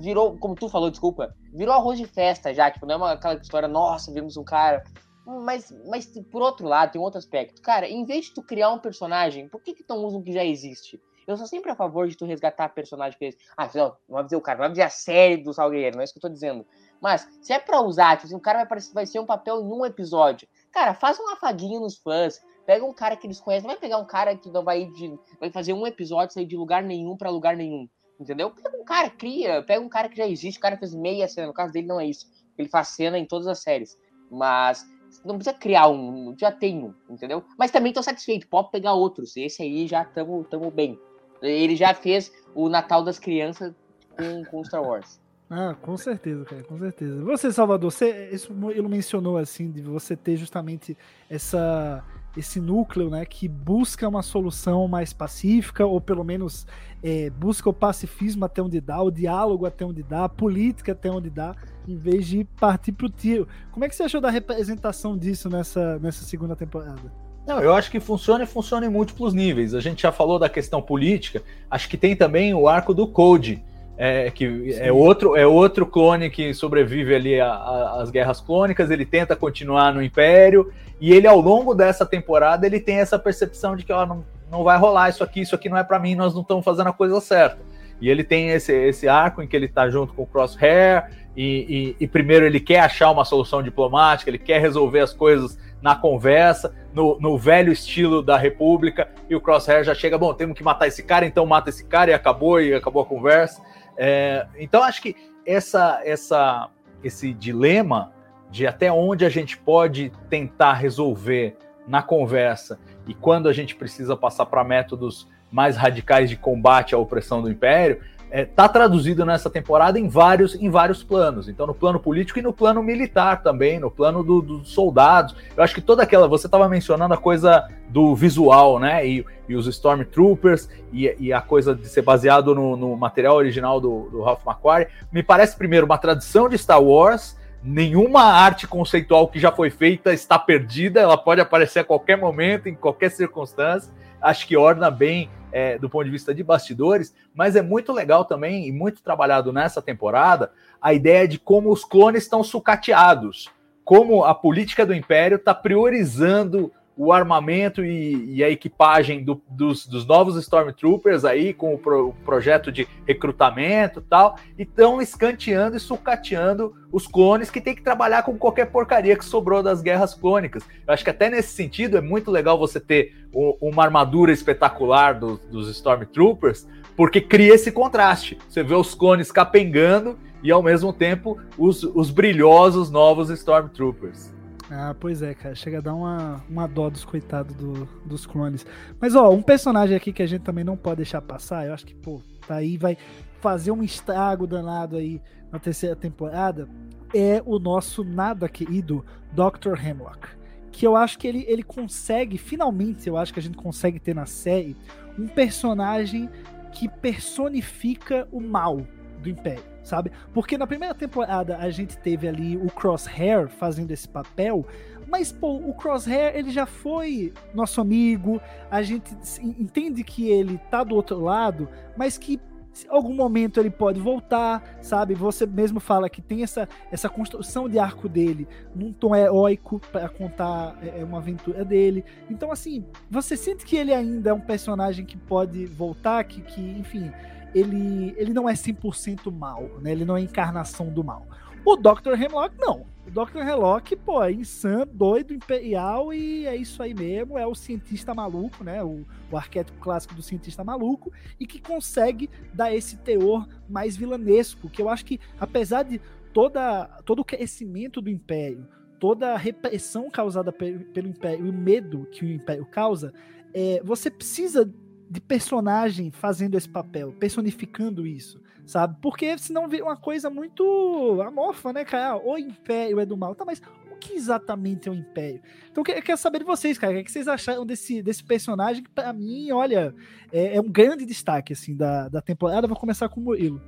virou, 0.00 0.36
como 0.38 0.54
tu 0.54 0.68
falou, 0.68 0.90
desculpa, 0.90 1.34
virou 1.52 1.74
arroz 1.74 1.98
de 1.98 2.06
festa 2.06 2.52
já, 2.52 2.70
tipo, 2.70 2.86
não 2.86 2.94
é 2.94 2.96
uma, 2.96 3.12
aquela 3.12 3.34
história, 3.34 3.68
nossa, 3.68 4.12
vimos 4.12 4.36
um 4.36 4.44
cara. 4.44 4.82
Mas, 5.26 5.74
mas 5.86 6.06
por 6.30 6.40
outro 6.40 6.66
lado, 6.66 6.92
tem 6.92 7.00
um 7.00 7.04
outro 7.04 7.18
aspecto. 7.18 7.60
Cara, 7.60 7.86
em 7.86 8.04
vez 8.04 8.26
de 8.26 8.34
tu 8.34 8.42
criar 8.42 8.70
um 8.70 8.78
personagem, 8.78 9.48
por 9.48 9.60
que 9.62 9.74
que 9.74 9.84
não 9.88 10.04
usa 10.04 10.16
o 10.16 10.22
que 10.22 10.32
já 10.32 10.44
existe? 10.44 10.98
Eu 11.26 11.36
sou 11.36 11.46
sempre 11.46 11.70
a 11.70 11.76
favor 11.76 12.08
de 12.08 12.16
tu 12.16 12.24
resgatar 12.24 12.70
personagem 12.70 13.18
que. 13.18 13.36
Ah, 13.54 13.68
não, 13.74 13.94
não 14.08 14.14
vai 14.16 14.24
dizer 14.24 14.36
o 14.36 14.40
cara, 14.40 14.56
não 14.56 14.62
vai 14.62 14.70
dizer 14.70 14.84
a 14.84 14.88
série 14.88 15.36
do 15.36 15.52
Salgueiro, 15.52 15.96
não 15.96 16.00
é 16.00 16.04
isso 16.04 16.14
que 16.14 16.18
eu 16.18 16.22
tô 16.22 16.30
dizendo. 16.30 16.66
Mas, 17.00 17.28
se 17.40 17.52
é 17.52 17.58
pra 17.58 17.80
usar, 17.80 18.16
tipo, 18.16 18.26
assim, 18.26 18.36
o 18.36 18.40
cara 18.40 18.64
vai, 18.64 18.78
vai 18.92 19.06
ser 19.06 19.20
um 19.20 19.26
papel 19.26 19.60
em 19.60 19.72
um 19.72 19.84
episódio, 19.84 20.48
cara, 20.72 20.94
faz 20.94 21.18
um 21.18 21.28
afaguinho 21.30 21.80
nos 21.80 21.96
fãs. 21.96 22.40
Pega 22.66 22.84
um 22.84 22.92
cara 22.92 23.16
que 23.16 23.26
eles 23.26 23.40
conhecem, 23.40 23.66
não 23.66 23.74
vai 23.74 23.80
pegar 23.80 23.96
um 23.96 24.04
cara 24.04 24.36
que 24.36 24.50
não 24.50 24.62
vai 24.62 24.84
de, 24.84 25.18
vai 25.40 25.50
fazer 25.50 25.72
um 25.72 25.86
episódio 25.86 26.34
sair 26.34 26.44
de 26.44 26.56
lugar 26.56 26.82
nenhum 26.82 27.16
para 27.16 27.30
lugar 27.30 27.56
nenhum. 27.56 27.88
Entendeu? 28.20 28.50
Pega 28.50 28.76
um 28.76 28.84
cara, 28.84 29.08
cria, 29.08 29.62
pega 29.62 29.80
um 29.80 29.88
cara 29.88 30.08
que 30.08 30.16
já 30.16 30.26
existe, 30.26 30.58
o 30.58 30.60
cara 30.60 30.76
fez 30.76 30.94
meia 30.94 31.26
cena, 31.28 31.46
no 31.46 31.54
caso 31.54 31.72
dele 31.72 31.86
não 31.86 31.98
é 31.98 32.06
isso. 32.06 32.26
Ele 32.58 32.68
faz 32.68 32.88
cena 32.88 33.18
em 33.18 33.24
todas 33.24 33.46
as 33.46 33.62
séries. 33.62 33.96
Mas 34.30 34.84
não 35.24 35.36
precisa 35.36 35.56
criar 35.56 35.88
um, 35.88 36.34
já 36.36 36.52
tem 36.52 36.84
um, 36.84 36.94
entendeu? 37.08 37.42
Mas 37.56 37.70
também 37.70 37.92
tô 37.92 38.02
satisfeito, 38.02 38.48
pode 38.48 38.70
pegar 38.70 38.92
outros. 38.92 39.36
Esse 39.36 39.62
aí 39.62 39.86
já 39.86 40.04
tamo, 40.04 40.44
tamo 40.44 40.70
bem. 40.70 40.98
Ele 41.40 41.76
já 41.76 41.94
fez 41.94 42.32
o 42.54 42.68
Natal 42.68 43.02
das 43.02 43.18
Crianças 43.18 43.74
com, 44.16 44.44
com 44.50 44.64
Star 44.64 44.82
Wars. 44.82 45.20
Ah, 45.50 45.74
com 45.80 45.96
certeza, 45.96 46.44
cara, 46.44 46.62
com 46.62 46.78
certeza. 46.78 47.22
Você, 47.24 47.50
Salvador, 47.50 47.90
você, 47.90 48.28
isso 48.32 48.52
ele 48.70 48.86
mencionou 48.86 49.38
assim, 49.38 49.70
de 49.70 49.80
você 49.80 50.14
ter 50.14 50.36
justamente 50.36 50.96
essa, 51.30 52.04
esse 52.36 52.60
núcleo, 52.60 53.08
né, 53.08 53.24
que 53.24 53.48
busca 53.48 54.06
uma 54.06 54.22
solução 54.22 54.86
mais 54.86 55.14
pacífica, 55.14 55.86
ou 55.86 56.02
pelo 56.02 56.22
menos 56.22 56.66
é, 57.02 57.30
busca 57.30 57.70
o 57.70 57.72
pacifismo 57.72 58.44
até 58.44 58.60
onde 58.60 58.78
dá, 58.78 59.00
o 59.00 59.10
diálogo 59.10 59.64
até 59.64 59.86
onde 59.86 60.02
dá, 60.02 60.24
a 60.24 60.28
política 60.28 60.92
até 60.92 61.10
onde 61.10 61.30
dá, 61.30 61.54
em 61.86 61.96
vez 61.96 62.26
de 62.26 62.44
partir 62.44 62.92
pro 62.92 63.08
tiro. 63.08 63.48
Como 63.72 63.86
é 63.86 63.88
que 63.88 63.96
você 63.96 64.02
achou 64.02 64.20
da 64.20 64.28
representação 64.28 65.16
disso 65.16 65.48
nessa, 65.48 65.98
nessa 65.98 66.24
segunda 66.24 66.54
temporada? 66.54 67.10
Não, 67.46 67.60
eu 67.60 67.72
acho 67.72 67.90
que 67.90 67.98
funciona 67.98 68.44
e 68.44 68.46
funciona 68.46 68.84
em 68.84 68.90
múltiplos 68.90 69.32
níveis. 69.32 69.72
A 69.72 69.80
gente 69.80 70.02
já 70.02 70.12
falou 70.12 70.38
da 70.38 70.50
questão 70.50 70.82
política, 70.82 71.42
acho 71.70 71.88
que 71.88 71.96
tem 71.96 72.14
também 72.14 72.52
o 72.52 72.68
arco 72.68 72.92
do 72.92 73.08
Code, 73.08 73.64
é, 74.00 74.30
que 74.30 74.72
é 74.78 74.92
outro, 74.92 75.34
é 75.34 75.44
outro 75.44 75.84
clone 75.84 76.30
que 76.30 76.54
sobrevive 76.54 77.12
ali 77.16 77.40
às 77.40 78.10
guerras 78.10 78.40
clônicas, 78.40 78.92
ele 78.92 79.04
tenta 79.04 79.34
continuar 79.34 79.92
no 79.92 80.00
Império, 80.00 80.72
e 81.00 81.12
ele, 81.12 81.26
ao 81.26 81.40
longo 81.40 81.74
dessa 81.74 82.06
temporada, 82.06 82.64
ele 82.64 82.78
tem 82.78 83.00
essa 83.00 83.18
percepção 83.18 83.74
de 83.74 83.84
que 83.84 83.92
ó, 83.92 84.06
não, 84.06 84.24
não 84.48 84.62
vai 84.62 84.78
rolar 84.78 85.08
isso 85.08 85.24
aqui, 85.24 85.40
isso 85.40 85.54
aqui 85.54 85.68
não 85.68 85.76
é 85.76 85.82
para 85.82 85.98
mim, 85.98 86.14
nós 86.14 86.32
não 86.32 86.42
estamos 86.42 86.64
fazendo 86.64 86.88
a 86.88 86.92
coisa 86.92 87.20
certa. 87.20 87.58
E 88.00 88.08
ele 88.08 88.22
tem 88.22 88.50
esse, 88.50 88.72
esse 88.72 89.08
arco 89.08 89.42
em 89.42 89.48
que 89.48 89.56
ele 89.56 89.66
está 89.66 89.90
junto 89.90 90.14
com 90.14 90.22
o 90.22 90.26
Crosshair, 90.26 91.10
e, 91.36 91.96
e, 91.98 92.04
e, 92.04 92.06
primeiro 92.06 92.46
ele 92.46 92.58
quer 92.58 92.80
achar 92.80 93.10
uma 93.10 93.24
solução 93.24 93.62
diplomática, 93.62 94.30
ele 94.30 94.38
quer 94.38 94.60
resolver 94.60 95.00
as 95.00 95.12
coisas 95.12 95.58
na 95.80 95.94
conversa, 95.94 96.74
no, 96.92 97.18
no 97.20 97.38
velho 97.38 97.72
estilo 97.72 98.22
da 98.22 98.36
República, 98.36 99.08
e 99.28 99.34
o 99.34 99.40
Crosshair 99.40 99.82
já 99.82 99.94
chega, 99.94 100.16
bom, 100.18 100.32
temos 100.34 100.56
que 100.56 100.64
matar 100.64 100.86
esse 100.86 101.02
cara, 101.02 101.26
então 101.26 101.44
mata 101.46 101.70
esse 101.70 101.84
cara, 101.84 102.10
e 102.10 102.14
acabou, 102.14 102.60
e 102.60 102.74
acabou 102.74 103.02
a 103.02 103.06
conversa. 103.06 103.60
É, 103.98 104.46
então, 104.56 104.82
acho 104.84 105.02
que 105.02 105.16
essa, 105.44 106.00
essa, 106.04 106.70
esse 107.02 107.34
dilema 107.34 108.12
de 108.48 108.66
até 108.66 108.90
onde 108.92 109.24
a 109.24 109.28
gente 109.28 109.58
pode 109.58 110.12
tentar 110.30 110.74
resolver 110.74 111.56
na 111.86 112.00
conversa 112.00 112.78
e 113.06 113.14
quando 113.14 113.48
a 113.48 113.52
gente 113.52 113.74
precisa 113.74 114.16
passar 114.16 114.46
para 114.46 114.62
métodos 114.62 115.28
mais 115.50 115.76
radicais 115.76 116.30
de 116.30 116.36
combate 116.36 116.94
à 116.94 116.98
opressão 116.98 117.42
do 117.42 117.50
império, 117.50 118.00
é, 118.30 118.44
tá 118.44 118.68
traduzido 118.68 119.24
nessa 119.24 119.48
temporada 119.48 119.98
em 119.98 120.08
vários, 120.08 120.54
em 120.54 120.68
vários 120.68 121.02
planos. 121.02 121.48
Então, 121.48 121.66
no 121.66 121.74
plano 121.74 121.98
político 121.98 122.38
e 122.38 122.42
no 122.42 122.52
plano 122.52 122.82
militar 122.82 123.42
também, 123.42 123.78
no 123.78 123.90
plano 123.90 124.22
dos 124.22 124.44
do 124.44 124.64
soldados. 124.64 125.34
Eu 125.56 125.62
acho 125.62 125.74
que 125.74 125.80
toda 125.80 126.02
aquela. 126.02 126.28
Você 126.28 126.46
estava 126.46 126.68
mencionando 126.68 127.14
a 127.14 127.16
coisa 127.16 127.68
do 127.88 128.14
visual, 128.14 128.78
né? 128.78 129.06
E, 129.06 129.24
e 129.48 129.54
os 129.54 129.66
Stormtroopers 129.66 130.68
e, 130.92 131.14
e, 131.18 131.32
a 131.32 131.40
coisa 131.40 131.74
de 131.74 131.88
ser 131.88 132.02
baseado 132.02 132.54
no, 132.54 132.76
no 132.76 132.96
material 132.96 133.36
original 133.36 133.80
do, 133.80 134.08
do 134.10 134.22
Ralph 134.22 134.46
McQuarrie. 134.46 134.88
Me 135.10 135.22
parece, 135.22 135.56
primeiro, 135.56 135.86
uma 135.86 135.98
tradição 135.98 136.48
de 136.48 136.58
Star 136.58 136.82
Wars. 136.82 137.36
Nenhuma 137.62 138.22
arte 138.22 138.68
conceitual 138.68 139.26
que 139.26 139.40
já 139.40 139.50
foi 139.50 139.68
feita 139.68 140.12
está 140.12 140.38
perdida, 140.38 141.00
ela 141.00 141.18
pode 141.18 141.40
aparecer 141.40 141.80
a 141.80 141.84
qualquer 141.84 142.16
momento, 142.16 142.68
em 142.68 142.74
qualquer 142.74 143.10
circunstância. 143.10 143.92
Acho 144.20 144.46
que 144.46 144.56
orna 144.56 144.90
bem 144.90 145.30
é, 145.52 145.78
do 145.78 145.88
ponto 145.88 146.04
de 146.04 146.10
vista 146.10 146.34
de 146.34 146.42
bastidores, 146.42 147.14
mas 147.34 147.56
é 147.56 147.62
muito 147.62 147.92
legal 147.92 148.24
também 148.24 148.66
e 148.66 148.72
muito 148.72 149.02
trabalhado 149.02 149.52
nessa 149.52 149.80
temporada 149.80 150.52
a 150.80 150.92
ideia 150.92 151.26
de 151.26 151.38
como 151.38 151.72
os 151.72 151.84
clones 151.84 152.24
estão 152.24 152.42
sucateados, 152.42 153.50
como 153.84 154.24
a 154.24 154.34
política 154.34 154.84
do 154.84 154.94
Império 154.94 155.36
está 155.36 155.54
priorizando 155.54 156.72
o 156.98 157.12
armamento 157.12 157.84
e, 157.84 158.34
e 158.34 158.42
a 158.42 158.50
equipagem 158.50 159.22
do, 159.22 159.40
dos, 159.48 159.86
dos, 159.86 160.04
novos 160.04 160.34
Stormtroopers 160.34 161.24
aí, 161.24 161.54
com 161.54 161.72
o, 161.72 161.78
pro, 161.78 162.08
o 162.08 162.12
projeto 162.24 162.72
de 162.72 162.88
recrutamento 163.06 164.00
e 164.00 164.02
tal, 164.02 164.36
e 164.58 164.62
estão 164.62 165.00
escanteando 165.00 165.76
e 165.76 165.80
sucateando 165.80 166.74
os 166.90 167.06
clones 167.06 167.50
que 167.50 167.60
tem 167.60 167.72
que 167.72 167.82
trabalhar 167.82 168.24
com 168.24 168.36
qualquer 168.36 168.66
porcaria 168.66 169.16
que 169.16 169.24
sobrou 169.24 169.62
das 169.62 169.80
guerras 169.80 170.12
clônicas. 170.12 170.64
Eu 170.84 170.92
acho 170.92 171.04
que 171.04 171.10
até 171.10 171.30
nesse 171.30 171.54
sentido 171.54 171.96
é 171.96 172.00
muito 172.00 172.32
legal 172.32 172.58
você 172.58 172.80
ter 172.80 173.14
o, 173.32 173.56
uma 173.60 173.84
armadura 173.84 174.32
espetacular 174.32 175.12
do, 175.12 175.38
dos 175.50 175.68
Stormtroopers, 175.70 176.66
porque 176.96 177.20
cria 177.20 177.54
esse 177.54 177.70
contraste. 177.70 178.36
Você 178.48 178.64
vê 178.64 178.74
os 178.74 178.92
clones 178.92 179.30
capengando 179.30 180.18
e 180.42 180.50
ao 180.50 180.64
mesmo 180.64 180.92
tempo 180.92 181.38
os, 181.56 181.84
os 181.84 182.10
brilhosos 182.10 182.90
novos 182.90 183.30
Stormtroopers. 183.30 184.36
Ah, 184.70 184.94
pois 184.98 185.22
é, 185.22 185.34
cara. 185.34 185.54
Chega 185.54 185.78
a 185.78 185.80
dar 185.80 185.94
uma, 185.94 186.44
uma 186.48 186.66
dó 186.66 186.90
dos 186.90 187.04
coitados 187.04 187.54
do, 187.54 187.86
dos 188.04 188.26
clones. 188.26 188.66
Mas, 189.00 189.14
ó, 189.14 189.30
um 189.30 189.42
personagem 189.42 189.96
aqui 189.96 190.12
que 190.12 190.22
a 190.22 190.26
gente 190.26 190.42
também 190.42 190.64
não 190.64 190.76
pode 190.76 190.98
deixar 190.98 191.22
passar, 191.22 191.66
eu 191.66 191.72
acho 191.72 191.86
que, 191.86 191.94
pô, 191.94 192.20
tá 192.46 192.56
aí, 192.56 192.76
vai 192.76 192.96
fazer 193.40 193.70
um 193.70 193.82
estrago 193.82 194.46
danado 194.46 194.96
aí 194.96 195.20
na 195.50 195.58
terceira 195.58 195.96
temporada, 195.96 196.68
é 197.14 197.42
o 197.46 197.58
nosso 197.58 198.04
nada 198.04 198.48
querido 198.48 199.04
Dr. 199.32 199.82
Hemlock. 199.82 200.28
Que 200.70 200.86
eu 200.86 200.94
acho 200.94 201.18
que 201.18 201.26
ele, 201.26 201.44
ele 201.48 201.62
consegue, 201.62 202.36
finalmente, 202.36 203.08
eu 203.08 203.16
acho 203.16 203.32
que 203.32 203.40
a 203.40 203.42
gente 203.42 203.56
consegue 203.56 203.98
ter 203.98 204.14
na 204.14 204.26
série 204.26 204.76
um 205.18 205.26
personagem 205.26 206.28
que 206.72 206.88
personifica 206.88 208.28
o 208.30 208.40
mal 208.40 208.86
do 209.18 209.28
Império 209.28 209.78
sabe? 209.88 210.12
Porque 210.34 210.58
na 210.58 210.66
primeira 210.66 210.94
temporada 210.94 211.56
a 211.56 211.70
gente 211.70 211.96
teve 211.96 212.28
ali 212.28 212.56
o 212.56 212.66
Crosshair 212.66 213.48
fazendo 213.48 213.90
esse 213.90 214.06
papel, 214.06 214.66
mas 215.08 215.32
pô, 215.32 215.54
o 215.56 215.72
Crosshair 215.72 216.36
ele 216.36 216.50
já 216.50 216.66
foi 216.66 217.32
nosso 217.54 217.80
amigo, 217.80 218.40
a 218.70 218.82
gente 218.82 219.10
entende 219.40 220.04
que 220.04 220.28
ele 220.28 220.58
tá 220.70 220.84
do 220.84 220.94
outro 220.94 221.18
lado, 221.18 221.68
mas 221.96 222.18
que 222.18 222.38
em 222.84 222.90
algum 222.90 223.14
momento 223.14 223.58
ele 223.58 223.70
pode 223.70 223.98
voltar, 223.98 224.78
sabe? 224.80 225.14
Você 225.14 225.44
mesmo 225.46 225.80
fala 225.80 226.08
que 226.08 226.22
tem 226.22 226.44
essa, 226.44 226.68
essa 226.92 227.08
construção 227.08 227.68
de 227.68 227.76
arco 227.76 228.08
dele 228.08 228.46
num 228.72 228.92
tom 228.92 229.16
heróico 229.16 229.80
para 229.90 230.08
contar 230.08 230.78
é, 230.80 231.00
é, 231.00 231.04
uma 231.04 231.18
aventura 231.18 231.64
dele. 231.64 232.04
Então, 232.30 232.52
assim, 232.52 232.84
você 233.10 233.36
sente 233.36 233.64
que 233.64 233.76
ele 233.76 233.92
ainda 233.92 234.30
é 234.30 234.32
um 234.32 234.40
personagem 234.40 235.04
que 235.04 235.16
pode 235.16 235.66
voltar, 235.66 236.22
que, 236.22 236.40
que 236.40 236.60
enfim, 236.60 237.10
ele, 237.54 238.14
ele 238.16 238.32
não 238.32 238.48
é 238.48 238.54
100% 238.54 239.30
mal, 239.32 239.62
né? 239.80 239.92
Ele 239.92 240.04
não 240.04 240.16
é 240.16 240.20
encarnação 240.20 240.92
do 240.92 241.02
mal. 241.02 241.26
O 241.64 241.76
Dr. 241.76 242.20
Hemlock, 242.20 242.54
não. 242.58 242.86
O 243.06 243.10
Dr. 243.10 243.38
Hemlock, 243.38 243.96
pô, 243.96 244.22
é 244.22 244.32
insano, 244.32 244.86
doido, 244.86 245.34
imperial 245.34 246.12
e 246.12 246.46
é 246.46 246.56
isso 246.56 246.82
aí 246.82 246.94
mesmo. 246.94 247.38
É 247.38 247.46
o 247.46 247.54
cientista 247.54 248.14
maluco, 248.14 248.62
né? 248.62 248.82
O, 248.82 249.04
o 249.30 249.36
arquétipo 249.36 249.78
clássico 249.78 250.14
do 250.14 250.22
cientista 250.22 250.62
maluco 250.62 251.12
e 251.38 251.46
que 251.46 251.60
consegue 251.60 252.30
dar 252.54 252.74
esse 252.74 252.96
teor 252.96 253.46
mais 253.68 253.96
vilanesco. 253.96 254.68
Que 254.68 254.80
eu 254.80 254.88
acho 254.88 255.04
que, 255.04 255.20
apesar 255.38 255.82
de 255.82 256.00
toda, 256.32 256.86
todo 257.04 257.20
o 257.20 257.24
crescimento 257.24 258.00
do 258.00 258.10
império, 258.10 258.66
toda 258.98 259.32
a 259.34 259.36
repressão 259.36 260.10
causada 260.10 260.52
pelo 260.52 261.08
império 261.08 261.46
e 261.46 261.50
o 261.50 261.52
medo 261.52 262.06
que 262.10 262.24
o 262.24 262.30
império 262.30 262.66
causa, 262.66 263.12
é, 263.54 263.80
você 263.84 264.10
precisa 264.10 264.72
de 265.10 265.20
personagem 265.20 266.10
fazendo 266.10 266.56
esse 266.56 266.68
papel, 266.68 267.12
personificando 267.12 268.06
isso, 268.06 268.40
sabe? 268.66 268.96
Porque 269.00 269.36
senão 269.38 269.68
vira 269.68 269.84
uma 269.84 269.96
coisa 269.96 270.28
muito 270.28 271.20
amorfa, 271.26 271.72
né, 271.72 271.84
cara? 271.84 272.12
Ah, 272.12 272.16
o 272.16 272.36
Império 272.36 273.00
é 273.00 273.06
do 273.06 273.16
mal. 273.16 273.34
Tá, 273.34 273.44
mas 273.44 273.62
o 273.90 273.96
que 273.96 274.14
exatamente 274.14 274.88
é 274.88 274.92
o 274.92 274.94
Império? 274.94 275.40
Então 275.70 275.82
eu 275.86 276.02
quero 276.02 276.18
saber 276.18 276.40
de 276.40 276.44
vocês, 276.44 276.78
cara. 276.78 276.98
O 276.98 277.04
que 277.04 277.10
vocês 277.10 277.26
acharam 277.26 277.64
desse, 277.64 278.02
desse 278.02 278.22
personagem 278.22 278.82
que, 278.82 278.90
pra 278.90 279.12
mim, 279.12 279.50
olha, 279.50 279.94
é, 280.32 280.56
é 280.56 280.60
um 280.60 280.70
grande 280.70 281.06
destaque, 281.06 281.52
assim, 281.52 281.74
da, 281.74 282.08
da 282.08 282.20
temporada. 282.20 282.66
Vou 282.66 282.76
começar 282.76 283.08
com 283.08 283.20
o 283.20 283.24
Murilo. 283.24 283.60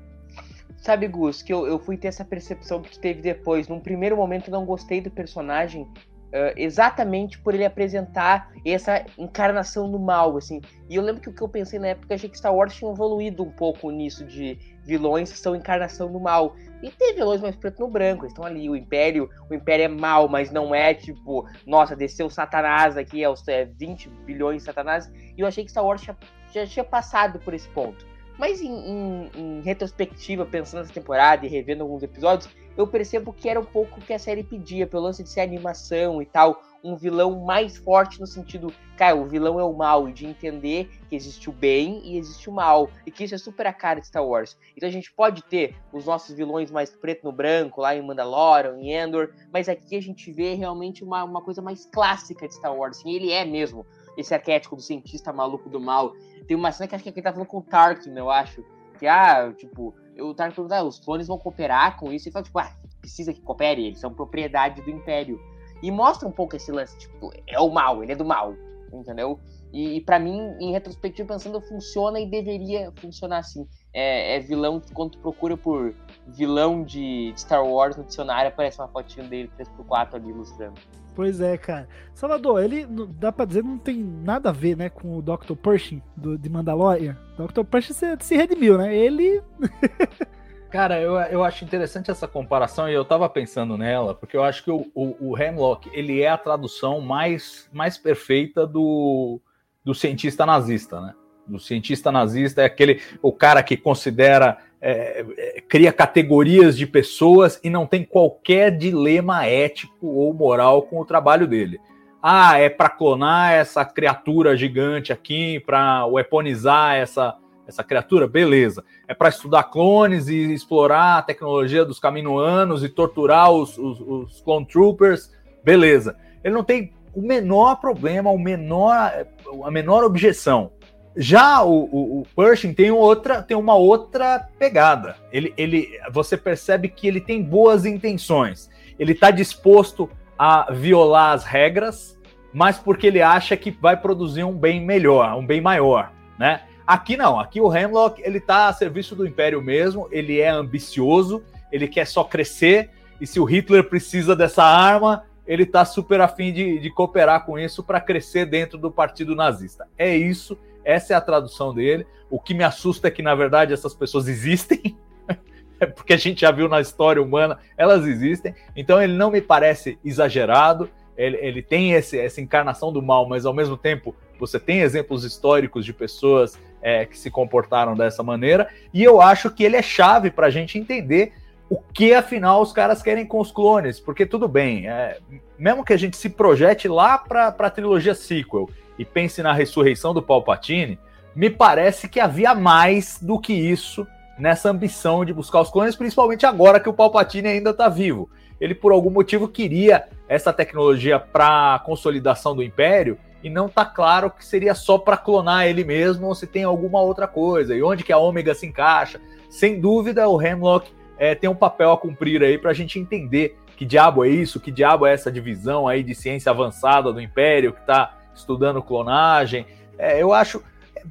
Sabe, 0.76 1.07
Gus, 1.09 1.42
que 1.42 1.53
eu, 1.53 1.66
eu 1.66 1.79
fui 1.79 1.96
ter 1.98 2.09
essa 2.09 2.24
percepção 2.24 2.81
que 2.81 2.98
teve 2.98 3.20
depois. 3.20 3.68
Num 3.68 3.81
primeiro 3.81 4.16
momento, 4.16 4.50
não 4.50 4.64
gostei 4.64 5.00
do 5.00 5.11
personagem, 5.11 5.87
Uh, 6.31 6.55
exatamente 6.57 7.40
por 7.40 7.55
ele 7.55 7.64
apresentar 7.64 8.53
essa 8.64 9.05
encarnação 9.19 9.90
do 9.90 9.99
mal, 9.99 10.37
assim. 10.37 10.61
E 10.88 10.95
eu 10.95 11.03
lembro 11.03 11.21
que 11.21 11.29
o 11.29 11.33
que 11.33 11.43
eu 11.43 11.49
pensei 11.49 11.79
na 11.79 11.88
época, 11.88 12.14
achei 12.14 12.31
que 12.31 12.38
Star 12.38 12.55
Wars 12.55 12.73
tinha 12.73 12.88
evoluído 12.88 13.43
um 13.43 13.51
pouco 13.51 13.90
nisso 13.90 14.25
de 14.25 14.57
vilões 14.85 15.33
que 15.33 15.38
são 15.38 15.57
encarnação 15.57 16.11
do 16.11 16.21
mal. 16.21 16.55
E 16.83 16.90
tem 16.90 17.14
vilões 17.14 17.40
mais 17.40 17.57
preto 17.57 17.81
no 17.81 17.88
branco, 17.88 18.25
eles 18.25 18.33
estão 18.33 18.45
ali, 18.45 18.71
o 18.71 18.77
Império, 18.77 19.29
o 19.51 19.55
Império 19.55 19.85
é 19.85 19.88
mal, 19.88 20.29
mas 20.29 20.51
não 20.51 20.75
é 20.75 20.95
tipo, 20.95 21.47
nossa, 21.66 21.97
desceu 21.97 22.31
Satanás 22.31 22.97
aqui, 22.97 23.23
é, 23.23 23.29
os, 23.29 23.47
é 23.49 23.64
20 23.64 24.09
bilhões 24.25 24.59
de 24.59 24.64
Satanás. 24.64 25.11
E 25.37 25.40
eu 25.40 25.47
achei 25.47 25.64
que 25.64 25.71
Star 25.71 25.85
Wars 25.85 26.03
já, 26.03 26.16
já 26.53 26.66
tinha 26.66 26.85
passado 26.85 27.38
por 27.40 27.55
esse 27.55 27.69
ponto. 27.71 28.10
Mas 28.40 28.62
em, 28.62 28.72
em, 28.72 29.31
em 29.35 29.61
retrospectiva, 29.61 30.46
pensando 30.46 30.81
nessa 30.81 30.94
temporada 30.94 31.44
e 31.44 31.48
revendo 31.50 31.83
alguns 31.83 32.03
episódios, 32.03 32.48
eu 32.74 32.87
percebo 32.87 33.35
que 33.35 33.50
era 33.50 33.61
um 33.61 33.64
pouco 33.66 34.00
o 34.00 34.03
que 34.03 34.14
a 34.14 34.18
série 34.18 34.42
pedia, 34.42 34.87
pelo 34.87 35.03
lance 35.03 35.22
de 35.22 35.29
ser 35.29 35.42
animação 35.42 36.22
e 36.22 36.24
tal, 36.24 36.62
um 36.83 36.96
vilão 36.96 37.44
mais 37.44 37.76
forte 37.76 38.18
no 38.18 38.26
sentido, 38.26 38.72
cara, 38.96 39.14
o 39.14 39.26
vilão 39.26 39.61
é 39.61 39.64
o 39.64 39.74
mal, 39.74 40.09
e 40.09 40.14
de 40.14 40.24
entender 40.24 40.88
que 41.07 41.14
existe 41.14 41.50
o 41.50 41.53
bem 41.53 42.00
e 42.03 42.16
existe 42.16 42.48
o 42.48 42.53
mal, 42.53 42.88
e 43.05 43.11
que 43.11 43.24
isso 43.24 43.35
é 43.35 43.38
super 43.38 43.66
a 43.66 43.74
cara 43.74 44.00
de 44.00 44.07
Star 44.07 44.24
Wars. 44.24 44.57
Então 44.74 44.88
a 44.88 44.92
gente 44.92 45.12
pode 45.12 45.42
ter 45.44 45.76
os 45.92 46.07
nossos 46.07 46.35
vilões 46.35 46.70
mais 46.70 46.88
preto 46.96 47.24
no 47.24 47.33
branco, 47.33 47.83
lá 47.83 47.94
em 47.94 48.00
Mandalorian, 48.00 48.79
em 48.79 48.94
Endor, 48.94 49.35
mas 49.53 49.68
aqui 49.68 49.96
a 49.96 50.00
gente 50.00 50.33
vê 50.33 50.55
realmente 50.55 51.05
uma, 51.05 51.22
uma 51.24 51.42
coisa 51.42 51.61
mais 51.61 51.85
clássica 51.85 52.48
de 52.48 52.55
Star 52.55 52.74
Wars, 52.74 52.96
assim, 52.96 53.12
ele 53.12 53.31
é 53.31 53.44
mesmo 53.44 53.85
esse 54.16 54.35
arquétipo 54.35 54.77
do 54.77 54.83
cientista 54.83 55.33
maluco 55.33 55.68
do 55.68 55.81
mal. 55.81 56.12
Tem 56.46 56.57
uma 56.57 56.73
cena 56.73 56.88
que 56.88 56.94
acho 56.94 57.05
que 57.05 57.11
ele 57.11 57.23
tá 57.23 57.33
falando 57.33 57.49
com 57.49 57.59
o 57.59 57.62
Tarkin, 57.62 58.16
eu 58.16 58.31
acho, 58.31 58.64
que, 58.99 59.07
ah, 59.07 59.53
tipo, 59.57 59.94
o 60.18 60.35
Tarkin 60.35 60.55
pergunta, 60.55 60.77
ah, 60.77 60.85
os 60.85 60.99
clones 60.99 61.27
vão 61.27 61.38
cooperar 61.38 61.99
com 61.99 62.12
isso, 62.12 62.29
e 62.29 62.33
fala, 62.33 62.44
tipo, 62.44 62.59
ah, 62.59 62.73
precisa 63.01 63.33
que 63.33 63.40
coopere, 63.40 63.87
eles 63.87 63.99
são 63.99 64.12
propriedade 64.12 64.83
do 64.83 64.90
Império. 64.90 65.40
E 65.83 65.90
mostra 65.90 66.29
um 66.29 66.33
pouco 66.33 66.57
esse 66.57 66.70
lance, 66.70 66.99
tipo, 66.99 67.31
é 67.46 67.59
o 67.59 67.70
mal, 67.70 68.03
ele 68.03 68.12
é 68.12 68.16
do 68.16 68.25
mal, 68.25 68.55
entendeu? 68.92 69.40
E, 69.73 69.96
e 69.96 70.01
para 70.01 70.18
mim, 70.18 70.55
em 70.59 70.73
retrospectiva, 70.73 71.35
pensando, 71.35 71.61
funciona 71.61 72.20
e 72.20 72.27
deveria 72.27 72.92
funcionar 72.96 73.38
assim. 73.38 73.66
É, 73.92 74.37
é 74.37 74.40
vilão, 74.40 74.83
quando 74.92 75.12
tu 75.12 75.18
procura 75.18 75.57
por 75.57 75.94
vilão 76.27 76.83
de, 76.83 77.33
de, 77.33 77.40
Star 77.40 77.64
Wars 77.64 77.96
no 77.96 78.05
dicionário, 78.05 78.49
aparece 78.49 78.81
uma 78.81 78.88
fotinho 78.88 79.29
dele 79.29 79.51
3x4 79.59 80.14
ali 80.14 80.31
ilustrando. 80.31 80.81
Pois 81.21 81.39
é, 81.39 81.59
cara. 81.59 81.87
Salvador, 82.15 82.65
ele, 82.65 82.87
dá 82.87 83.31
pra 83.31 83.45
dizer, 83.45 83.63
não 83.63 83.77
tem 83.77 84.03
nada 84.03 84.49
a 84.49 84.53
ver, 84.53 84.75
né, 84.75 84.89
com 84.89 85.19
o 85.19 85.21
Dr. 85.21 85.53
Pershing 85.55 86.01
do, 86.17 86.39
de 86.39 86.49
Mandalorian. 86.49 87.15
Dr. 87.37 87.63
Pershing 87.63 87.93
se, 87.93 88.17
se 88.21 88.35
redimiu, 88.35 88.79
né? 88.79 88.97
Ele... 88.97 89.43
Cara, 90.73 90.99
eu, 90.99 91.19
eu 91.19 91.45
acho 91.45 91.63
interessante 91.63 92.11
essa 92.11 92.27
comparação 92.27 92.89
e 92.89 92.95
eu 92.95 93.05
tava 93.05 93.29
pensando 93.29 93.77
nela, 93.77 94.15
porque 94.15 94.35
eu 94.35 94.43
acho 94.43 94.65
que 94.65 94.71
o, 94.71 94.91
o, 94.95 95.33
o 95.33 95.39
Hemlock, 95.39 95.91
ele 95.93 96.23
é 96.23 96.31
a 96.31 96.39
tradução 96.39 97.03
mais, 97.03 97.68
mais 97.71 97.99
perfeita 97.99 98.66
do, 98.66 99.43
do 99.85 99.95
cientista 99.95 100.47
nazista, 100.47 101.03
né? 101.03 101.14
Do 101.47 101.59
cientista 101.59 102.11
nazista 102.11 102.62
é 102.62 102.64
aquele, 102.64 103.03
o 103.21 103.31
cara 103.31 103.62
que 103.62 103.77
considera, 103.77 104.57
é, 104.81 105.24
é, 105.37 105.61
cria 105.61 105.93
categorias 105.93 106.76
de 106.76 106.87
pessoas 106.87 107.61
e 107.62 107.68
não 107.68 107.87
tem 107.87 108.05
qualquer 108.05 108.76
dilema 108.76 109.47
ético 109.47 110.07
ou 110.07 110.33
moral 110.33 110.83
com 110.83 111.01
o 111.01 111.05
trabalho 111.05 111.47
dele. 111.47 111.78
Ah, 112.22 112.59
é 112.59 112.68
para 112.68 112.89
clonar 112.89 113.53
essa 113.53 113.85
criatura 113.85 114.57
gigante 114.57 115.12
aqui, 115.12 115.61
para 115.61 116.07
weaponizar 116.07 116.97
essa, 116.97 117.37
essa 117.66 117.83
criatura, 117.85 118.26
beleza. 118.26 118.85
É 119.07 119.14
para 119.14 119.28
estudar 119.28 119.64
clones 119.64 120.28
e 120.28 120.53
explorar 120.53 121.18
a 121.18 121.22
tecnologia 121.22 121.85
dos 121.85 121.99
caminoanos 121.99 122.83
e 122.85 122.89
torturar 122.89 123.51
os, 123.51 123.76
os, 123.78 124.01
os 124.01 124.41
clone 124.41 124.66
troopers, 124.66 125.31
beleza. 125.64 126.16
Ele 126.43 126.55
não 126.55 126.64
tem 126.64 126.93
o 127.14 127.22
menor 127.22 127.76
problema, 127.76 128.31
o 128.31 128.39
menor, 128.39 129.26
a 129.64 129.70
menor 129.70 130.05
objeção 130.05 130.72
Já 131.17 131.63
o, 131.63 131.85
o, 131.85 132.21
o, 132.21 132.27
Pershing 132.37 132.73
tem 132.73 132.91
outra, 132.91 133.43
tem 133.43 133.57
uma 133.57 133.75
outra 133.75 134.49
pegada. 134.59 135.17
Ele, 135.33 135.53
ele, 135.57 135.99
você 136.13 136.37
percebe 136.37 136.89
que 136.89 137.07
ele 137.07 137.21
tem 137.21 137.43
boas 137.43 137.85
intenções. 137.85 138.71
Ele 138.99 139.13
está 139.13 139.31
disposto 139.31 140.09
a 140.39 140.73
violar 140.73 141.33
as 141.33 141.45
regras, 141.45 142.19
mas 142.53 142.79
porque 142.79 143.07
ele 143.07 143.21
acha 143.21 143.57
que 143.57 143.71
vai 143.71 143.97
produzir 143.97 144.45
um 144.45 144.57
bem 144.57 144.85
melhor, 144.85 145.37
um 145.37 145.45
bem 145.45 145.61
maior, 145.61 146.13
né? 146.39 146.63
Aqui 146.87 147.17
não, 147.17 147.39
aqui 147.39 147.61
o 147.61 147.73
Hemlock 147.73 148.21
ele 148.21 148.39
está 148.39 148.67
a 148.67 148.73
serviço 148.73 149.15
do 149.15 149.25
Império 149.25 149.63
mesmo. 149.63 150.09
Ele 150.11 150.41
é 150.41 150.49
ambicioso, 150.49 151.43
ele 151.71 151.87
quer 151.87 152.05
só 152.05 152.25
crescer. 152.25 152.91
E 153.21 153.27
se 153.27 153.39
o 153.39 153.45
Hitler 153.45 153.85
precisa 153.85 154.35
dessa 154.35 154.65
arma, 154.65 155.25
ele 155.47 155.63
está 155.63 155.85
super 155.85 156.21
afim 156.21 156.53
de, 156.53 156.79
de 156.79 156.91
cooperar 156.91 157.45
com 157.45 157.59
isso 157.59 157.83
para 157.83 158.01
crescer 158.01 158.47
dentro 158.47 158.79
do 158.79 158.91
partido 158.91 159.37
nazista. 159.37 159.87
É 159.97 160.17
isso, 160.17 160.59
essa 160.85 161.14
é 161.14 161.16
a 161.16 161.20
tradução 161.20 161.74
dele. 161.74 162.07
O 162.31 162.41
que 162.41 162.55
me 162.55 162.64
assusta 162.64 163.09
é 163.09 163.11
que, 163.11 163.22
na 163.22 163.35
verdade, 163.35 163.72
essas 163.72 163.95
pessoas 163.95 164.28
existem, 164.28 164.97
porque 165.95 166.12
a 166.12 166.16
gente 166.16 166.43
já 166.43 166.51
viu 166.51 166.68
na 166.68 166.81
história 166.81 167.22
humana, 167.22 167.59
elas 167.76 168.07
existem. 168.07 168.55
Então 168.76 169.03
ele 169.03 169.14
não 169.14 169.31
me 169.31 169.41
parece 169.41 169.99
exagerado, 170.05 170.89
ele, 171.16 171.37
ele 171.39 171.62
tem 171.62 171.93
esse, 171.93 172.18
essa 172.18 172.41
encarnação 172.41 172.93
do 172.93 173.03
mal, 173.03 173.28
mas 173.28 173.45
ao 173.45 173.53
mesmo 173.53 173.76
tempo 173.76 174.14
você 174.39 174.59
tem 174.59 174.81
exemplos 174.81 175.22
históricos 175.24 175.85
de 175.85 175.93
pessoas 175.93 176.59
é, 176.81 177.05
que 177.05 177.18
se 177.18 177.31
comportaram 177.31 177.95
dessa 177.95 178.22
maneira, 178.22 178.68
e 178.93 179.05
eu 179.05 179.20
acho 179.20 179.51
que 179.51 179.62
ele 179.62 179.76
é 179.76 179.83
chave 179.83 180.31
para 180.31 180.47
a 180.47 180.51
gente 180.51 180.78
entender 180.78 181.35
o 181.68 181.78
que 181.78 182.14
afinal 182.14 182.62
os 182.62 182.72
caras 182.72 183.03
querem 183.03 183.26
com 183.26 183.39
os 183.39 183.53
clones, 183.53 184.01
porque 184.01 184.24
tudo 184.24 184.49
bem, 184.49 184.89
é, 184.89 185.18
mesmo 185.59 185.85
que 185.85 185.93
a 185.93 185.97
gente 185.97 186.16
se 186.16 186.31
projete 186.31 186.89
lá 186.89 187.18
para 187.18 187.49
a 187.49 187.70
trilogia 187.70 188.14
sequel 188.14 188.68
e 189.01 189.05
pense 189.07 189.42
na 189.42 189.55
ressurreição 189.55 190.12
do 190.12 190.20
Palpatine, 190.20 190.98
me 191.34 191.48
parece 191.48 192.07
que 192.07 192.20
havia 192.20 192.55
mais 192.55 193.18
do 193.18 193.40
que 193.40 193.55
isso 193.55 194.07
nessa 194.38 194.68
ambição 194.68 195.24
de 195.24 195.32
buscar 195.32 195.62
os 195.62 195.70
clones, 195.70 195.96
principalmente 195.96 196.44
agora 196.44 196.78
que 196.78 196.88
o 196.88 196.92
Palpatine 196.92 197.48
ainda 197.48 197.70
está 197.70 197.88
vivo. 197.88 198.28
Ele 198.61 198.74
por 198.74 198.92
algum 198.92 199.09
motivo 199.09 199.48
queria 199.48 200.05
essa 200.28 200.53
tecnologia 200.53 201.18
para 201.18 201.80
consolidação 201.82 202.55
do 202.55 202.62
Império 202.62 203.16
e 203.42 203.48
não 203.48 203.68
está 203.68 203.86
claro 203.86 204.30
que 204.30 204.44
seria 204.44 204.74
só 204.74 204.98
para 204.98 205.16
clonar 205.16 205.66
ele 205.66 205.82
mesmo 205.82 206.26
ou 206.26 206.34
se 206.34 206.46
tem 206.46 206.64
alguma 206.64 207.01
outra 207.01 207.26
coisa 207.26 207.74
e 207.74 207.82
onde 207.82 208.05
que 208.05 208.12
a 208.12 208.18
Ômega 208.18 208.53
se 208.53 208.66
encaixa. 208.66 209.18
Sem 209.48 209.80
dúvida, 209.80 210.28
o 210.28 210.42
Hemlock 210.42 210.92
é, 211.16 211.34
tem 211.34 211.48
um 211.48 211.55
papel 211.55 211.90
a 211.90 211.96
cumprir 211.96 212.42
aí 212.42 212.59
para 212.59 212.70
a 212.70 212.74
gente 212.74 212.98
entender 212.98 213.57
que 213.78 213.86
diabo 213.86 214.26
é 214.26 214.28
isso, 214.28 214.61
que 214.61 214.70
diabo 214.70 215.07
é 215.07 215.14
essa 215.14 215.32
divisão 215.32 215.88
aí 215.88 216.03
de 216.03 216.14
ciência 216.14 216.51
avançada 216.51 217.11
do 217.11 217.18
Império 217.18 217.72
que 217.72 217.80
está 217.80 218.20
estudando 218.35 218.83
clonagem. 218.83 219.66
É, 219.99 220.22
eu 220.22 220.33
acho. 220.33 220.62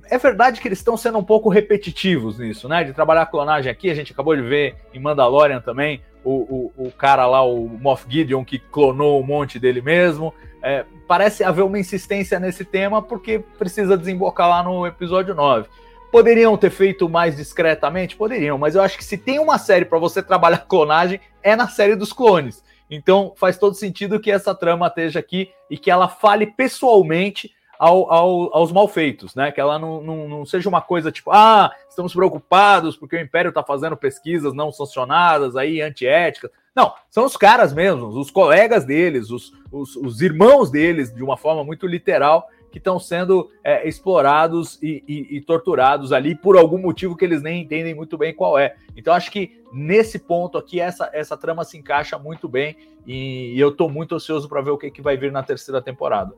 É 0.10 0.18
verdade 0.18 0.62
que 0.62 0.68
eles 0.68 0.80
estão 0.80 0.96
sendo 0.96 1.18
um 1.18 1.24
pouco 1.24 1.50
repetitivos 1.50 2.38
nisso, 2.38 2.68
né? 2.68 2.84
De 2.84 2.94
trabalhar 2.94 3.26
clonagem 3.26 3.72
aqui, 3.72 3.90
a 3.90 3.96
gente 3.96 4.14
acabou 4.14 4.36
de 4.36 4.42
ver 4.42 4.76
em 4.94 5.00
Mandalorian 5.00 5.62
também 5.62 6.02
o, 6.24 6.72
o, 6.78 6.88
o 6.88 6.92
cara 6.92 7.26
lá, 7.26 7.44
o 7.44 7.68
Moff 7.68 8.06
Gideon, 8.08 8.44
que 8.44 8.60
clonou 8.60 9.20
um 9.20 9.26
monte 9.26 9.60
dele 9.60 9.82
mesmo. 9.82 10.34
É, 10.62 10.86
parece 11.08 11.44
haver 11.44 11.64
uma 11.64 11.80
insistência 11.80 12.40
nesse 12.40 12.66
tema 12.66 13.02
porque 13.02 13.40
precisa 13.58 13.98
desembocar 13.98 14.50
lá 14.50 14.62
no 14.62 14.86
episódio 14.86 15.34
9. 15.34 15.68
Poderiam 16.12 16.58
ter 16.58 16.70
feito 16.70 17.08
mais 17.08 17.38
discretamente? 17.38 18.16
Poderiam, 18.16 18.58
mas 18.58 18.76
eu 18.76 18.82
acho 18.82 18.98
que 18.98 19.04
se 19.04 19.18
tem 19.18 19.40
uma 19.40 19.58
série 19.58 19.86
para 19.86 20.00
você 20.00 20.22
trabalhar 20.22 20.66
clonagem, 20.68 21.20
é 21.42 21.56
na 21.56 21.68
série 21.68 21.96
dos 21.96 22.12
clones. 22.12 22.64
Então 22.90 23.34
faz 23.36 23.58
todo 23.58 23.76
sentido 23.76 24.20
que 24.20 24.32
essa 24.32 24.56
trama 24.56 24.88
esteja 24.88 25.20
aqui 25.20 25.52
e 25.70 25.78
que 25.78 25.92
ela 25.92 26.08
fale 26.08 26.48
pessoalmente 26.48 27.52
ao, 27.80 28.12
ao, 28.12 28.58
aos 28.58 28.72
malfeitos, 28.74 29.34
né? 29.34 29.54
Que 29.54 29.62
ela 29.62 29.80
não, 29.80 30.02
não, 30.02 30.28
não, 30.28 30.46
seja 30.46 30.68
uma 30.68 30.82
coisa 30.82 31.12
tipo, 31.12 31.32
ah, 31.32 31.72
estamos 31.88 32.14
preocupados 32.14 32.98
porque 32.98 33.16
o 33.16 33.22
Império 33.22 33.50
está 33.50 33.64
fazendo 33.64 33.96
pesquisas 33.96 34.54
não 34.54 34.70
sancionadas 34.70 35.56
aí, 35.56 35.82
antiéticas. 35.82 36.52
Não, 36.76 36.94
são 37.10 37.26
os 37.26 37.38
caras 37.38 37.74
mesmos, 37.74 38.16
os 38.16 38.30
colegas 38.30 38.86
deles, 38.86 39.32
os, 39.32 39.54
os, 39.72 39.96
os 39.96 40.22
irmãos 40.22 40.70
deles, 40.70 41.14
de 41.14 41.24
uma 41.24 41.38
forma 41.38 41.64
muito 41.64 41.88
literal, 41.88 42.48
que 42.72 42.78
estão 42.78 43.00
sendo 43.00 43.50
é, 43.64 43.88
explorados 43.88 44.82
e, 44.82 45.04
e, 45.08 45.38
e, 45.38 45.42
torturados 45.42 46.12
ali 46.12 46.36
por 46.36 46.58
algum 46.58 46.78
motivo 46.78 47.16
que 47.16 47.26
eles 47.26 47.42
nem 47.42 47.64
entendem 47.64 47.94
muito 47.94 48.18
bem 48.18 48.34
qual 48.34 48.58
é. 48.58 48.76
Então 48.96 49.14
acho 49.14 49.32
que 49.32 49.62
nesse 49.74 50.20
ponto 50.20 50.58
aqui 50.58 50.80
essa, 50.80 51.10
essa 51.14 51.36
trama 51.36 51.64
se 51.64 51.78
encaixa 51.78 52.18
muito 52.18 52.48
bem 52.48 52.76
e, 53.06 53.54
e 53.56 53.60
eu 53.60 53.70
estou 53.70 53.90
muito 53.90 54.16
ansioso 54.16 54.48
para 54.48 54.62
ver 54.62 54.72
o 54.72 54.78
que, 54.78 54.92
que 54.92 55.02
vai 55.02 55.18
vir 55.18 55.32
na 55.32 55.44
terceira 55.44 55.82
temporada. 55.82 56.34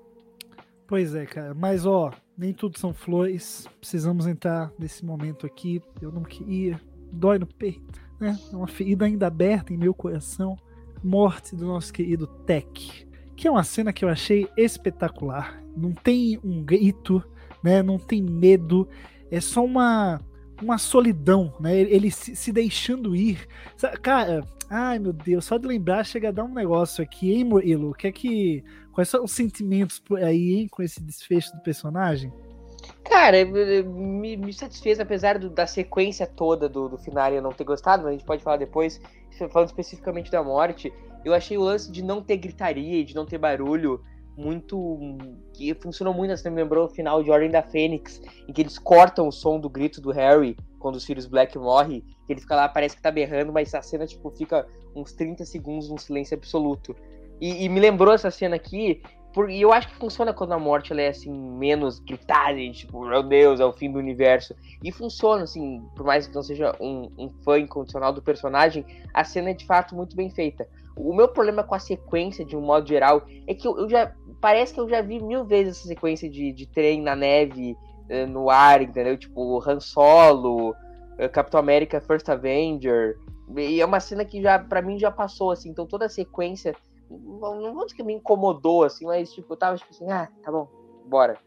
Pois 0.87 1.15
é, 1.15 1.25
cara. 1.25 1.53
Mas 1.53 1.85
ó, 1.85 2.11
nem 2.37 2.53
tudo 2.53 2.77
são 2.77 2.93
flores. 2.93 3.67
Precisamos 3.79 4.27
entrar 4.27 4.71
nesse 4.77 5.05
momento 5.05 5.45
aqui. 5.45 5.81
Eu 6.01 6.11
não 6.11 6.23
queria. 6.23 6.79
Dói 7.11 7.37
no 7.39 7.47
peito, 7.47 7.99
né? 8.19 8.37
É 8.51 8.55
uma 8.55 8.67
ferida 8.67 9.05
ainda 9.05 9.27
aberta 9.27 9.73
em 9.73 9.77
meu 9.77 9.93
coração. 9.93 10.57
Morte 11.03 11.55
do 11.55 11.65
nosso 11.65 11.91
querido 11.91 12.27
Tech 12.27 13.10
que 13.41 13.47
é 13.47 13.51
uma 13.51 13.63
cena 13.63 13.91
que 13.91 14.05
eu 14.05 14.09
achei 14.09 14.47
espetacular. 14.55 15.59
Não 15.75 15.93
tem 15.93 16.39
um 16.43 16.63
grito, 16.63 17.23
né? 17.63 17.81
Não 17.81 17.97
tem 17.97 18.21
medo, 18.21 18.87
é 19.31 19.41
só 19.41 19.65
uma 19.65 20.21
uma 20.61 20.77
solidão, 20.77 21.51
né? 21.59 21.75
Ele 21.75 22.11
se, 22.11 22.35
se 22.35 22.51
deixando 22.51 23.15
ir. 23.15 23.47
Cara, 24.03 24.47
ai 24.69 24.99
meu 24.99 25.11
Deus, 25.11 25.43
só 25.43 25.57
de 25.57 25.67
lembrar 25.67 26.03
chega 26.03 26.29
a 26.29 26.31
dar 26.31 26.43
um 26.43 26.53
negócio 26.53 27.03
aqui, 27.03 27.33
hein, 27.33 27.45
Murilo? 27.45 27.89
O 27.89 27.93
que 27.95 28.05
é 28.05 28.11
que 28.11 28.63
quais 28.91 29.09
são 29.09 29.23
os 29.23 29.31
sentimentos 29.31 29.97
por 29.97 30.19
aí, 30.21 30.53
hein, 30.53 30.67
com 30.67 30.83
esse 30.83 31.01
desfecho 31.01 31.51
do 31.55 31.63
personagem? 31.63 32.31
Cara, 33.03 33.43
me, 33.45 34.37
me 34.37 34.53
satisfez, 34.53 34.99
apesar 34.99 35.37
do, 35.37 35.49
da 35.49 35.67
sequência 35.67 36.25
toda 36.25 36.69
do, 36.69 36.89
do 36.89 36.97
final 36.97 37.31
eu 37.31 37.41
não 37.41 37.51
ter 37.51 37.63
gostado, 37.63 38.03
mas 38.03 38.09
a 38.09 38.13
gente 38.13 38.25
pode 38.25 38.43
falar 38.43 38.57
depois, 38.57 38.99
falando 39.51 39.67
especificamente 39.67 40.31
da 40.31 40.43
morte. 40.43 40.93
Eu 41.23 41.33
achei 41.33 41.57
o 41.57 41.61
lance 41.61 41.91
de 41.91 42.03
não 42.03 42.21
ter 42.21 42.37
gritaria 42.37 42.99
e 42.99 43.03
de 43.03 43.13
não 43.13 43.25
ter 43.25 43.37
barulho 43.37 44.01
muito. 44.35 44.99
que 45.53 45.73
funcionou 45.75 46.13
muito, 46.13 46.31
assim, 46.31 46.49
me 46.49 46.55
lembrou 46.55 46.85
o 46.85 46.89
final 46.89 47.23
de 47.23 47.29
Ordem 47.29 47.51
da 47.51 47.61
Fênix, 47.61 48.21
em 48.47 48.53
que 48.53 48.61
eles 48.61 48.79
cortam 48.79 49.27
o 49.27 49.31
som 49.31 49.59
do 49.59 49.69
grito 49.69 50.01
do 50.01 50.11
Harry 50.11 50.57
quando 50.79 50.95
o 50.95 50.99
Sirius 50.99 51.27
Black 51.27 51.57
morre, 51.57 52.01
que 52.25 52.33
ele 52.33 52.41
fica 52.41 52.55
lá, 52.55 52.67
parece 52.67 52.95
que 52.95 53.01
tá 53.01 53.11
berrando, 53.11 53.53
mas 53.53 53.73
a 53.75 53.81
cena, 53.81 54.07
tipo, 54.07 54.31
fica 54.31 54.65
uns 54.95 55.13
30 55.13 55.45
segundos 55.45 55.89
num 55.89 55.97
silêncio 55.97 56.35
absoluto. 56.35 56.95
E, 57.39 57.65
e 57.65 57.69
me 57.69 57.79
lembrou 57.79 58.13
essa 58.13 58.31
cena 58.31 58.55
aqui, 58.55 59.01
por, 59.33 59.49
e 59.49 59.61
eu 59.61 59.71
acho 59.71 59.87
que 59.87 59.95
funciona 59.95 60.33
quando 60.33 60.51
a 60.53 60.59
morte 60.59 60.91
ela 60.91 61.01
é 61.01 61.07
assim, 61.07 61.31
menos 61.31 61.99
gritada, 61.99 62.57
tipo, 62.71 63.05
meu 63.05 63.23
Deus, 63.23 63.59
é 63.59 63.65
o 63.65 63.71
fim 63.71 63.91
do 63.91 63.97
universo. 63.97 64.55
E 64.83 64.91
funciona, 64.91 65.43
assim, 65.43 65.81
por 65.95 66.05
mais 66.05 66.27
que 66.27 66.35
não 66.35 66.43
seja 66.43 66.75
um, 66.79 67.09
um 67.17 67.29
fã 67.43 67.57
incondicional 67.57 68.11
do 68.11 68.21
personagem, 68.21 68.85
a 69.13 69.23
cena 69.23 69.51
é 69.51 69.53
de 69.53 69.65
fato 69.65 69.95
muito 69.95 70.15
bem 70.15 70.29
feita. 70.29 70.67
O 70.95 71.13
meu 71.13 71.27
problema 71.29 71.63
com 71.63 71.73
a 71.73 71.79
sequência, 71.79 72.43
de 72.43 72.55
um 72.55 72.61
modo 72.61 72.87
geral, 72.87 73.23
é 73.47 73.53
que 73.53 73.67
eu, 73.67 73.77
eu 73.77 73.89
já. 73.89 74.13
Parece 74.41 74.73
que 74.73 74.79
eu 74.79 74.89
já 74.89 75.01
vi 75.01 75.21
mil 75.21 75.45
vezes 75.45 75.77
essa 75.77 75.87
sequência 75.87 76.29
de, 76.29 76.51
de 76.51 76.65
trem 76.65 77.01
na 77.01 77.15
neve, 77.15 77.77
eh, 78.09 78.25
no 78.25 78.49
ar, 78.49 78.81
entendeu? 78.81 79.17
Tipo, 79.17 79.61
Han 79.65 79.79
Solo, 79.79 80.75
eh, 81.17 81.29
Capitão 81.29 81.59
América 81.59 82.01
First 82.01 82.27
Avenger. 82.27 83.17
E 83.55 83.79
é 83.79 83.85
uma 83.85 83.99
cena 83.99 84.25
que 84.25 84.41
já, 84.41 84.59
para 84.59 84.81
mim, 84.81 84.99
já 84.99 85.11
passou, 85.11 85.51
assim. 85.51 85.69
Então 85.69 85.85
toda 85.85 86.05
a 86.05 86.09
sequência. 86.09 86.75
Não, 87.11 87.73
vou 87.73 87.85
dizer 87.85 87.97
que 87.97 88.03
me 88.03 88.13
incomodou, 88.13 88.83
assim, 88.83 89.05
mas 89.05 89.31
tipo, 89.31 89.53
eu 89.53 89.57
tava 89.57 89.77
tipo 89.77 89.91
assim, 89.91 90.09
ah, 90.09 90.27
tá 90.43 90.51
bom, 90.51 90.67
bora. 91.05 91.37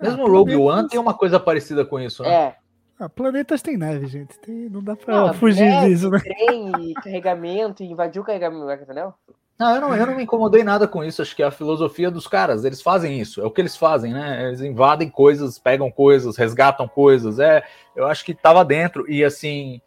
Mesmo 0.00 0.24
o 0.24 0.30
Rogue 0.30 0.56
One 0.56 0.88
tem 0.88 1.00
uma 1.00 1.14
coisa 1.14 1.40
parecida 1.40 1.84
com 1.84 1.98
isso, 1.98 2.22
né? 2.22 2.30
É, 2.30 2.56
ah, 3.00 3.08
planetas 3.08 3.62
tem 3.62 3.76
neve, 3.76 4.06
gente. 4.06 4.36
Tem, 4.40 4.68
não 4.68 4.82
dá 4.82 4.96
pra 4.96 5.26
não, 5.26 5.34
fugir 5.34 5.66
neve, 5.66 5.88
disso, 5.88 6.10
né? 6.10 6.18
Trem 6.18 6.90
e 6.90 6.94
carregamento, 6.94 7.82
invadiu 7.84 8.22
o 8.22 8.24
carregamento, 8.24 8.82
entendeu? 8.82 9.14
Não 9.56 9.74
eu, 9.74 9.80
não, 9.80 9.96
eu 9.96 10.06
não 10.06 10.16
me 10.16 10.22
incomodei 10.22 10.64
nada 10.64 10.86
com 10.86 11.04
isso. 11.04 11.22
Acho 11.22 11.34
que 11.34 11.42
é 11.42 11.46
a 11.46 11.50
filosofia 11.50 12.10
dos 12.10 12.26
caras. 12.26 12.64
Eles 12.64 12.82
fazem 12.82 13.20
isso. 13.20 13.40
É 13.40 13.44
o 13.44 13.50
que 13.50 13.60
eles 13.60 13.76
fazem, 13.76 14.12
né? 14.12 14.46
Eles 14.46 14.60
invadem 14.60 15.08
coisas, 15.08 15.58
pegam 15.58 15.90
coisas, 15.90 16.36
resgatam 16.36 16.88
coisas. 16.88 17.38
É, 17.38 17.64
eu 17.94 18.06
acho 18.06 18.24
que 18.24 18.34
tava 18.34 18.64
dentro. 18.64 19.08
E 19.10 19.24
assim, 19.24 19.80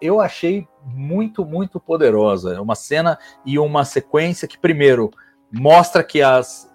eu 0.00 0.20
achei 0.20 0.66
muito, 0.84 1.44
muito 1.44 1.80
poderosa. 1.80 2.54
É 2.54 2.60
uma 2.60 2.74
cena 2.74 3.18
e 3.44 3.58
uma 3.58 3.84
sequência 3.84 4.48
que, 4.48 4.58
primeiro, 4.58 5.10
mostra 5.50 6.02
que 6.02 6.22
as, 6.22 6.70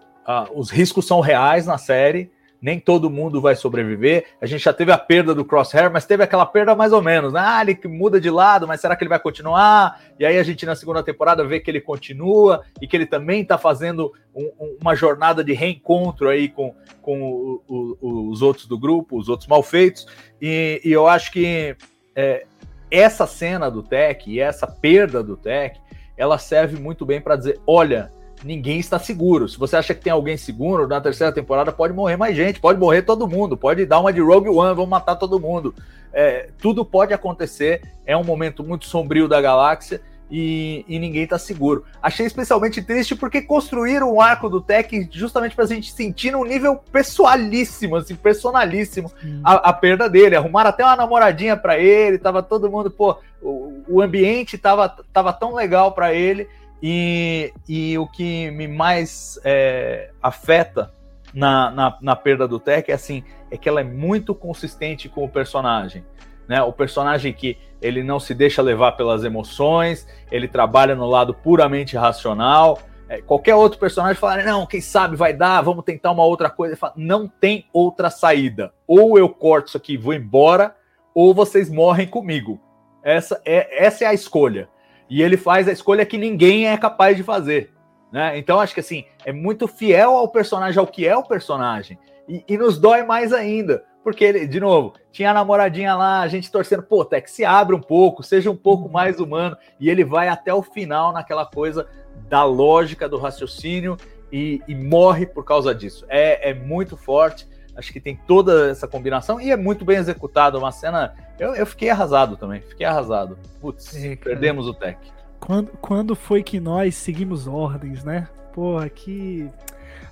os 0.54 0.70
riscos 0.70 1.06
são 1.06 1.20
reais 1.20 1.66
na 1.66 1.78
série 1.78 2.32
nem 2.62 2.80
todo 2.80 3.10
mundo 3.10 3.40
vai 3.40 3.56
sobreviver. 3.56 4.26
A 4.42 4.46
gente 4.46 4.64
já 4.64 4.74
teve 4.74 4.92
a 4.92 4.98
perda 4.98 5.34
do 5.34 5.46
Crosshair, 5.46 5.92
mas 5.92 6.06
teve 6.06 6.24
aquela 6.24 6.46
perda 6.46 6.76
mais 6.76 6.92
ou 6.92 7.02
menos. 7.02 7.34
Né? 7.34 7.40
Ah, 7.44 7.62
ele 7.62 7.80
muda 7.88 8.20
de 8.20 8.30
lado, 8.30 8.68
mas 8.68 8.82
será 8.82 8.96
que 8.96 9.04
ele 9.04 9.10
vai 9.10 9.20
continuar? 9.20 10.02
E 10.20 10.26
aí 10.26 10.38
a 10.38 10.44
gente 10.44 10.66
na 10.66 10.76
segunda 10.76 11.04
temporada 11.04 11.46
vê 11.46 11.60
que 11.60 11.70
ele 11.70 11.82
continua 11.82 12.64
e 12.82 12.88
que 12.88 12.96
ele 12.96 13.06
também 13.06 13.42
está 13.42 13.58
fazendo 13.58 14.12
um, 14.36 14.78
uma 14.82 14.96
jornada 14.96 15.44
de 15.44 15.54
reencontro 15.54 16.30
aí 16.30 16.50
com, 16.50 16.74
com 17.02 17.22
o, 17.22 17.98
o, 18.02 18.30
os 18.30 18.42
outros 18.42 18.66
do 18.66 18.78
grupo, 18.78 19.18
os 19.18 19.30
outros 19.30 19.48
malfeitos. 19.48 20.08
E, 20.42 20.82
e 20.84 20.92
eu 20.92 21.08
acho 21.08 21.32
que 21.32 21.76
é, 22.16 22.46
essa 22.90 23.28
cena 23.28 23.70
do 23.70 23.84
Tech 23.84 24.30
e 24.30 24.40
essa 24.40 24.68
perda 24.68 25.24
do 25.24 25.36
Tech, 25.36 25.80
ela 26.16 26.38
serve 26.38 26.80
muito 26.80 27.06
bem 27.06 27.22
para 27.22 27.36
dizer, 27.36 27.60
olha, 27.66 28.12
ninguém 28.44 28.80
está 28.80 28.98
seguro. 28.98 29.48
Se 29.48 29.58
você 29.58 29.76
acha 29.76 29.94
que 29.94 30.02
tem 30.02 30.12
alguém 30.14 30.38
seguro, 30.38 30.88
na 30.88 31.02
terceira 31.02 31.32
temporada 31.32 31.72
pode 31.72 31.94
morrer 31.94 32.18
mais 32.18 32.36
gente, 32.36 32.60
pode 32.60 32.80
morrer 32.80 33.02
todo 33.04 33.28
mundo, 33.28 33.58
pode 33.58 33.86
dar 33.86 34.00
uma 34.00 34.14
de 34.14 34.22
Rogue 34.22 34.50
One, 34.50 34.76
vão 34.76 34.86
matar 34.86 35.16
todo 35.16 35.40
mundo. 35.40 35.74
É, 36.14 36.50
tudo 36.60 36.84
pode 36.84 37.14
acontecer, 37.14 37.82
é 38.06 38.16
um 38.16 38.24
momento 38.24 38.64
muito 38.64 38.86
sombrio 38.86 39.28
da 39.28 39.40
galáxia 39.42 40.02
e, 40.30 40.86
e 40.88 41.00
ninguém 41.00 41.24
está 41.24 41.38
seguro. 41.38 41.86
Achei 42.02 42.26
especialmente 42.26 42.82
triste 42.82 43.16
porque 43.16 43.42
construíram 43.42 44.12
o 44.12 44.22
arco 44.22 44.50
do 44.50 44.62
Tech 44.62 45.08
justamente 45.12 45.56
para 45.56 45.66
a 45.66 45.68
gente 45.68 45.92
sentir 45.92 46.32
num 46.32 46.44
nível 46.44 46.76
pessoalíssimo, 46.92 47.96
assim, 47.96 48.16
personalíssimo, 48.16 49.12
a, 49.44 49.70
a, 49.70 49.74
perda 49.74 50.10
dele. 50.10 50.36
Arrumaram 50.36 50.70
até 50.70 50.84
uma 50.84 50.96
namoradinha 50.96 51.56
para 51.56 51.78
ele, 51.78 52.18
tava 52.18 52.44
todo 52.44 52.70
mundo, 52.70 52.92
pô, 52.92 53.18
o, 53.42 53.84
o 53.88 54.02
ambiente 54.02 54.58
tava, 54.58 54.90
tava 55.14 55.32
tão 55.32 55.54
legal 55.54 55.94
para 55.94 56.14
ele. 56.14 56.48
E, 56.82 57.52
e 57.68 57.98
o 57.98 58.06
que 58.06 58.52
me 58.52 58.68
mais 58.68 59.40
é, 59.44 60.12
afeta 60.22 60.92
na, 61.34 61.72
na, 61.72 61.98
na, 62.00 62.16
perda 62.16 62.48
do 62.48 62.60
Tech 62.60 62.92
é 62.92 62.94
assim, 62.94 63.24
é 63.50 63.58
que 63.58 63.68
ela 63.68 63.82
é 63.82 63.84
muito 63.84 64.36
consistente 64.36 65.10
com 65.10 65.24
o 65.26 65.30
personagem. 65.30 66.04
Né? 66.48 66.62
O 66.62 66.72
personagem 66.72 67.34
que 67.34 67.58
ele 67.82 68.04
não 68.04 68.20
se 68.20 68.34
deixa 68.34 68.62
levar 68.62 68.94
pelas 68.94 69.24
emoções, 69.24 70.08
ele 70.32 70.48
trabalha 70.48 70.96
no 70.96 71.06
lado 71.06 71.34
puramente 71.34 71.96
racional. 71.96 72.80
É, 73.10 73.22
qualquer 73.22 73.56
outro 73.56 73.80
personagem 73.80 74.20
falar, 74.20 74.44
não, 74.44 74.66
quem 74.66 74.82
sabe 74.82 75.16
vai 75.16 75.34
dar, 75.34 75.62
vamos 75.62 75.86
tentar 75.86 76.12
uma 76.12 76.26
outra 76.26 76.50
coisa. 76.50 76.74
Ele 76.74 76.80
fala, 76.80 76.94
não 76.96 77.28
tem 77.28 77.66
outra 77.72 78.10
saída. 78.10 78.74
Ou 78.88 79.18
eu 79.18 79.30
corto 79.30 79.70
isso 79.70 79.78
aqui 79.78 79.94
e 79.94 79.98
vou 79.98 80.14
embora, 80.14 80.76
ou 81.14 81.34
vocês 81.34 81.70
morrem 81.70 82.08
comigo. 82.08 82.60
Essa 83.04 83.42
é, 83.46 83.86
essa 83.86 84.04
é 84.04 84.08
a 84.08 84.14
escolha 84.14 84.70
e 85.10 85.22
ele 85.22 85.38
faz 85.38 85.68
a 85.68 85.72
escolha 85.72 86.06
que 86.06 86.18
ninguém 86.18 86.68
é 86.68 86.78
capaz 86.78 87.16
de 87.16 87.24
fazer. 87.24 87.74
Né? 88.12 88.38
Então 88.38 88.60
acho 88.60 88.74
que 88.74 88.80
assim 88.80 89.06
é 89.26 89.32
muito 89.32 89.68
fiel 89.68 90.12
ao 90.16 90.28
personagem, 90.30 90.80
ao 90.80 90.88
que 90.88 91.08
é 91.08 91.16
o 91.16 91.24
personagem. 91.24 91.98
E, 92.28 92.44
e, 92.48 92.58
nos 92.58 92.78
dói 92.78 93.04
mais 93.04 93.32
ainda, 93.32 93.86
porque 94.08 94.24
ele, 94.24 94.48
de 94.48 94.58
novo, 94.58 94.94
tinha 95.12 95.32
a 95.32 95.34
namoradinha 95.34 95.94
lá, 95.94 96.22
a 96.22 96.30
gente 96.30 96.50
torcendo, 96.50 96.82
pô, 96.82 97.04
que 97.04 97.30
se 97.30 97.44
abre 97.44 97.76
um 97.76 97.82
pouco, 97.82 98.24
seja 98.24 98.50
um 98.50 98.56
pouco 98.56 98.88
mais 98.88 99.20
humano, 99.20 99.58
e 99.78 99.90
ele 99.90 100.06
vai 100.06 100.30
até 100.30 100.54
o 100.54 100.64
final 100.64 101.12
naquela 101.12 101.46
coisa 101.46 101.86
da 102.30 102.46
lógica 102.46 103.10
do 103.10 103.18
raciocínio 103.18 103.98
e, 104.32 104.62
e 104.66 104.74
morre 104.74 105.26
por 105.26 105.44
causa 105.44 105.76
disso. 105.76 106.06
É, 106.08 106.52
é 106.52 106.54
muito 106.54 106.96
forte. 106.96 107.46
Acho 107.76 107.92
que 107.92 108.00
tem 108.00 108.16
toda 108.16 108.70
essa 108.70 108.88
combinação 108.88 109.42
e 109.42 109.52
é 109.52 109.58
muito 109.58 109.84
bem 109.84 109.98
executado. 109.98 110.58
Uma 110.58 110.72
cena. 110.72 111.14
Eu, 111.38 111.54
eu 111.54 111.66
fiquei 111.66 111.90
arrasado 111.90 112.38
também. 112.38 112.62
Fiquei 112.62 112.86
arrasado. 112.86 113.38
Putz, 113.60 113.94
é, 113.94 114.16
perdemos 114.16 114.68
o 114.68 114.74
tech. 114.74 114.98
Quando, 115.38 115.72
quando 115.82 116.16
foi 116.16 116.42
que 116.44 116.62
nós 116.62 116.96
seguimos 116.96 117.46
ordens, 117.46 118.06
né? 118.06 118.30
Porra, 118.54 118.88
que. 118.88 119.50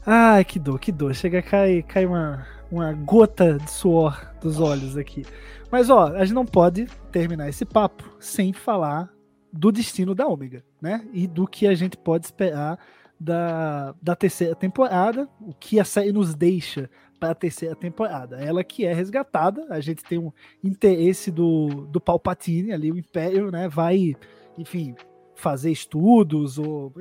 Ai, 0.05 0.43
que 0.43 0.59
dor, 0.59 0.81
que 0.81 0.91
dor. 0.91 1.15
Chega 1.15 1.39
a 1.39 1.41
cair, 1.41 1.81
cair 1.83 2.07
uma, 2.07 2.45
uma 2.71 2.93
gota 2.93 3.57
de 3.57 3.69
suor 3.69 4.33
dos 4.41 4.59
olhos 4.59 4.97
aqui. 4.97 5.25
Mas, 5.71 5.89
ó, 5.89 6.07
a 6.07 6.23
gente 6.23 6.33
não 6.33 6.45
pode 6.45 6.87
terminar 7.11 7.49
esse 7.49 7.65
papo 7.65 8.03
sem 8.19 8.53
falar 8.53 9.09
do 9.51 9.71
destino 9.71 10.13
da 10.13 10.27
Ômega, 10.27 10.63
né? 10.81 11.05
E 11.13 11.27
do 11.27 11.47
que 11.47 11.67
a 11.67 11.73
gente 11.73 11.97
pode 11.97 12.25
esperar 12.25 12.77
da, 13.19 13.95
da 14.01 14.15
terceira 14.15 14.55
temporada, 14.55 15.29
o 15.39 15.53
que 15.53 15.79
a 15.79 15.85
série 15.85 16.11
nos 16.11 16.35
deixa 16.35 16.89
para 17.19 17.31
a 17.31 17.35
terceira 17.35 17.75
temporada. 17.75 18.37
Ela 18.37 18.63
que 18.63 18.85
é 18.85 18.93
resgatada, 18.93 19.65
a 19.69 19.79
gente 19.79 20.03
tem 20.03 20.19
um 20.19 20.31
interesse 20.63 21.31
do, 21.31 21.87
do 21.89 22.01
Palpatine 22.01 22.73
ali, 22.73 22.91
o 22.91 22.97
Império, 22.97 23.49
né? 23.49 23.69
Vai, 23.69 24.15
enfim, 24.57 24.95
fazer 25.35 25.71
estudos, 25.71 26.57
ou. 26.57 26.93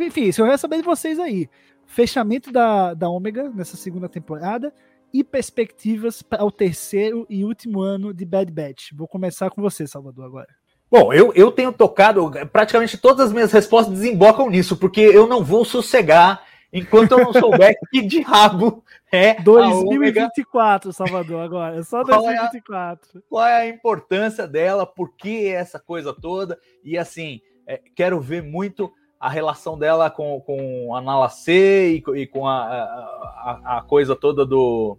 Enfim, 0.00 0.24
isso 0.24 0.42
eu 0.42 0.46
quero 0.46 0.58
saber 0.58 0.78
de 0.78 0.82
vocês 0.82 1.18
aí. 1.18 1.48
Fechamento 1.86 2.52
da, 2.52 2.94
da 2.94 3.08
Ômega 3.08 3.48
nessa 3.50 3.76
segunda 3.76 4.08
temporada 4.08 4.72
e 5.12 5.24
perspectivas 5.24 6.22
para 6.22 6.44
o 6.44 6.50
terceiro 6.50 7.26
e 7.28 7.44
último 7.44 7.80
ano 7.80 8.12
de 8.14 8.24
Bad 8.24 8.52
Batch. 8.52 8.92
Vou 8.94 9.08
começar 9.08 9.50
com 9.50 9.60
você, 9.60 9.86
Salvador, 9.86 10.24
agora. 10.24 10.48
Bom, 10.90 11.12
eu, 11.12 11.32
eu 11.34 11.52
tenho 11.52 11.72
tocado, 11.72 12.30
praticamente 12.52 12.98
todas 12.98 13.26
as 13.26 13.32
minhas 13.32 13.52
respostas 13.52 13.94
desembocam 13.94 14.50
nisso, 14.50 14.76
porque 14.76 15.00
eu 15.00 15.26
não 15.26 15.44
vou 15.44 15.64
sossegar 15.64 16.44
enquanto 16.72 17.12
eu 17.12 17.18
não 17.18 17.32
souber 17.32 17.76
que 17.90 18.02
diabo 18.06 18.84
é 19.12 19.40
2024, 19.40 20.92
Salvador, 20.92 21.42
agora. 21.42 21.78
É 21.78 21.82
só 21.82 22.02
2024. 22.02 23.22
Qual 23.28 23.44
é, 23.44 23.52
a, 23.52 23.54
qual 23.54 23.62
é, 23.62 23.62
a, 23.62 23.68
importância 23.68 24.46
dela? 24.46 24.84
Por 24.84 25.14
que 25.16 25.46
essa 25.48 25.78
coisa 25.78 26.12
toda? 26.12 26.58
E 26.84 26.98
assim, 26.98 27.40
é, 27.66 27.80
quero 27.94 28.20
ver 28.20 28.42
muito 28.42 28.92
a 29.20 29.28
relação 29.28 29.78
dela 29.78 30.08
com, 30.08 30.40
com 30.40 30.96
a 30.96 31.02
Nalacê 31.02 31.92
e, 31.96 32.04
e 32.16 32.26
com 32.26 32.48
a, 32.48 32.62
a, 32.62 33.76
a, 33.76 33.82
coisa 33.82 34.16
toda 34.16 34.46
do, 34.46 34.98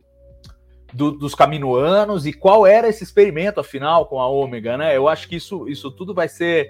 do, 0.94 1.12
dos 1.12 1.34
caminoanos 1.34 2.28
e 2.28 2.32
qual 2.32 2.68
era 2.68 2.88
esse 2.88 3.04
experimento, 3.04 3.60
afinal, 3.60 4.06
com 4.06 4.22
a 4.22 4.28
Ômega, 4.28 4.78
né? 4.78 4.96
Eu 4.96 5.08
acho 5.08 5.28
que 5.28 5.38
isso, 5.38 5.68
isso 5.68 5.90
tudo 5.90 6.14
vai 6.14 6.28
ser 6.28 6.70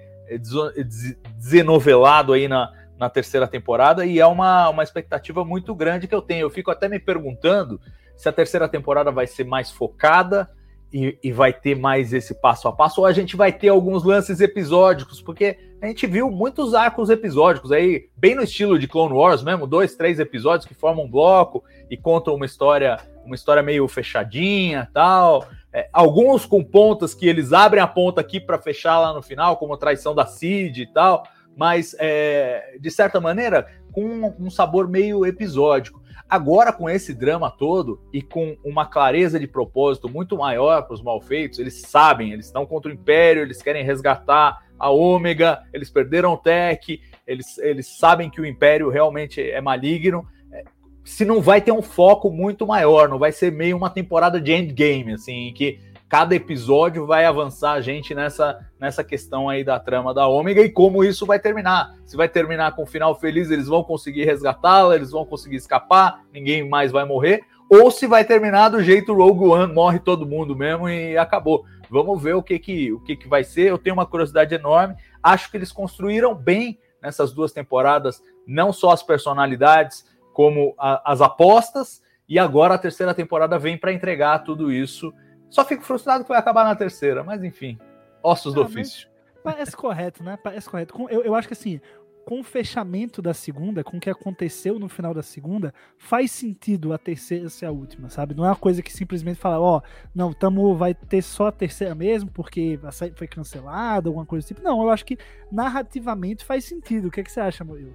desenovelado 1.37 2.31
aí 2.31 2.47
na, 2.47 2.71
na 2.97 3.09
terceira 3.09 3.45
temporada 3.45 4.05
e 4.05 4.17
é 4.17 4.25
uma, 4.25 4.69
uma 4.69 4.83
expectativa 4.83 5.43
muito 5.43 5.75
grande 5.75 6.07
que 6.07 6.15
eu 6.15 6.21
tenho. 6.21 6.45
Eu 6.45 6.49
fico 6.49 6.71
até 6.71 6.87
me 6.87 6.99
perguntando 6.99 7.81
se 8.15 8.29
a 8.29 8.31
terceira 8.31 8.69
temporada 8.69 9.11
vai 9.11 9.27
ser 9.27 9.43
mais 9.43 9.69
focada 9.69 10.49
e, 10.93 11.17
e, 11.23 11.31
vai 11.31 11.53
ter 11.53 11.75
mais 11.75 12.11
esse 12.11 12.33
passo 12.33 12.67
a 12.67 12.73
passo, 12.73 13.01
ou 13.01 13.07
a 13.07 13.13
gente 13.13 13.35
vai 13.35 13.51
ter 13.51 13.69
alguns 13.69 14.03
lances 14.03 14.41
episódicos, 14.41 15.21
porque 15.21 15.57
a 15.81 15.87
gente 15.87 16.05
viu 16.05 16.29
muitos 16.29 16.73
arcos 16.73 17.09
episódicos 17.09 17.71
aí, 17.71 18.09
bem 18.15 18.35
no 18.35 18.43
estilo 18.43 18.77
de 18.77 18.87
Clone 18.87 19.13
Wars 19.13 19.41
mesmo, 19.41 19.65
dois, 19.65 19.95
três 19.95 20.19
episódios 20.19 20.67
que 20.67 20.73
formam 20.73 21.05
um 21.05 21.09
bloco 21.09 21.63
e 21.89 21.95
contam 21.95 22.35
uma 22.35 22.45
história, 22.45 22.99
uma 23.25 23.35
história 23.35 23.63
meio 23.63 23.87
fechadinha 23.87 24.89
tal. 24.93 25.47
É, 25.73 25.87
alguns 25.93 26.45
com 26.45 26.61
pontas 26.61 27.13
que 27.13 27.27
eles 27.27 27.53
abrem 27.53 27.81
a 27.81 27.87
ponta 27.87 28.19
aqui 28.19 28.41
para 28.41 28.57
fechar 28.57 28.99
lá 28.99 29.13
no 29.13 29.21
final, 29.21 29.55
como 29.55 29.73
a 29.73 29.77
traição 29.77 30.13
da 30.13 30.25
Cid 30.25 30.81
e 30.81 30.87
tal 30.87 31.23
mas 31.55 31.95
é, 31.99 32.77
de 32.79 32.89
certa 32.89 33.19
maneira 33.19 33.67
com 33.91 34.33
um, 34.39 34.49
sabor 34.49 34.87
meio 34.87 35.25
episódico. 35.25 36.00
Agora, 36.31 36.71
com 36.71 36.89
esse 36.89 37.13
drama 37.13 37.51
todo 37.51 37.99
e 38.13 38.21
com 38.21 38.55
uma 38.63 38.85
clareza 38.85 39.37
de 39.37 39.45
propósito 39.45 40.07
muito 40.07 40.37
maior 40.37 40.83
para 40.83 40.93
os 40.93 41.01
malfeitos, 41.01 41.59
eles 41.59 41.81
sabem, 41.81 42.31
eles 42.31 42.45
estão 42.45 42.65
contra 42.65 42.89
o 42.89 42.93
Império, 42.93 43.41
eles 43.41 43.61
querem 43.61 43.83
resgatar 43.83 44.65
a 44.79 44.89
Ômega, 44.89 45.61
eles 45.73 45.89
perderam 45.89 46.31
o 46.31 46.37
Tech, 46.37 47.01
eles, 47.27 47.57
eles 47.57 47.85
sabem 47.85 48.29
que 48.29 48.39
o 48.39 48.45
Império 48.45 48.87
realmente 48.87 49.41
é 49.41 49.59
maligno. 49.59 50.25
É, 50.53 50.63
se 51.03 51.25
não 51.25 51.41
vai 51.41 51.59
ter 51.59 51.73
um 51.73 51.81
foco 51.81 52.31
muito 52.31 52.65
maior, 52.65 53.09
não 53.09 53.19
vai 53.19 53.33
ser 53.33 53.51
meio 53.51 53.75
uma 53.75 53.89
temporada 53.89 54.39
de 54.39 54.53
endgame, 54.53 55.11
assim, 55.11 55.51
que 55.53 55.81
cada 56.11 56.35
episódio 56.35 57.05
vai 57.05 57.23
avançar 57.23 57.71
a 57.71 57.79
gente 57.79 58.13
nessa, 58.13 58.59
nessa 58.77 59.01
questão 59.01 59.47
aí 59.47 59.63
da 59.63 59.79
trama 59.79 60.13
da 60.13 60.27
Ômega 60.27 60.59
e 60.59 60.69
como 60.69 61.05
isso 61.05 61.25
vai 61.25 61.39
terminar. 61.39 61.95
Se 62.03 62.17
vai 62.17 62.27
terminar 62.27 62.75
com 62.75 62.83
um 62.83 62.85
final 62.85 63.17
feliz, 63.17 63.49
eles 63.49 63.67
vão 63.67 63.81
conseguir 63.81 64.25
resgatá-la, 64.25 64.93
eles 64.93 65.11
vão 65.11 65.25
conseguir 65.25 65.55
escapar, 65.55 66.21
ninguém 66.33 66.67
mais 66.67 66.91
vai 66.91 67.05
morrer, 67.05 67.45
ou 67.69 67.89
se 67.89 68.07
vai 68.07 68.25
terminar 68.25 68.67
do 68.67 68.83
jeito 68.83 69.13
Rogue 69.13 69.45
One, 69.45 69.73
morre 69.73 69.99
todo 69.99 70.27
mundo 70.27 70.53
mesmo 70.53 70.89
e 70.89 71.17
acabou. 71.17 71.63
Vamos 71.89 72.21
ver 72.21 72.35
o 72.35 72.43
que 72.43 72.59
que, 72.59 72.91
o 72.91 72.99
que, 72.99 73.15
que 73.15 73.29
vai 73.29 73.45
ser. 73.45 73.69
Eu 73.69 73.77
tenho 73.77 73.93
uma 73.93 74.05
curiosidade 74.05 74.53
enorme. 74.53 74.97
Acho 75.23 75.49
que 75.49 75.55
eles 75.55 75.71
construíram 75.71 76.35
bem 76.35 76.77
nessas 77.01 77.31
duas 77.31 77.53
temporadas, 77.53 78.21
não 78.45 78.73
só 78.73 78.91
as 78.91 79.01
personalidades, 79.01 80.05
como 80.33 80.75
a, 80.77 81.09
as 81.09 81.21
apostas, 81.21 82.03
e 82.27 82.37
agora 82.37 82.73
a 82.73 82.77
terceira 82.77 83.13
temporada 83.13 83.57
vem 83.57 83.77
para 83.77 83.93
entregar 83.93 84.39
tudo 84.39 84.73
isso 84.73 85.13
só 85.51 85.65
fico 85.65 85.83
frustrado 85.83 86.23
que 86.23 86.29
vai 86.29 86.39
acabar 86.39 86.63
na 86.63 86.75
terceira, 86.75 87.23
mas 87.23 87.43
enfim, 87.43 87.77
ossos 88.23 88.53
ah, 88.53 88.55
do 88.55 88.61
ofício. 88.63 89.07
Parece 89.43 89.75
correto, 89.75 90.23
né? 90.23 90.37
Parece 90.41 90.69
correto. 90.69 90.95
Eu, 91.09 91.23
eu 91.23 91.35
acho 91.35 91.47
que 91.47 91.53
assim, 91.53 91.81
com 92.25 92.39
o 92.39 92.43
fechamento 92.43 93.21
da 93.21 93.33
segunda, 93.33 93.83
com 93.83 93.97
o 93.97 93.99
que 93.99 94.09
aconteceu 94.09 94.79
no 94.79 94.87
final 94.87 95.13
da 95.13 95.21
segunda, 95.21 95.73
faz 95.97 96.31
sentido 96.31 96.93
a 96.93 96.97
terceira 96.97 97.49
ser 97.49 97.65
a 97.65 97.71
última, 97.71 98.09
sabe? 98.09 98.33
Não 98.33 98.45
é 98.45 98.47
uma 98.47 98.55
coisa 98.55 98.81
que 98.81 98.93
simplesmente 98.93 99.39
fala, 99.39 99.59
ó, 99.59 99.77
oh, 99.77 99.81
não, 100.15 100.31
tamo, 100.31 100.73
vai 100.75 100.93
ter 100.93 101.21
só 101.21 101.47
a 101.47 101.51
terceira 101.51 101.93
mesmo, 101.93 102.31
porque 102.31 102.79
a 102.83 102.91
série 102.91 103.13
foi 103.13 103.27
cancelada, 103.27 104.07
alguma 104.07 104.25
coisa 104.25 104.45
do 104.45 104.47
tipo. 104.47 104.61
Não, 104.61 104.81
eu 104.81 104.89
acho 104.89 105.05
que 105.05 105.17
narrativamente 105.51 106.45
faz 106.45 106.63
sentido. 106.63 107.07
O 107.07 107.11
que, 107.11 107.19
é 107.19 107.23
que 107.23 107.31
você 107.31 107.41
acha, 107.41 107.63
Murilo? 107.63 107.93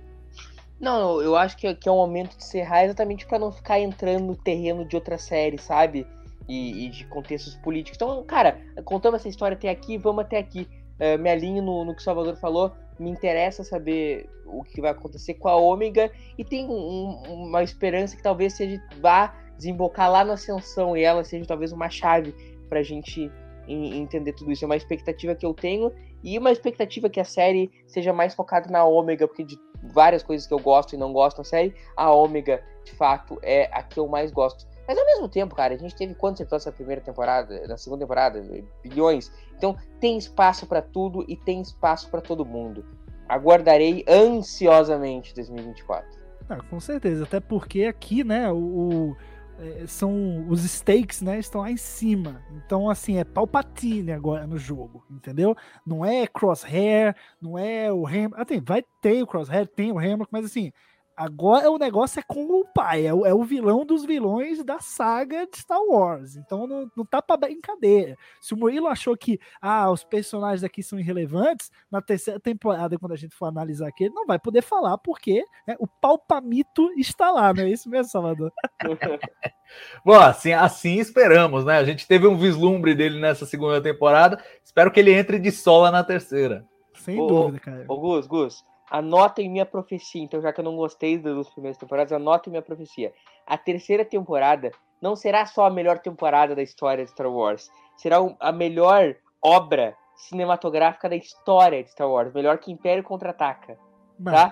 Não, 0.78 1.22
eu 1.22 1.34
acho 1.36 1.56
que, 1.56 1.74
que 1.74 1.88
é 1.88 1.92
o 1.92 1.96
momento 1.96 2.36
de 2.36 2.44
encerrar 2.44 2.84
exatamente 2.84 3.24
para 3.24 3.38
não 3.38 3.50
ficar 3.50 3.78
entrando 3.78 4.26
no 4.26 4.36
terreno 4.36 4.84
de 4.84 4.94
outra 4.94 5.16
série, 5.16 5.56
sabe? 5.56 6.06
E, 6.48 6.86
e, 6.86 6.90
de 6.90 7.04
contextos 7.06 7.54
políticos. 7.56 7.96
Então, 7.96 8.22
cara, 8.24 8.60
contando 8.84 9.16
essa 9.16 9.28
história 9.28 9.56
até 9.56 9.68
aqui, 9.70 9.98
vamos 9.98 10.24
até 10.24 10.38
aqui. 10.38 10.68
Uh, 10.94 11.18
me 11.18 11.28
alinho 11.28 11.62
no, 11.62 11.84
no, 11.84 11.94
que 11.94 12.00
o 12.00 12.04
Salvador 12.04 12.36
falou. 12.36 12.72
Me 12.98 13.10
interessa 13.10 13.62
saber 13.62 14.28
o 14.46 14.62
que 14.62 14.80
vai 14.80 14.90
acontecer 14.90 15.34
com 15.34 15.48
a 15.48 15.56
Ômega 15.56 16.10
e 16.38 16.44
tem 16.44 16.66
um, 16.66 17.22
uma 17.26 17.62
esperança 17.62 18.16
que 18.16 18.22
talvez 18.22 18.54
seja 18.54 18.80
vá 19.00 19.34
desembocar 19.56 20.10
lá 20.10 20.24
na 20.24 20.34
ascensão 20.34 20.96
e 20.96 21.02
ela 21.02 21.24
seja 21.24 21.44
talvez 21.46 21.72
uma 21.72 21.90
chave 21.90 22.34
para 22.68 22.80
a 22.80 22.82
gente 22.82 23.30
entender 23.68 24.32
tudo 24.32 24.52
isso. 24.52 24.64
É 24.64 24.66
uma 24.66 24.76
expectativa 24.76 25.34
que 25.34 25.44
eu 25.44 25.52
tenho 25.52 25.92
e 26.22 26.38
uma 26.38 26.52
expectativa 26.52 27.08
que 27.08 27.20
a 27.20 27.24
série 27.24 27.70
seja 27.86 28.12
mais 28.12 28.34
focada 28.34 28.70
na 28.70 28.84
Ômega, 28.84 29.26
porque 29.26 29.44
de, 29.44 29.58
várias 29.82 30.22
coisas 30.22 30.46
que 30.46 30.54
eu 30.54 30.58
gosto 30.58 30.94
e 30.94 30.98
não 30.98 31.12
gosto 31.12 31.38
na 31.38 31.44
série, 31.44 31.74
a 31.96 32.10
Ômega, 32.10 32.62
de 32.84 32.92
fato, 32.92 33.38
é 33.42 33.68
a 33.72 33.82
que 33.82 33.98
eu 33.98 34.06
mais 34.06 34.30
gosto. 34.30 34.66
Mas 34.86 34.98
ao 34.98 35.04
mesmo 35.04 35.28
tempo, 35.28 35.54
cara, 35.54 35.74
a 35.74 35.78
gente 35.78 35.94
teve 35.94 36.14
quantos 36.14 36.40
episódios 36.40 36.66
na 36.66 36.72
primeira 36.72 37.00
temporada, 37.00 37.66
na 37.66 37.76
segunda 37.76 38.04
temporada? 38.04 38.42
Bilhões. 38.82 39.32
Então 39.56 39.76
tem 40.00 40.16
espaço 40.16 40.66
para 40.66 40.82
tudo 40.82 41.24
e 41.28 41.36
tem 41.36 41.60
espaço 41.60 42.10
para 42.10 42.20
todo 42.20 42.44
mundo. 42.44 42.84
Aguardarei 43.28 44.04
ansiosamente 44.08 45.34
2024. 45.34 46.26
Ah, 46.48 46.58
com 46.70 46.78
certeza, 46.78 47.24
até 47.24 47.40
porque 47.40 47.84
aqui, 47.84 48.22
né, 48.22 48.48
o, 48.52 48.56
o 48.56 49.16
é, 49.58 49.86
são 49.86 50.46
os 50.48 50.62
stakes, 50.64 51.22
né, 51.22 51.38
estão 51.38 51.62
lá 51.62 51.70
em 51.70 51.76
cima. 51.76 52.42
Então, 52.52 52.90
assim, 52.90 53.18
é 53.18 53.24
Palpatine 53.24 54.12
agora 54.12 54.46
no 54.46 54.58
jogo, 54.58 55.04
entendeu? 55.10 55.56
Não 55.84 56.04
é 56.04 56.26
Crosshair, 56.26 57.16
não 57.40 57.58
é 57.58 57.92
o 57.92 58.06
Hammer. 58.06 58.34
Ah, 58.34 58.44
tem, 58.44 58.60
vai 58.60 58.84
ter 59.00 59.22
o 59.22 59.26
Crosshair, 59.26 59.66
tem 59.66 59.90
o 59.90 59.98
Hammer, 59.98 60.26
mas 60.30 60.44
assim, 60.44 60.72
Agora 61.16 61.70
o 61.70 61.78
negócio 61.78 62.20
é 62.20 62.22
com 62.22 62.44
o 62.44 62.64
pai, 62.74 63.06
é 63.06 63.14
o, 63.14 63.24
é 63.24 63.32
o, 63.32 63.42
vilão 63.42 63.86
dos 63.86 64.04
vilões 64.04 64.62
da 64.62 64.80
saga 64.80 65.46
de 65.46 65.56
Star 65.56 65.80
Wars. 65.82 66.36
Então 66.36 66.66
não, 66.66 66.90
não 66.94 67.06
tá 67.06 67.22
pra 67.22 67.38
brincadeira. 67.38 68.16
Se 68.38 68.52
o 68.52 68.56
Murilo 68.56 68.86
achou 68.86 69.16
que 69.16 69.40
ah, 69.60 69.90
os 69.90 70.04
personagens 70.04 70.62
aqui 70.62 70.82
são 70.82 71.00
irrelevantes, 71.00 71.70
na 71.90 72.02
terceira 72.02 72.38
temporada, 72.38 72.98
quando 72.98 73.12
a 73.12 73.16
gente 73.16 73.34
for 73.34 73.46
analisar 73.46 73.88
aqui, 73.88 74.04
ele 74.04 74.14
não 74.14 74.26
vai 74.26 74.38
poder 74.38 74.60
falar 74.60 74.98
porque 74.98 75.42
né, 75.66 75.74
o 75.78 75.86
palpamito 75.86 76.92
está 76.98 77.30
lá, 77.30 77.54
não 77.54 77.62
é 77.62 77.70
isso 77.70 77.88
mesmo, 77.88 78.10
Salvador? 78.10 78.52
Bom, 80.04 80.20
assim, 80.20 80.52
assim 80.52 80.98
esperamos, 80.98 81.64
né? 81.64 81.78
A 81.78 81.84
gente 81.84 82.06
teve 82.06 82.26
um 82.26 82.36
vislumbre 82.36 82.94
dele 82.94 83.18
nessa 83.18 83.46
segunda 83.46 83.80
temporada. 83.80 84.42
Espero 84.62 84.90
que 84.90 85.00
ele 85.00 85.12
entre 85.12 85.38
de 85.38 85.50
sola 85.50 85.90
na 85.90 86.04
terceira. 86.04 86.66
Sem 86.94 87.18
ô, 87.18 87.26
dúvida, 87.26 87.58
cara. 87.60 87.84
Ô, 87.88 87.98
Gus, 87.98 88.26
Gus, 88.26 88.64
Anotem 88.90 89.48
minha 89.48 89.66
profecia. 89.66 90.22
Então, 90.22 90.40
já 90.40 90.52
que 90.52 90.60
eu 90.60 90.64
não 90.64 90.76
gostei 90.76 91.18
das 91.18 91.34
duas 91.34 91.50
primeiras 91.50 91.78
temporadas, 91.78 92.12
anotem 92.12 92.50
minha 92.50 92.62
profecia. 92.62 93.12
A 93.46 93.58
terceira 93.58 94.04
temporada 94.04 94.70
não 95.00 95.16
será 95.16 95.44
só 95.46 95.66
a 95.66 95.70
melhor 95.70 95.98
temporada 95.98 96.54
da 96.54 96.62
história 96.62 97.04
de 97.04 97.10
Star 97.10 97.28
Wars. 97.28 97.70
Será 97.96 98.18
a 98.40 98.52
melhor 98.52 99.16
obra 99.42 99.96
cinematográfica 100.16 101.08
da 101.08 101.16
história 101.16 101.82
de 101.82 101.90
Star 101.90 102.08
Wars. 102.08 102.32
Melhor 102.32 102.58
que 102.58 102.72
Império 102.72 103.02
Contra-Ataca. 103.02 103.78
Tá? 104.24 104.50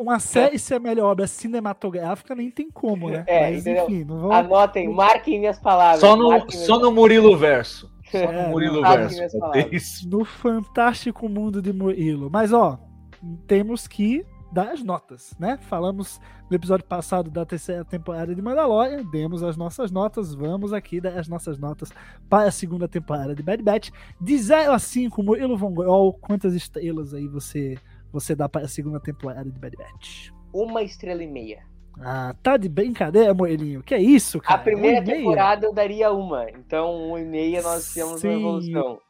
Uma 0.00 0.18
série 0.18 0.58
ser 0.58 0.74
a 0.74 0.80
melhor 0.80 1.12
obra 1.12 1.28
cinematográfica 1.28 2.34
nem 2.34 2.50
tem 2.50 2.68
como, 2.68 3.10
né? 3.10 3.24
É, 3.28 3.52
Mas 3.52 3.64
enfim, 3.64 4.02
não 4.04 4.18
vou... 4.18 4.32
Anotem, 4.32 4.88
marquem 4.88 5.38
minhas 5.38 5.58
palavras. 5.60 6.00
Só 6.00 6.16
no, 6.16 6.50
só 6.50 6.78
no 6.80 6.90
Murilo 6.90 7.36
Verso. 7.36 7.92
Só 8.10 8.18
no 8.18 8.38
é, 8.38 8.48
Murilo 8.48 8.82
Verso. 8.82 9.38
No 10.08 10.24
fantástico 10.24 11.28
mundo 11.28 11.62
de 11.62 11.72
Murilo. 11.72 12.28
Mas 12.28 12.52
ó, 12.52 12.78
temos 13.46 13.86
que 13.86 14.24
dar 14.54 14.70
as 14.70 14.84
notas, 14.84 15.34
né? 15.38 15.58
Falamos 15.62 16.20
no 16.48 16.56
episódio 16.56 16.86
passado 16.86 17.28
da 17.28 17.44
terceira 17.44 17.84
temporada 17.84 18.32
de 18.32 18.40
Mandalorian, 18.40 19.04
demos 19.10 19.42
as 19.42 19.56
nossas 19.56 19.90
notas, 19.90 20.32
vamos 20.32 20.72
aqui 20.72 21.00
dar 21.00 21.18
as 21.18 21.26
nossas 21.26 21.58
notas 21.58 21.90
para 22.30 22.48
a 22.48 22.52
segunda 22.52 22.86
temporada 22.86 23.34
de 23.34 23.42
Bad 23.42 23.62
Batch. 23.62 23.90
De 24.20 24.38
0 24.38 24.72
a 24.72 24.78
5, 24.78 25.22
Murilo 25.24 25.56
Von 25.56 25.74
quantas 26.20 26.54
estrelas 26.54 27.12
aí 27.12 27.26
você, 27.26 27.76
você 28.12 28.36
dá 28.36 28.48
para 28.48 28.64
a 28.64 28.68
segunda 28.68 29.00
temporada 29.00 29.50
de 29.50 29.58
Bad 29.58 29.76
Batch? 29.76 30.30
Uma 30.52 30.82
estrela 30.82 31.22
e 31.24 31.26
meia. 31.26 31.64
Ah, 32.00 32.34
tá 32.42 32.56
de 32.56 32.68
brincadeira, 32.68 33.34
Moelinho. 33.34 33.82
Que 33.82 33.94
é 33.94 34.00
isso, 34.00 34.40
cara? 34.40 34.60
A 34.60 34.62
primeira 34.62 35.04
temporada 35.04 35.66
eu 35.66 35.72
daria 35.72 36.12
uma, 36.12 36.48
então 36.50 37.08
uma 37.08 37.20
e 37.20 37.24
meia 37.24 37.60
nós 37.60 37.92
temos 37.92 38.20
Sim. 38.20 38.28
uma 38.28 38.38
evolução 38.38 39.00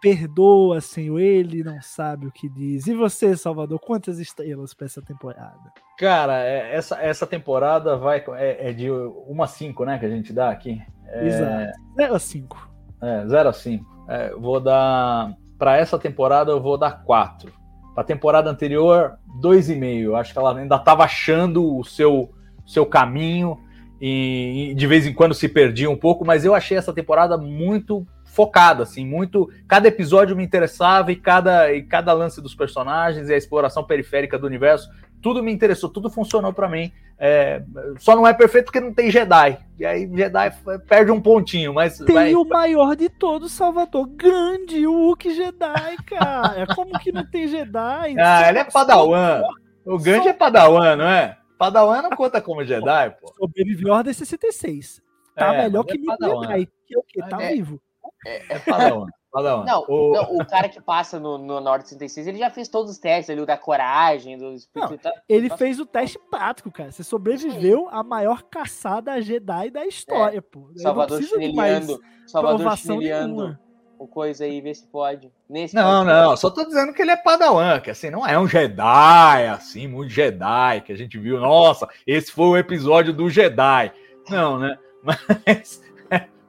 perdoa, 0.00 0.80
Senhor, 0.80 1.18
ele 1.18 1.62
não 1.62 1.80
sabe 1.80 2.26
o 2.26 2.32
que 2.32 2.48
diz. 2.48 2.86
E 2.86 2.94
você, 2.94 3.36
Salvador, 3.36 3.78
quantas 3.78 4.18
estrelas 4.18 4.74
para 4.74 4.86
essa 4.86 5.02
temporada? 5.02 5.72
Cara, 5.98 6.44
é, 6.44 6.74
essa, 6.74 7.00
essa 7.00 7.26
temporada 7.26 7.96
vai 7.96 8.24
é, 8.36 8.70
é 8.70 8.72
de 8.72 8.90
1 8.90 9.42
a 9.42 9.46
5, 9.46 9.84
né, 9.84 9.98
que 9.98 10.06
a 10.06 10.10
gente 10.10 10.32
dá 10.32 10.50
aqui. 10.50 10.80
É, 11.06 11.26
Exato. 11.26 11.72
0 11.96 12.14
a 12.14 12.18
5. 12.18 12.70
É, 13.02 13.26
0 13.26 13.48
a 13.48 13.52
5. 13.52 14.04
É, 14.08 14.30
vou 14.34 14.60
dar 14.60 15.34
para 15.58 15.76
essa 15.76 15.98
temporada 15.98 16.52
eu 16.52 16.60
vou 16.60 16.78
dar 16.78 17.02
4. 17.04 17.52
Para 17.94 18.02
a 18.02 18.06
temporada 18.06 18.48
anterior, 18.48 19.18
2,5. 19.42 20.14
Acho 20.18 20.32
que 20.32 20.38
ela 20.38 20.56
ainda 20.56 20.76
estava 20.76 21.04
achando 21.04 21.76
o 21.76 21.84
seu 21.84 22.32
seu 22.64 22.84
caminho 22.84 23.58
e, 24.00 24.70
e 24.70 24.74
de 24.74 24.86
vez 24.86 25.06
em 25.06 25.12
quando 25.12 25.34
se 25.34 25.48
perdia 25.48 25.90
um 25.90 25.96
pouco, 25.96 26.24
mas 26.24 26.44
eu 26.44 26.54
achei 26.54 26.76
essa 26.76 26.92
temporada 26.92 27.36
muito 27.36 28.06
focada, 28.38 28.84
assim, 28.84 29.04
muito. 29.04 29.50
Cada 29.66 29.88
episódio 29.88 30.36
me 30.36 30.44
interessava 30.44 31.10
e 31.10 31.16
cada, 31.16 31.74
e 31.74 31.82
cada 31.82 32.12
lance 32.12 32.40
dos 32.40 32.54
personagens 32.54 33.28
e 33.28 33.34
a 33.34 33.36
exploração 33.36 33.82
periférica 33.82 34.38
do 34.38 34.46
universo, 34.46 34.88
tudo 35.20 35.42
me 35.42 35.50
interessou, 35.50 35.90
tudo 35.90 36.08
funcionou 36.08 36.52
para 36.52 36.68
mim. 36.68 36.92
É, 37.18 37.60
só 37.98 38.14
não 38.14 38.24
é 38.24 38.32
perfeito 38.32 38.66
porque 38.66 38.78
não 38.78 38.94
tem 38.94 39.10
Jedi. 39.10 39.58
E 39.76 39.84
aí 39.84 40.08
Jedi 40.14 40.52
perde 40.86 41.10
um 41.10 41.20
pontinho, 41.20 41.74
mas. 41.74 41.98
Tem 41.98 42.14
vai... 42.14 42.34
o 42.36 42.44
maior 42.44 42.94
de 42.94 43.08
todos, 43.08 43.50
Salvador. 43.50 44.06
Grande, 44.06 44.86
o 44.86 44.92
Hulk 44.92 45.34
Jedi, 45.34 45.96
cara. 46.06 46.64
Como 46.76 46.96
que 47.00 47.10
não 47.10 47.28
tem 47.28 47.48
Jedi? 47.48 48.14
Ah, 48.20 48.48
ele 48.48 48.60
é 48.60 48.64
Padawan. 48.64 49.42
O 49.84 49.98
Gandhi 49.98 50.22
só... 50.22 50.30
é 50.30 50.32
Padawan, 50.32 50.94
não 50.94 51.06
é? 51.06 51.36
Padawan 51.58 52.02
não 52.02 52.10
conta 52.10 52.40
como 52.40 52.64
Jedi, 52.64 53.10
pô. 53.20 53.34
Sobreviveu 53.36 53.92
a 53.92 53.96
Ordem 53.96 54.12
66. 54.12 55.02
Tá 55.34 55.54
é, 55.54 55.64
melhor 55.64 55.82
que 55.82 55.98
é 55.98 56.00
Jedi. 56.00 56.68
Que 56.86 56.94
é 56.94 56.98
o 56.98 57.02
quê? 57.02 57.20
Tá 57.28 57.42
é, 57.42 57.52
vivo. 57.54 57.82
É, 58.26 58.54
é 58.54 58.58
Padawan. 58.58 59.06
Padawan. 59.30 59.64
Não, 59.64 59.84
o... 59.88 60.12
não, 60.12 60.36
o 60.36 60.46
cara 60.46 60.68
que 60.68 60.80
passa 60.80 61.20
no, 61.20 61.36
no 61.36 61.60
Norte 61.60 61.90
66, 61.90 62.26
ele 62.26 62.38
já 62.38 62.50
fez 62.50 62.68
todos 62.68 62.92
os 62.92 62.98
testes 62.98 63.30
ali, 63.30 63.40
o 63.40 63.46
da 63.46 63.58
coragem, 63.58 64.38
do 64.38 64.52
espírito. 64.52 65.04
Não, 65.04 65.12
ele 65.28 65.50
fez 65.50 65.78
o 65.78 65.86
teste 65.86 66.18
prático, 66.30 66.70
cara. 66.70 66.90
Você 66.90 67.04
sobreviveu 67.04 67.88
à 67.90 68.02
maior 68.02 68.42
caçada 68.44 69.20
Jedi 69.20 69.70
da 69.70 69.86
história, 69.86 70.38
é. 70.38 70.40
pô. 70.40 70.70
Salvador 70.76 71.22
chineliando. 71.22 72.00
Salvador 72.26 72.76
chineliando. 72.76 73.58
O 73.98 74.06
coisa 74.06 74.44
aí, 74.44 74.60
vê 74.60 74.72
se 74.72 74.86
pode. 74.86 75.30
Nesse 75.50 75.74
não, 75.74 76.04
não, 76.04 76.36
só 76.36 76.48
tô 76.50 76.64
dizendo 76.64 76.92
que 76.92 77.02
ele 77.02 77.10
é 77.10 77.16
padawan, 77.16 77.80
que 77.80 77.90
assim, 77.90 78.10
não 78.10 78.24
é 78.24 78.38
um 78.38 78.46
Jedi, 78.46 79.46
assim, 79.48 79.88
muito 79.88 80.10
Jedi, 80.10 80.82
que 80.82 80.92
a 80.92 80.96
gente 80.96 81.18
viu, 81.18 81.40
nossa, 81.40 81.88
esse 82.06 82.30
foi 82.30 82.46
o 82.46 82.56
episódio 82.56 83.12
do 83.12 83.28
Jedi. 83.28 83.92
Não, 84.30 84.56
né? 84.56 84.78
Mas 85.02 85.82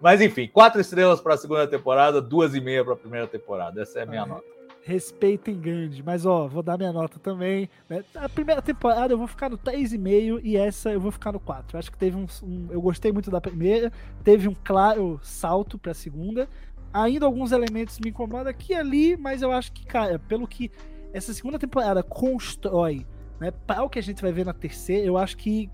mas 0.01 0.21
enfim, 0.21 0.47
quatro 0.47 0.79
estrelas 0.79 1.19
para 1.19 1.33
a 1.33 1.37
segunda 1.37 1.67
temporada, 1.67 2.21
duas 2.21 2.55
e 2.55 2.61
meia 2.61 2.83
para 2.83 2.93
a 2.93 2.97
primeira 2.97 3.27
temporada. 3.27 3.81
Essa 3.81 3.99
é 3.99 4.03
a 4.03 4.05
minha 4.05 4.25
nota. 4.25 4.43
Respeitem 4.81 5.59
grande, 5.59 6.01
mas 6.01 6.25
ó, 6.25 6.47
vou 6.47 6.63
dar 6.63 6.77
minha 6.77 6.91
nota 6.91 7.19
também. 7.19 7.69
Né? 7.87 8.03
A 8.15 8.29
primeira 8.29 8.61
temporada 8.61 9.13
eu 9.13 9.17
vou 9.17 9.27
ficar 9.27 9.49
no 9.49 9.57
3,5 9.57 10.39
e 10.41 10.55
essa 10.55 10.89
eu 10.91 11.01
vou 11.01 11.11
ficar 11.11 11.31
no 11.31 11.39
4. 11.39 11.77
Acho 11.77 11.91
que 11.91 11.97
teve 11.97 12.15
um, 12.15 12.25
um, 12.41 12.67
Eu 12.71 12.81
gostei 12.81 13.11
muito 13.11 13.29
da 13.29 13.41
primeira, 13.41 13.91
teve 14.23 14.47
um 14.47 14.55
claro 14.63 15.19
salto 15.21 15.77
para 15.77 15.91
a 15.91 15.95
segunda. 15.95 16.47
Ainda 16.91 17.25
alguns 17.25 17.51
elementos 17.51 17.99
me 17.99 18.09
incomodam 18.09 18.49
aqui 18.49 18.73
e 18.73 18.75
ali, 18.75 19.17
mas 19.17 19.41
eu 19.41 19.51
acho 19.51 19.71
que, 19.71 19.85
cara, 19.85 20.17
pelo 20.17 20.47
que 20.47 20.71
essa 21.13 21.33
segunda 21.33 21.59
temporada 21.59 22.01
constrói, 22.01 23.05
né, 23.39 23.51
para 23.51 23.83
o 23.83 23.89
que 23.89 23.99
a 23.99 24.03
gente 24.03 24.21
vai 24.21 24.31
ver 24.31 24.45
na 24.45 24.53
terceira, 24.53 25.05
eu 25.05 25.17
acho 25.17 25.37
que, 25.37 25.69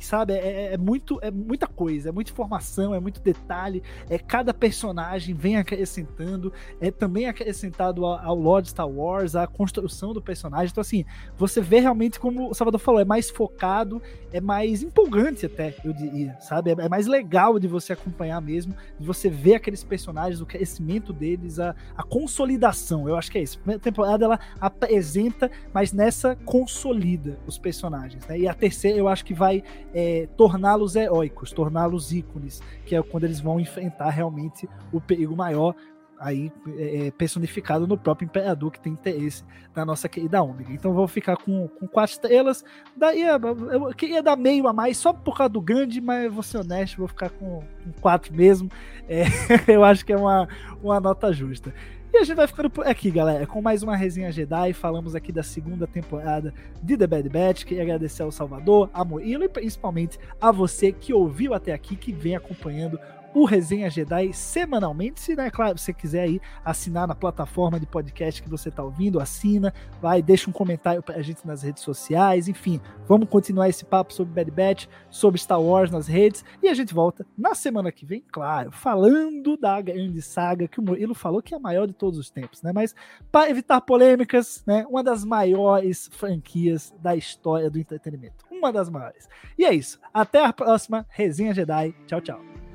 sabe, 0.00 0.34
é, 0.34 0.38
é, 0.38 0.74
é, 0.74 0.76
muito, 0.76 1.18
é 1.22 1.30
muita 1.30 1.66
coisa, 1.66 2.08
é 2.08 2.12
muita 2.12 2.30
informação, 2.30 2.94
é 2.94 3.00
muito 3.00 3.20
detalhe, 3.20 3.82
é 4.08 4.18
cada 4.18 4.54
personagem 4.54 5.34
vem 5.34 5.56
acrescentando, 5.56 6.52
é 6.80 6.90
também 6.90 7.26
acrescentado 7.26 8.04
ao, 8.04 8.18
ao 8.18 8.34
Lord 8.34 8.68
Star 8.68 8.88
Wars, 8.88 9.34
a 9.34 9.46
construção 9.46 10.12
do 10.12 10.22
personagem. 10.22 10.68
Então, 10.70 10.80
assim, 10.80 11.04
você 11.36 11.60
vê 11.60 11.80
realmente, 11.80 12.20
como 12.20 12.50
o 12.50 12.54
Salvador 12.54 12.80
falou, 12.80 13.00
é 13.00 13.04
mais 13.04 13.30
focado, 13.30 14.00
é 14.32 14.40
mais 14.40 14.82
empolgante 14.82 15.46
até, 15.46 15.74
eu 15.84 15.92
diria, 15.92 16.36
sabe? 16.40 16.70
É, 16.70 16.74
é 16.78 16.88
mais 16.88 17.06
legal 17.06 17.58
de 17.58 17.66
você 17.66 17.92
acompanhar 17.92 18.40
mesmo, 18.40 18.74
de 18.98 19.06
você 19.06 19.28
ver 19.28 19.54
aqueles 19.54 19.82
personagens, 19.82 20.40
o 20.40 20.46
crescimento 20.46 21.12
deles, 21.12 21.58
a, 21.58 21.74
a 21.96 22.02
consolidação. 22.02 23.08
Eu 23.08 23.16
acho 23.16 23.30
que 23.30 23.38
é 23.38 23.42
isso. 23.42 23.60
A 23.66 23.78
temporada 23.78 24.24
ela 24.24 24.40
apresenta, 24.60 25.50
mas 25.72 25.92
nessa 25.92 26.36
consolida 26.44 27.38
os 27.46 27.58
personagens, 27.58 28.26
né? 28.26 28.38
E 28.38 28.48
a 28.48 28.54
terceira 28.54 28.98
eu 28.98 29.08
acho 29.08 29.24
que 29.24 29.34
vai 29.34 29.62
é, 29.94 30.28
torná-los 30.36 30.96
heróicos, 30.96 31.52
torná-los 31.52 32.12
ícones, 32.12 32.62
que 32.84 32.94
é 32.94 33.02
quando 33.02 33.24
eles 33.24 33.40
vão 33.40 33.58
enfrentar 33.60 34.10
realmente 34.10 34.68
o 34.92 35.00
perigo 35.00 35.36
maior, 35.36 35.74
aí 36.18 36.50
é, 36.76 37.06
é, 37.06 37.10
personificado 37.10 37.86
no 37.86 37.96
próprio 37.96 38.26
imperador 38.26 38.72
que 38.72 38.80
tem 38.80 38.92
interesse 38.92 39.44
na 39.74 39.84
nossa 39.84 40.08
querida 40.08 40.42
Ômega. 40.42 40.72
Então 40.72 40.92
vou 40.92 41.06
ficar 41.06 41.36
com, 41.36 41.68
com 41.68 41.86
quatro 41.86 42.14
estrelas. 42.14 42.64
Daí 42.96 43.22
eu 43.22 43.94
queria 43.94 44.22
dar 44.22 44.36
meio 44.36 44.66
a 44.66 44.72
mais 44.72 44.96
só 44.96 45.12
por 45.12 45.36
causa 45.36 45.50
do 45.50 45.60
grande, 45.60 46.00
mas 46.00 46.32
vou 46.32 46.42
ser 46.42 46.58
honesto, 46.58 46.98
vou 46.98 47.08
ficar 47.08 47.30
com, 47.30 47.60
com 47.84 47.92
quatro 48.00 48.34
mesmo. 48.34 48.70
É, 49.08 49.24
eu 49.70 49.84
acho 49.84 50.04
que 50.04 50.12
é 50.12 50.16
uma, 50.16 50.48
uma 50.82 51.00
nota 51.00 51.32
justa. 51.32 51.72
E 52.16 52.18
a 52.18 52.24
gente 52.24 52.36
vai 52.36 52.46
ficando 52.46 52.70
por 52.70 52.86
aqui, 52.86 53.10
galera, 53.10 53.46
com 53.46 53.60
mais 53.60 53.82
uma 53.82 53.94
resenha 53.94 54.32
Jedi. 54.32 54.72
Falamos 54.72 55.14
aqui 55.14 55.30
da 55.30 55.42
segunda 55.42 55.86
temporada 55.86 56.54
de 56.82 56.96
The 56.96 57.06
Bad 57.06 57.28
Batch. 57.28 57.64
Queria 57.64 57.82
agradecer 57.82 58.22
ao 58.22 58.32
Salvador, 58.32 58.88
a 58.94 59.04
Murilo 59.04 59.44
e 59.44 59.50
principalmente 59.50 60.18
a 60.40 60.50
você 60.50 60.92
que 60.92 61.12
ouviu 61.12 61.52
até 61.52 61.74
aqui, 61.74 61.94
que 61.94 62.12
vem 62.12 62.34
acompanhando 62.34 62.98
o 63.36 63.44
Resenha 63.44 63.90
Jedi 63.90 64.32
semanalmente. 64.32 65.20
Se, 65.20 65.36
né, 65.36 65.50
claro, 65.50 65.78
você 65.78 65.92
quiser 65.92 66.22
aí 66.22 66.40
assinar 66.64 67.06
na 67.06 67.14
plataforma 67.14 67.78
de 67.78 67.84
podcast 67.84 68.42
que 68.42 68.48
você 68.48 68.70
está 68.70 68.82
ouvindo, 68.82 69.20
assina, 69.20 69.74
vai, 70.00 70.22
deixa 70.22 70.48
um 70.48 70.52
comentário 70.54 71.02
pra 71.02 71.20
gente 71.20 71.46
nas 71.46 71.62
redes 71.62 71.82
sociais, 71.82 72.48
enfim, 72.48 72.80
vamos 73.06 73.28
continuar 73.28 73.68
esse 73.68 73.84
papo 73.84 74.14
sobre 74.14 74.32
Bad 74.32 74.50
Batch, 74.50 74.86
sobre 75.10 75.38
Star 75.38 75.60
Wars 75.60 75.90
nas 75.90 76.06
redes, 76.06 76.42
e 76.62 76.68
a 76.68 76.72
gente 76.72 76.94
volta 76.94 77.26
na 77.36 77.54
semana 77.54 77.92
que 77.92 78.06
vem, 78.06 78.24
claro, 78.32 78.72
falando 78.72 79.54
da 79.58 79.78
grande 79.82 80.22
saga 80.22 80.66
que 80.66 80.80
o 80.80 80.82
Murilo 80.82 81.14
falou 81.14 81.42
que 81.42 81.52
é 81.52 81.58
a 81.58 81.60
maior 81.60 81.86
de 81.86 81.92
todos 81.92 82.18
os 82.18 82.30
tempos, 82.30 82.62
né? 82.62 82.72
Mas 82.72 82.94
para 83.30 83.50
evitar 83.50 83.82
polêmicas, 83.82 84.64
né, 84.66 84.86
uma 84.88 85.04
das 85.04 85.26
maiores 85.26 86.08
franquias 86.10 86.94
da 87.02 87.14
história 87.14 87.68
do 87.68 87.78
entretenimento. 87.78 88.46
Uma 88.50 88.72
das 88.72 88.88
maiores. 88.88 89.28
E 89.58 89.64
é 89.66 89.74
isso. 89.74 90.00
Até 90.14 90.42
a 90.42 90.54
próxima 90.54 91.04
Resenha 91.10 91.52
Jedi. 91.52 91.94
Tchau, 92.06 92.22
tchau. 92.22 92.65